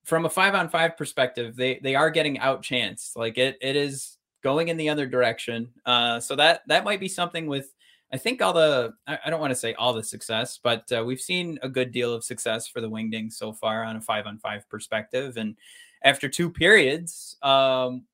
from 0.04 0.26
a 0.26 0.30
five 0.30 0.54
on 0.54 0.68
five 0.68 0.98
perspective, 0.98 1.56
they 1.56 1.78
they 1.82 1.94
are 1.94 2.10
getting 2.10 2.38
out 2.40 2.62
chanced. 2.62 3.16
Like 3.16 3.38
it 3.38 3.56
it 3.62 3.74
is 3.74 4.18
going 4.42 4.68
in 4.68 4.76
the 4.76 4.90
other 4.90 5.06
direction. 5.06 5.70
Uh, 5.86 6.20
so 6.20 6.36
that 6.36 6.60
that 6.66 6.84
might 6.84 7.00
be 7.00 7.08
something 7.08 7.46
with. 7.46 7.72
I 8.12 8.16
think 8.16 8.40
all 8.40 8.54
the 8.54 8.94
I 9.06 9.30
don't 9.30 9.40
want 9.40 9.50
to 9.50 9.54
say 9.54 9.74
all 9.74 9.94
the 9.94 10.02
success, 10.02 10.58
but 10.62 10.90
uh, 10.92 11.04
we've 11.04 11.20
seen 11.20 11.58
a 11.62 11.68
good 11.68 11.92
deal 11.92 12.12
of 12.12 12.24
success 12.24 12.66
for 12.66 12.80
the 12.80 12.88
Wingdings 12.88 13.34
so 13.34 13.52
far 13.52 13.84
on 13.84 13.96
a 13.96 14.00
five 14.00 14.26
on 14.26 14.38
five 14.38 14.68
perspective, 14.70 15.36
and 15.36 15.56
after 16.02 16.28
two 16.28 16.50
periods, 16.50 17.36
um, 17.42 18.04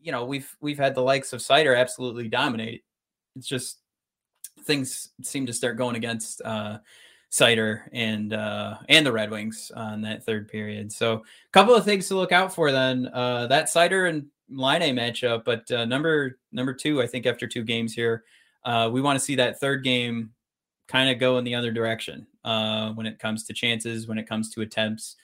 you 0.00 0.12
know, 0.12 0.24
we've 0.24 0.54
we've 0.60 0.78
had 0.78 0.94
the 0.94 1.02
likes 1.02 1.32
of 1.32 1.40
Seider 1.40 1.78
absolutely 1.78 2.28
dominate. 2.28 2.84
It's 3.36 3.46
just 3.46 3.78
things 4.64 5.10
seem 5.22 5.46
to 5.46 5.52
start 5.52 5.76
going 5.76 5.96
against 5.96 6.42
uh, 6.44 6.78
Seider 7.30 7.82
and 7.92 8.32
uh, 8.32 8.78
and 8.88 9.04
the 9.04 9.12
Red 9.12 9.30
Wings 9.30 9.70
on 9.74 10.02
that 10.02 10.24
third 10.24 10.48
period. 10.48 10.92
So 10.92 11.14
a 11.14 11.52
couple 11.52 11.74
of 11.74 11.84
things 11.84 12.08
to 12.08 12.16
look 12.16 12.32
out 12.32 12.54
for 12.54 12.72
then. 12.72 13.08
Uh, 13.12 13.46
that 13.48 13.66
Seider 13.66 14.08
and 14.08 14.26
Laine 14.50 14.96
matchup, 14.96 15.44
but 15.44 15.70
uh, 15.70 15.84
number 15.84 16.38
number 16.52 16.72
two, 16.72 17.02
I 17.02 17.06
think 17.06 17.26
after 17.26 17.46
two 17.46 17.64
games 17.64 17.92
here, 17.92 18.24
uh, 18.64 18.88
we 18.92 19.00
want 19.00 19.18
to 19.18 19.24
see 19.24 19.34
that 19.36 19.60
third 19.60 19.84
game 19.84 20.30
kind 20.88 21.10
of 21.10 21.18
go 21.18 21.36
in 21.36 21.44
the 21.44 21.54
other 21.54 21.70
direction 21.70 22.26
uh, 22.44 22.92
when 22.92 23.06
it 23.06 23.18
comes 23.18 23.44
to 23.44 23.52
chances, 23.52 24.08
when 24.08 24.18
it 24.18 24.28
comes 24.28 24.50
to 24.54 24.62
attempts. 24.62 25.16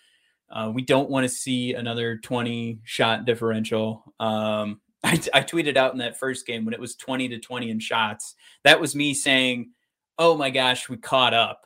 Uh, 0.50 0.70
we 0.72 0.82
don't 0.82 1.10
want 1.10 1.24
to 1.24 1.28
see 1.28 1.74
another 1.74 2.18
20 2.18 2.80
shot 2.84 3.24
differential. 3.24 4.14
Um, 4.20 4.80
I, 5.04 5.42
tweeted 5.42 5.76
out 5.76 5.92
in 5.92 5.98
that 5.98 6.18
first 6.18 6.46
game 6.46 6.64
when 6.64 6.72
it 6.72 6.80
was 6.80 6.96
20 6.96 7.28
to 7.28 7.38
20 7.38 7.70
in 7.70 7.78
shots. 7.78 8.34
That 8.62 8.80
was 8.80 8.94
me 8.94 9.12
saying, 9.12 9.70
"Oh 10.18 10.36
my 10.36 10.50
gosh, 10.50 10.88
we 10.88 10.96
caught 10.96 11.34
up." 11.34 11.64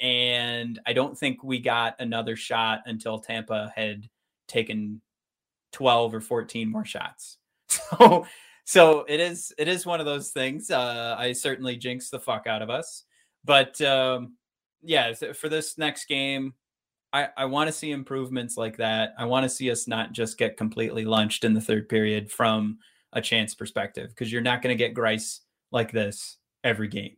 and 0.00 0.78
I 0.86 0.92
don't 0.92 1.18
think 1.18 1.42
we 1.42 1.58
got 1.58 1.96
another 1.98 2.36
shot 2.36 2.82
until 2.86 3.18
Tampa 3.18 3.72
had 3.74 4.08
taken 4.46 5.00
12 5.72 6.14
or 6.14 6.20
14 6.20 6.70
more 6.70 6.84
shots. 6.84 7.38
So 7.98 8.26
so 8.64 9.04
it 9.08 9.18
is 9.18 9.52
it 9.58 9.66
is 9.66 9.86
one 9.86 10.00
of 10.00 10.06
those 10.06 10.30
things. 10.30 10.70
Uh, 10.70 11.16
I 11.18 11.32
certainly 11.32 11.76
jinxed 11.76 12.10
the 12.10 12.20
fuck 12.20 12.46
out 12.46 12.60
of 12.60 12.68
us. 12.68 13.04
But 13.44 13.80
um, 13.80 14.36
yeah, 14.82 15.12
for 15.12 15.48
this 15.48 15.78
next 15.78 16.06
game, 16.06 16.54
I, 17.12 17.28
I 17.36 17.44
want 17.46 17.68
to 17.68 17.72
see 17.72 17.90
improvements 17.90 18.56
like 18.56 18.76
that. 18.76 19.14
I 19.18 19.24
want 19.24 19.44
to 19.44 19.48
see 19.48 19.70
us 19.70 19.88
not 19.88 20.12
just 20.12 20.38
get 20.38 20.56
completely 20.56 21.04
lunched 21.04 21.44
in 21.44 21.54
the 21.54 21.60
third 21.60 21.88
period 21.88 22.30
from 22.30 22.78
a 23.12 23.20
chance 23.20 23.54
perspective 23.54 24.10
because 24.10 24.30
you're 24.30 24.42
not 24.42 24.62
going 24.62 24.76
to 24.76 24.84
get 24.84 24.94
Greiss 24.94 25.40
like 25.70 25.90
this 25.90 26.36
every 26.64 26.88
game. 26.88 27.16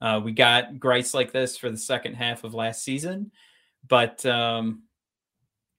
Uh, 0.00 0.20
we 0.22 0.32
got 0.32 0.74
Greiss 0.74 1.14
like 1.14 1.32
this 1.32 1.56
for 1.56 1.70
the 1.70 1.76
second 1.76 2.14
half 2.14 2.44
of 2.44 2.54
last 2.54 2.82
season, 2.82 3.30
but 3.86 4.24
um, 4.26 4.82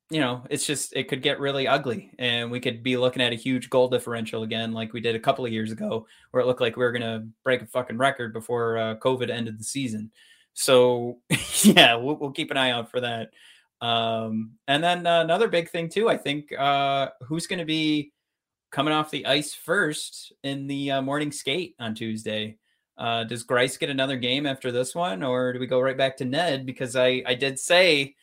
you 0.10 0.20
know, 0.20 0.44
it's 0.50 0.66
just 0.66 0.96
it 0.96 1.08
could 1.08 1.22
get 1.22 1.40
really 1.40 1.68
ugly, 1.68 2.12
and 2.18 2.50
we 2.50 2.60
could 2.60 2.82
be 2.84 2.98
looking 2.98 3.22
at 3.22 3.32
a 3.32 3.38
huge 3.38 3.70
goal 3.70 3.88
differential 3.88 4.44
again, 4.44 4.74
like 4.74 4.92
we 4.92 5.02
did 5.02 5.16
a 5.16 5.20
couple 5.20 5.46
of 5.46 5.52
years 5.52 5.72
ago, 5.72 6.06
where 6.32 6.42
it 6.42 6.48
looked 6.48 6.62
like 6.62 6.76
we 6.76 6.84
were 6.84 6.92
gonna 6.92 7.28
break 7.44 7.62
a 7.62 7.66
fucking 7.66 7.98
record 7.98 8.34
before 8.34 8.78
uh, 8.78 8.96
COVID 8.96 9.30
ended 9.30 9.60
the 9.60 9.64
season. 9.64 10.12
So 10.54 11.20
yeah, 11.64 11.96
we'll, 11.96 12.18
we'll, 12.18 12.32
keep 12.32 12.52
an 12.52 12.58
eye 12.58 12.72
out 12.72 12.92
for 12.92 13.00
that. 13.02 13.30
Um, 13.82 14.54
and 14.68 14.84
then 14.84 15.08
uh, 15.08 15.22
another 15.22 15.48
big 15.48 15.70
thing 15.70 15.90
too, 15.90 16.10
I 16.10 16.18
think, 16.18 16.52
uh, 16.58 17.10
who's 17.22 17.48
going 17.48 17.60
to 17.60 17.66
be 17.66 18.12
coming 18.72 18.94
off 18.94 19.12
the 19.12 19.26
ice 19.26 19.54
first 19.54 20.34
in 20.44 20.68
the 20.68 20.92
uh, 20.92 21.02
morning 21.02 21.32
skate 21.32 21.76
on 21.80 21.96
Tuesday? 21.96 22.58
Uh, 22.98 23.24
does 23.24 23.46
Greiss 23.46 23.80
get 23.80 23.90
another 23.90 24.18
game 24.18 24.46
after 24.46 24.72
this 24.72 24.94
one, 24.94 25.24
or 25.24 25.54
do 25.54 25.60
we 25.60 25.68
go 25.68 25.80
right 25.80 25.98
back 25.98 26.18
to 26.18 26.26
Ned? 26.26 26.66
Because 26.66 26.98
I 26.98 27.24
I 27.26 27.34
did 27.34 27.58
say 27.58 28.16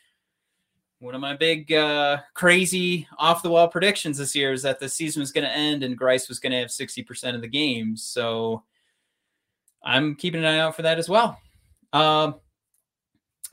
one 0.99 1.15
of 1.15 1.21
my 1.23 1.35
big 1.35 1.73
uh, 1.73 2.19
crazy 2.35 3.09
off 3.19 3.43
the 3.43 3.49
wall 3.49 3.69
predictions 3.69 4.19
this 4.19 4.37
year 4.37 4.53
is 4.53 4.63
that 4.63 4.79
the 4.79 4.89
season 4.89 5.21
was 5.21 5.33
going 5.33 5.45
to 5.45 5.51
end 5.51 5.83
and 5.83 5.99
Greiss 5.99 6.29
was 6.29 6.39
going 6.39 6.53
to 6.53 6.59
have 6.59 6.71
sixty 6.71 7.03
percent 7.03 7.37
of 7.37 7.41
the 7.41 7.49
games. 7.49 8.05
So 8.05 8.65
I'm 9.83 10.15
keeping 10.15 10.41
an 10.41 10.47
eye 10.47 10.59
out 10.59 10.77
for 10.77 10.83
that 10.83 10.99
as 10.99 11.09
well. 11.09 11.39
Um, 11.93 12.35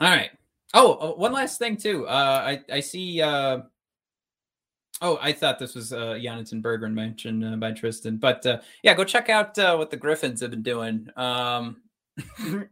all 0.00 0.10
right. 0.10 0.30
Oh, 0.72 1.14
one 1.14 1.32
last 1.32 1.58
thing 1.58 1.76
too. 1.76 2.06
Uh, 2.06 2.58
I 2.70 2.74
I 2.74 2.80
see. 2.80 3.22
Uh, 3.22 3.60
Oh, 5.02 5.18
I 5.20 5.32
thought 5.32 5.58
this 5.58 5.74
was 5.74 5.92
uh, 5.92 6.14
Jonatan 6.14 6.62
Berggren 6.62 6.94
mentioned 6.94 7.44
uh, 7.44 7.56
by 7.56 7.72
Tristan, 7.72 8.16
but 8.16 8.46
uh, 8.46 8.60
yeah, 8.84 8.94
go 8.94 9.02
check 9.02 9.28
out 9.28 9.58
uh, 9.58 9.74
what 9.74 9.90
the 9.90 9.96
Griffins 9.96 10.40
have 10.40 10.50
been 10.50 10.62
doing. 10.62 11.08
Um, 11.16 11.82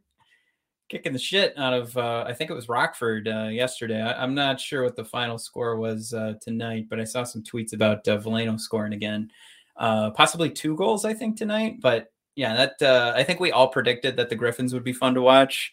kicking 0.93 1.15
the 1.15 1.19
shit 1.19 1.57
out 1.57 1.73
of 1.73 1.97
uh, 1.97 2.25
I 2.29 2.35
think 2.35 2.51
it 2.51 2.55
was 2.55 2.69
Rockford 2.69 3.27
uh, 3.27 3.49
yesterday. 3.49 4.01
I, 4.01 4.23
am 4.23 4.35
not 4.35 4.61
sure 4.61 4.85
what 4.85 4.95
the 4.95 5.05
final 5.05 5.39
score 5.39 5.77
was 5.77 6.13
uh, 6.13 6.35
tonight, 6.43 6.87
but 6.91 7.01
I 7.01 7.05
saw 7.05 7.25
some 7.25 7.43
tweets 7.43 7.73
about 7.73 8.07
uh, 8.07 8.19
Veleno 8.19 8.61
scoring 8.61 8.93
again, 8.93 9.31
uh, 9.79 10.11
possibly 10.11 10.51
two 10.51 10.77
goals 10.77 11.07
I 11.07 11.15
think 11.15 11.39
tonight. 11.39 11.79
But 11.81 12.12
yeah, 12.35 12.55
that 12.55 12.83
uh, 12.83 13.13
I 13.15 13.25
think 13.25 13.41
we 13.41 13.53
all 13.53 13.69
predicted 13.69 14.17
that 14.17 14.31
the 14.31 14.37
Griffins 14.37 14.73
would 14.73 14.85
be 14.85 14.93
fun 14.93 15.15
to 15.15 15.23
watch. 15.23 15.73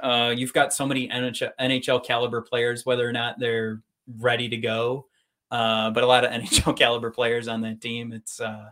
Uh, 0.00 0.32
you've 0.34 0.54
got 0.54 0.72
so 0.72 0.86
many 0.86 1.08
NHL, 1.08 1.50
NHL 1.60 2.04
caliber 2.04 2.40
players, 2.40 2.86
whether 2.86 3.08
or 3.08 3.12
not 3.12 3.38
they're 3.38 3.82
ready 4.18 4.48
to 4.48 4.56
go. 4.56 5.06
Uh, 5.50 5.90
but 5.90 6.04
a 6.04 6.06
lot 6.06 6.24
of 6.24 6.30
NHL 6.42 6.76
caliber 6.76 7.10
players 7.10 7.46
on 7.48 7.60
that 7.62 7.80
team. 7.80 8.12
It's 8.12 8.40
uh, 8.40 8.70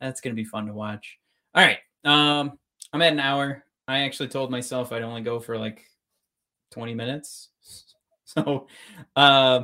that's 0.00 0.20
going 0.20 0.34
to 0.34 0.40
be 0.40 0.48
fun 0.48 0.66
to 0.66 0.72
watch. 0.72 1.18
All 1.54 1.64
right, 1.64 1.78
um, 2.04 2.58
I'm 2.92 3.02
at 3.02 3.12
an 3.12 3.20
hour. 3.20 3.64
I 3.86 4.00
actually 4.00 4.28
told 4.28 4.50
myself 4.50 4.92
I'd 4.92 5.02
only 5.02 5.22
go 5.22 5.40
for 5.40 5.58
like 5.58 5.84
20 6.72 6.94
minutes. 6.94 7.48
So, 8.28 8.66
uh, 9.16 9.62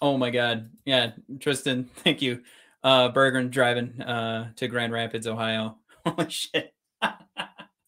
oh 0.00 0.18
my 0.18 0.30
god, 0.30 0.70
yeah, 0.84 1.12
Tristan, 1.38 1.88
thank 1.98 2.20
you. 2.20 2.42
Uh, 2.84 3.12
Berggren 3.12 3.50
driving 3.50 4.00
uh 4.02 4.52
to 4.56 4.68
Grand 4.68 4.92
Rapids, 4.92 5.26
Ohio. 5.26 5.78
Holy 6.06 6.30
shit. 6.30 6.74
yeah, 7.02 7.14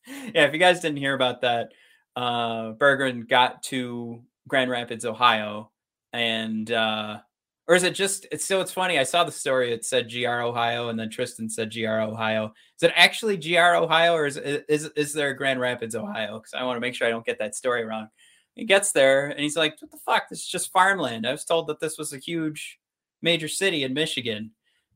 if 0.06 0.52
you 0.52 0.58
guys 0.58 0.80
didn't 0.80 0.98
hear 0.98 1.14
about 1.14 1.40
that, 1.40 1.72
uh, 2.16 2.72
Berggren 2.74 3.28
got 3.28 3.62
to 3.64 4.22
Grand 4.46 4.70
Rapids, 4.70 5.04
Ohio 5.04 5.70
and 6.14 6.70
uh 6.70 7.18
or 7.66 7.74
is 7.74 7.82
it 7.82 7.94
just 7.94 8.26
it's 8.30 8.44
still 8.44 8.60
it's 8.60 8.70
funny 8.70 8.98
i 8.98 9.02
saw 9.02 9.24
the 9.24 9.32
story 9.32 9.72
it 9.72 9.84
said 9.84 10.08
gr 10.08 10.28
ohio 10.28 10.88
and 10.88 10.98
then 10.98 11.10
tristan 11.10 11.50
said 11.50 11.72
gr 11.72 11.88
ohio. 11.88 12.54
Is 12.76 12.84
it 12.84 12.92
actually 12.94 13.36
gr 13.36 13.74
ohio 13.74 14.14
or 14.14 14.26
is 14.26 14.36
is, 14.36 14.90
is 14.96 15.12
there 15.12 15.34
grand 15.34 15.60
rapids 15.60 15.96
ohio? 15.96 16.38
Because 16.38 16.54
i 16.54 16.62
want 16.62 16.76
to 16.76 16.80
make 16.80 16.94
sure 16.94 17.06
i 17.06 17.10
don't 17.10 17.26
get 17.26 17.38
that 17.40 17.56
story 17.56 17.84
wrong. 17.84 18.08
He 18.54 18.64
gets 18.64 18.92
there 18.92 19.30
and 19.30 19.40
he's 19.40 19.56
like 19.56 19.76
what 19.80 19.90
the 19.90 19.98
fuck? 20.06 20.28
This 20.30 20.40
is 20.40 20.46
just 20.46 20.72
farmland. 20.72 21.26
I 21.26 21.32
was 21.32 21.44
told 21.44 21.66
that 21.66 21.80
this 21.80 21.98
was 21.98 22.12
a 22.12 22.18
huge 22.18 22.78
major 23.20 23.48
city 23.48 23.82
in 23.82 23.92
michigan 23.92 24.52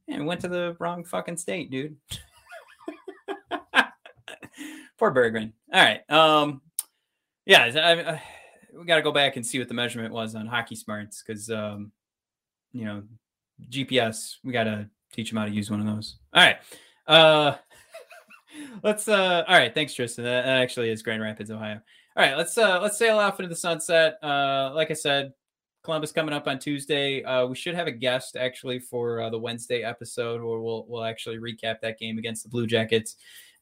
and 0.08 0.26
went 0.26 0.40
to 0.40 0.48
the 0.48 0.76
wrong 0.78 1.04
fucking 1.04 1.36
state 1.36 1.70
dude 1.70 1.96
poor 4.98 5.12
berggren 5.12 5.52
all 5.72 5.84
right 5.84 6.10
um 6.10 6.60
yeah 7.46 7.64
I, 7.64 8.14
I 8.14 8.22
we 8.78 8.84
got 8.84 8.96
to 8.96 9.02
go 9.02 9.12
back 9.12 9.36
and 9.36 9.44
see 9.44 9.58
what 9.58 9.68
the 9.68 9.74
measurement 9.74 10.14
was 10.14 10.34
on 10.34 10.46
hockey 10.46 10.76
smarts 10.76 11.22
because 11.26 11.50
um, 11.50 11.90
you 12.72 12.84
know 12.84 13.02
GPS. 13.68 14.36
We 14.44 14.52
got 14.52 14.64
to 14.64 14.88
teach 15.12 15.30
them 15.30 15.38
how 15.38 15.46
to 15.46 15.50
use 15.50 15.70
one 15.70 15.80
of 15.80 15.86
those. 15.86 16.16
All 16.32 16.42
right. 16.42 16.56
Uh, 17.06 17.56
let's. 18.82 19.08
Uh, 19.08 19.44
all 19.46 19.58
right. 19.58 19.74
Thanks, 19.74 19.94
Tristan. 19.94 20.24
That 20.24 20.46
actually 20.46 20.90
is 20.90 21.02
Grand 21.02 21.22
Rapids, 21.22 21.50
Ohio. 21.50 21.80
All 22.16 22.24
right. 22.24 22.36
Let's. 22.36 22.56
Uh, 22.56 22.80
let's 22.80 22.98
sail 22.98 23.18
off 23.18 23.40
into 23.40 23.48
the 23.48 23.56
sunset. 23.56 24.22
Uh, 24.22 24.70
like 24.74 24.90
I 24.90 24.94
said, 24.94 25.32
Columbus 25.82 26.12
coming 26.12 26.34
up 26.34 26.46
on 26.46 26.58
Tuesday. 26.58 27.22
Uh, 27.22 27.46
we 27.46 27.54
should 27.54 27.74
have 27.74 27.86
a 27.86 27.92
guest 27.92 28.36
actually 28.36 28.78
for 28.78 29.20
uh, 29.22 29.30
the 29.30 29.38
Wednesday 29.38 29.82
episode, 29.82 30.42
where 30.42 30.60
we'll 30.60 30.84
we'll 30.88 31.04
actually 31.04 31.38
recap 31.38 31.80
that 31.80 31.98
game 31.98 32.18
against 32.18 32.42
the 32.42 32.48
Blue 32.48 32.66
Jackets, 32.66 33.16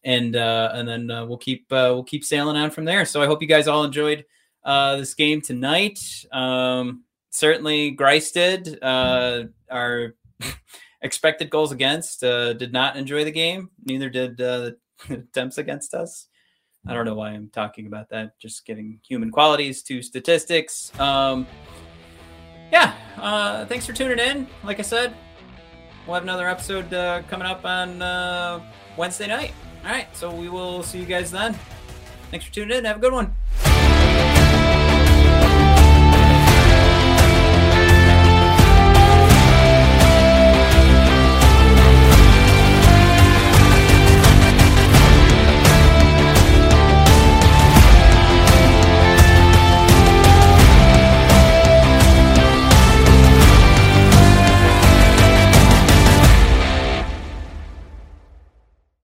and 0.05 0.37
uh, 0.37 0.71
and 0.75 0.89
then 0.89 1.11
uh, 1.11 1.25
we'll 1.27 1.39
keep 1.39 1.71
uh, 1.73 1.93
we'll 1.93 2.05
keep 2.05 2.25
sailing 2.25 2.57
on 2.57 2.71
from 2.71 2.85
there. 2.85 3.05
So 3.05 3.23
I 3.23 3.27
hope 3.27 3.43
you 3.43 3.49
guys 3.49 3.69
all 3.69 3.85
enjoyed 3.85 4.25
uh, 4.65 4.97
this 4.97 5.15
game 5.15 5.41
tonight. 5.41 6.01
Um, 6.33 7.05
certainly, 7.31 7.95
Greiss 7.97 8.33
did. 8.33 8.79
Our 8.83 10.15
expected 11.03 11.51
goals 11.51 11.73
against 11.73 12.21
did 12.21 12.73
not 12.73 12.97
enjoy 12.97 13.25
the 13.25 13.31
game. 13.31 13.71
Neither 13.85 14.11
did 14.11 14.41
uh, 14.41 14.71
attempts 15.11 15.59
against 15.59 15.95
us. 15.95 16.29
I 16.89 16.95
don't 16.95 17.05
know 17.05 17.15
why 17.15 17.31
I'm 17.31 17.51
talking 17.51 17.87
about 17.87 18.11
that. 18.11 18.39
Just 18.39 18.65
giving 18.65 19.01
human 19.07 19.31
qualities 19.33 19.83
to 19.85 20.03
statistics. 20.03 20.97
Um, 21.01 21.47
yeah. 22.73 22.95
Uh, 23.17 23.65
thanks 23.67 23.87
for 23.87 23.93
tuning 23.93 24.19
in. 24.19 24.47
Like 24.63 24.79
I 24.79 24.83
said, 24.83 25.15
we'll 26.07 26.15
have 26.15 26.23
another 26.23 26.49
episode 26.49 26.93
uh, 26.93 27.23
coming 27.29 27.47
up 27.47 27.65
on 27.65 28.03
uh, 28.03 28.61
Wednesday 28.97 29.27
night. 29.27 29.53
All 29.85 29.91
right. 29.91 30.15
So 30.17 30.33
we 30.35 30.49
will 30.49 30.83
see 30.83 30.99
you 30.99 31.07
guys 31.07 31.31
then. 31.31 31.57
Thanks 32.31 32.47
for 32.47 32.53
tuning 32.53 32.79
in. 32.79 32.85
Have 32.85 32.97
a 32.97 33.01
good 33.01 33.13
one. 33.13 33.35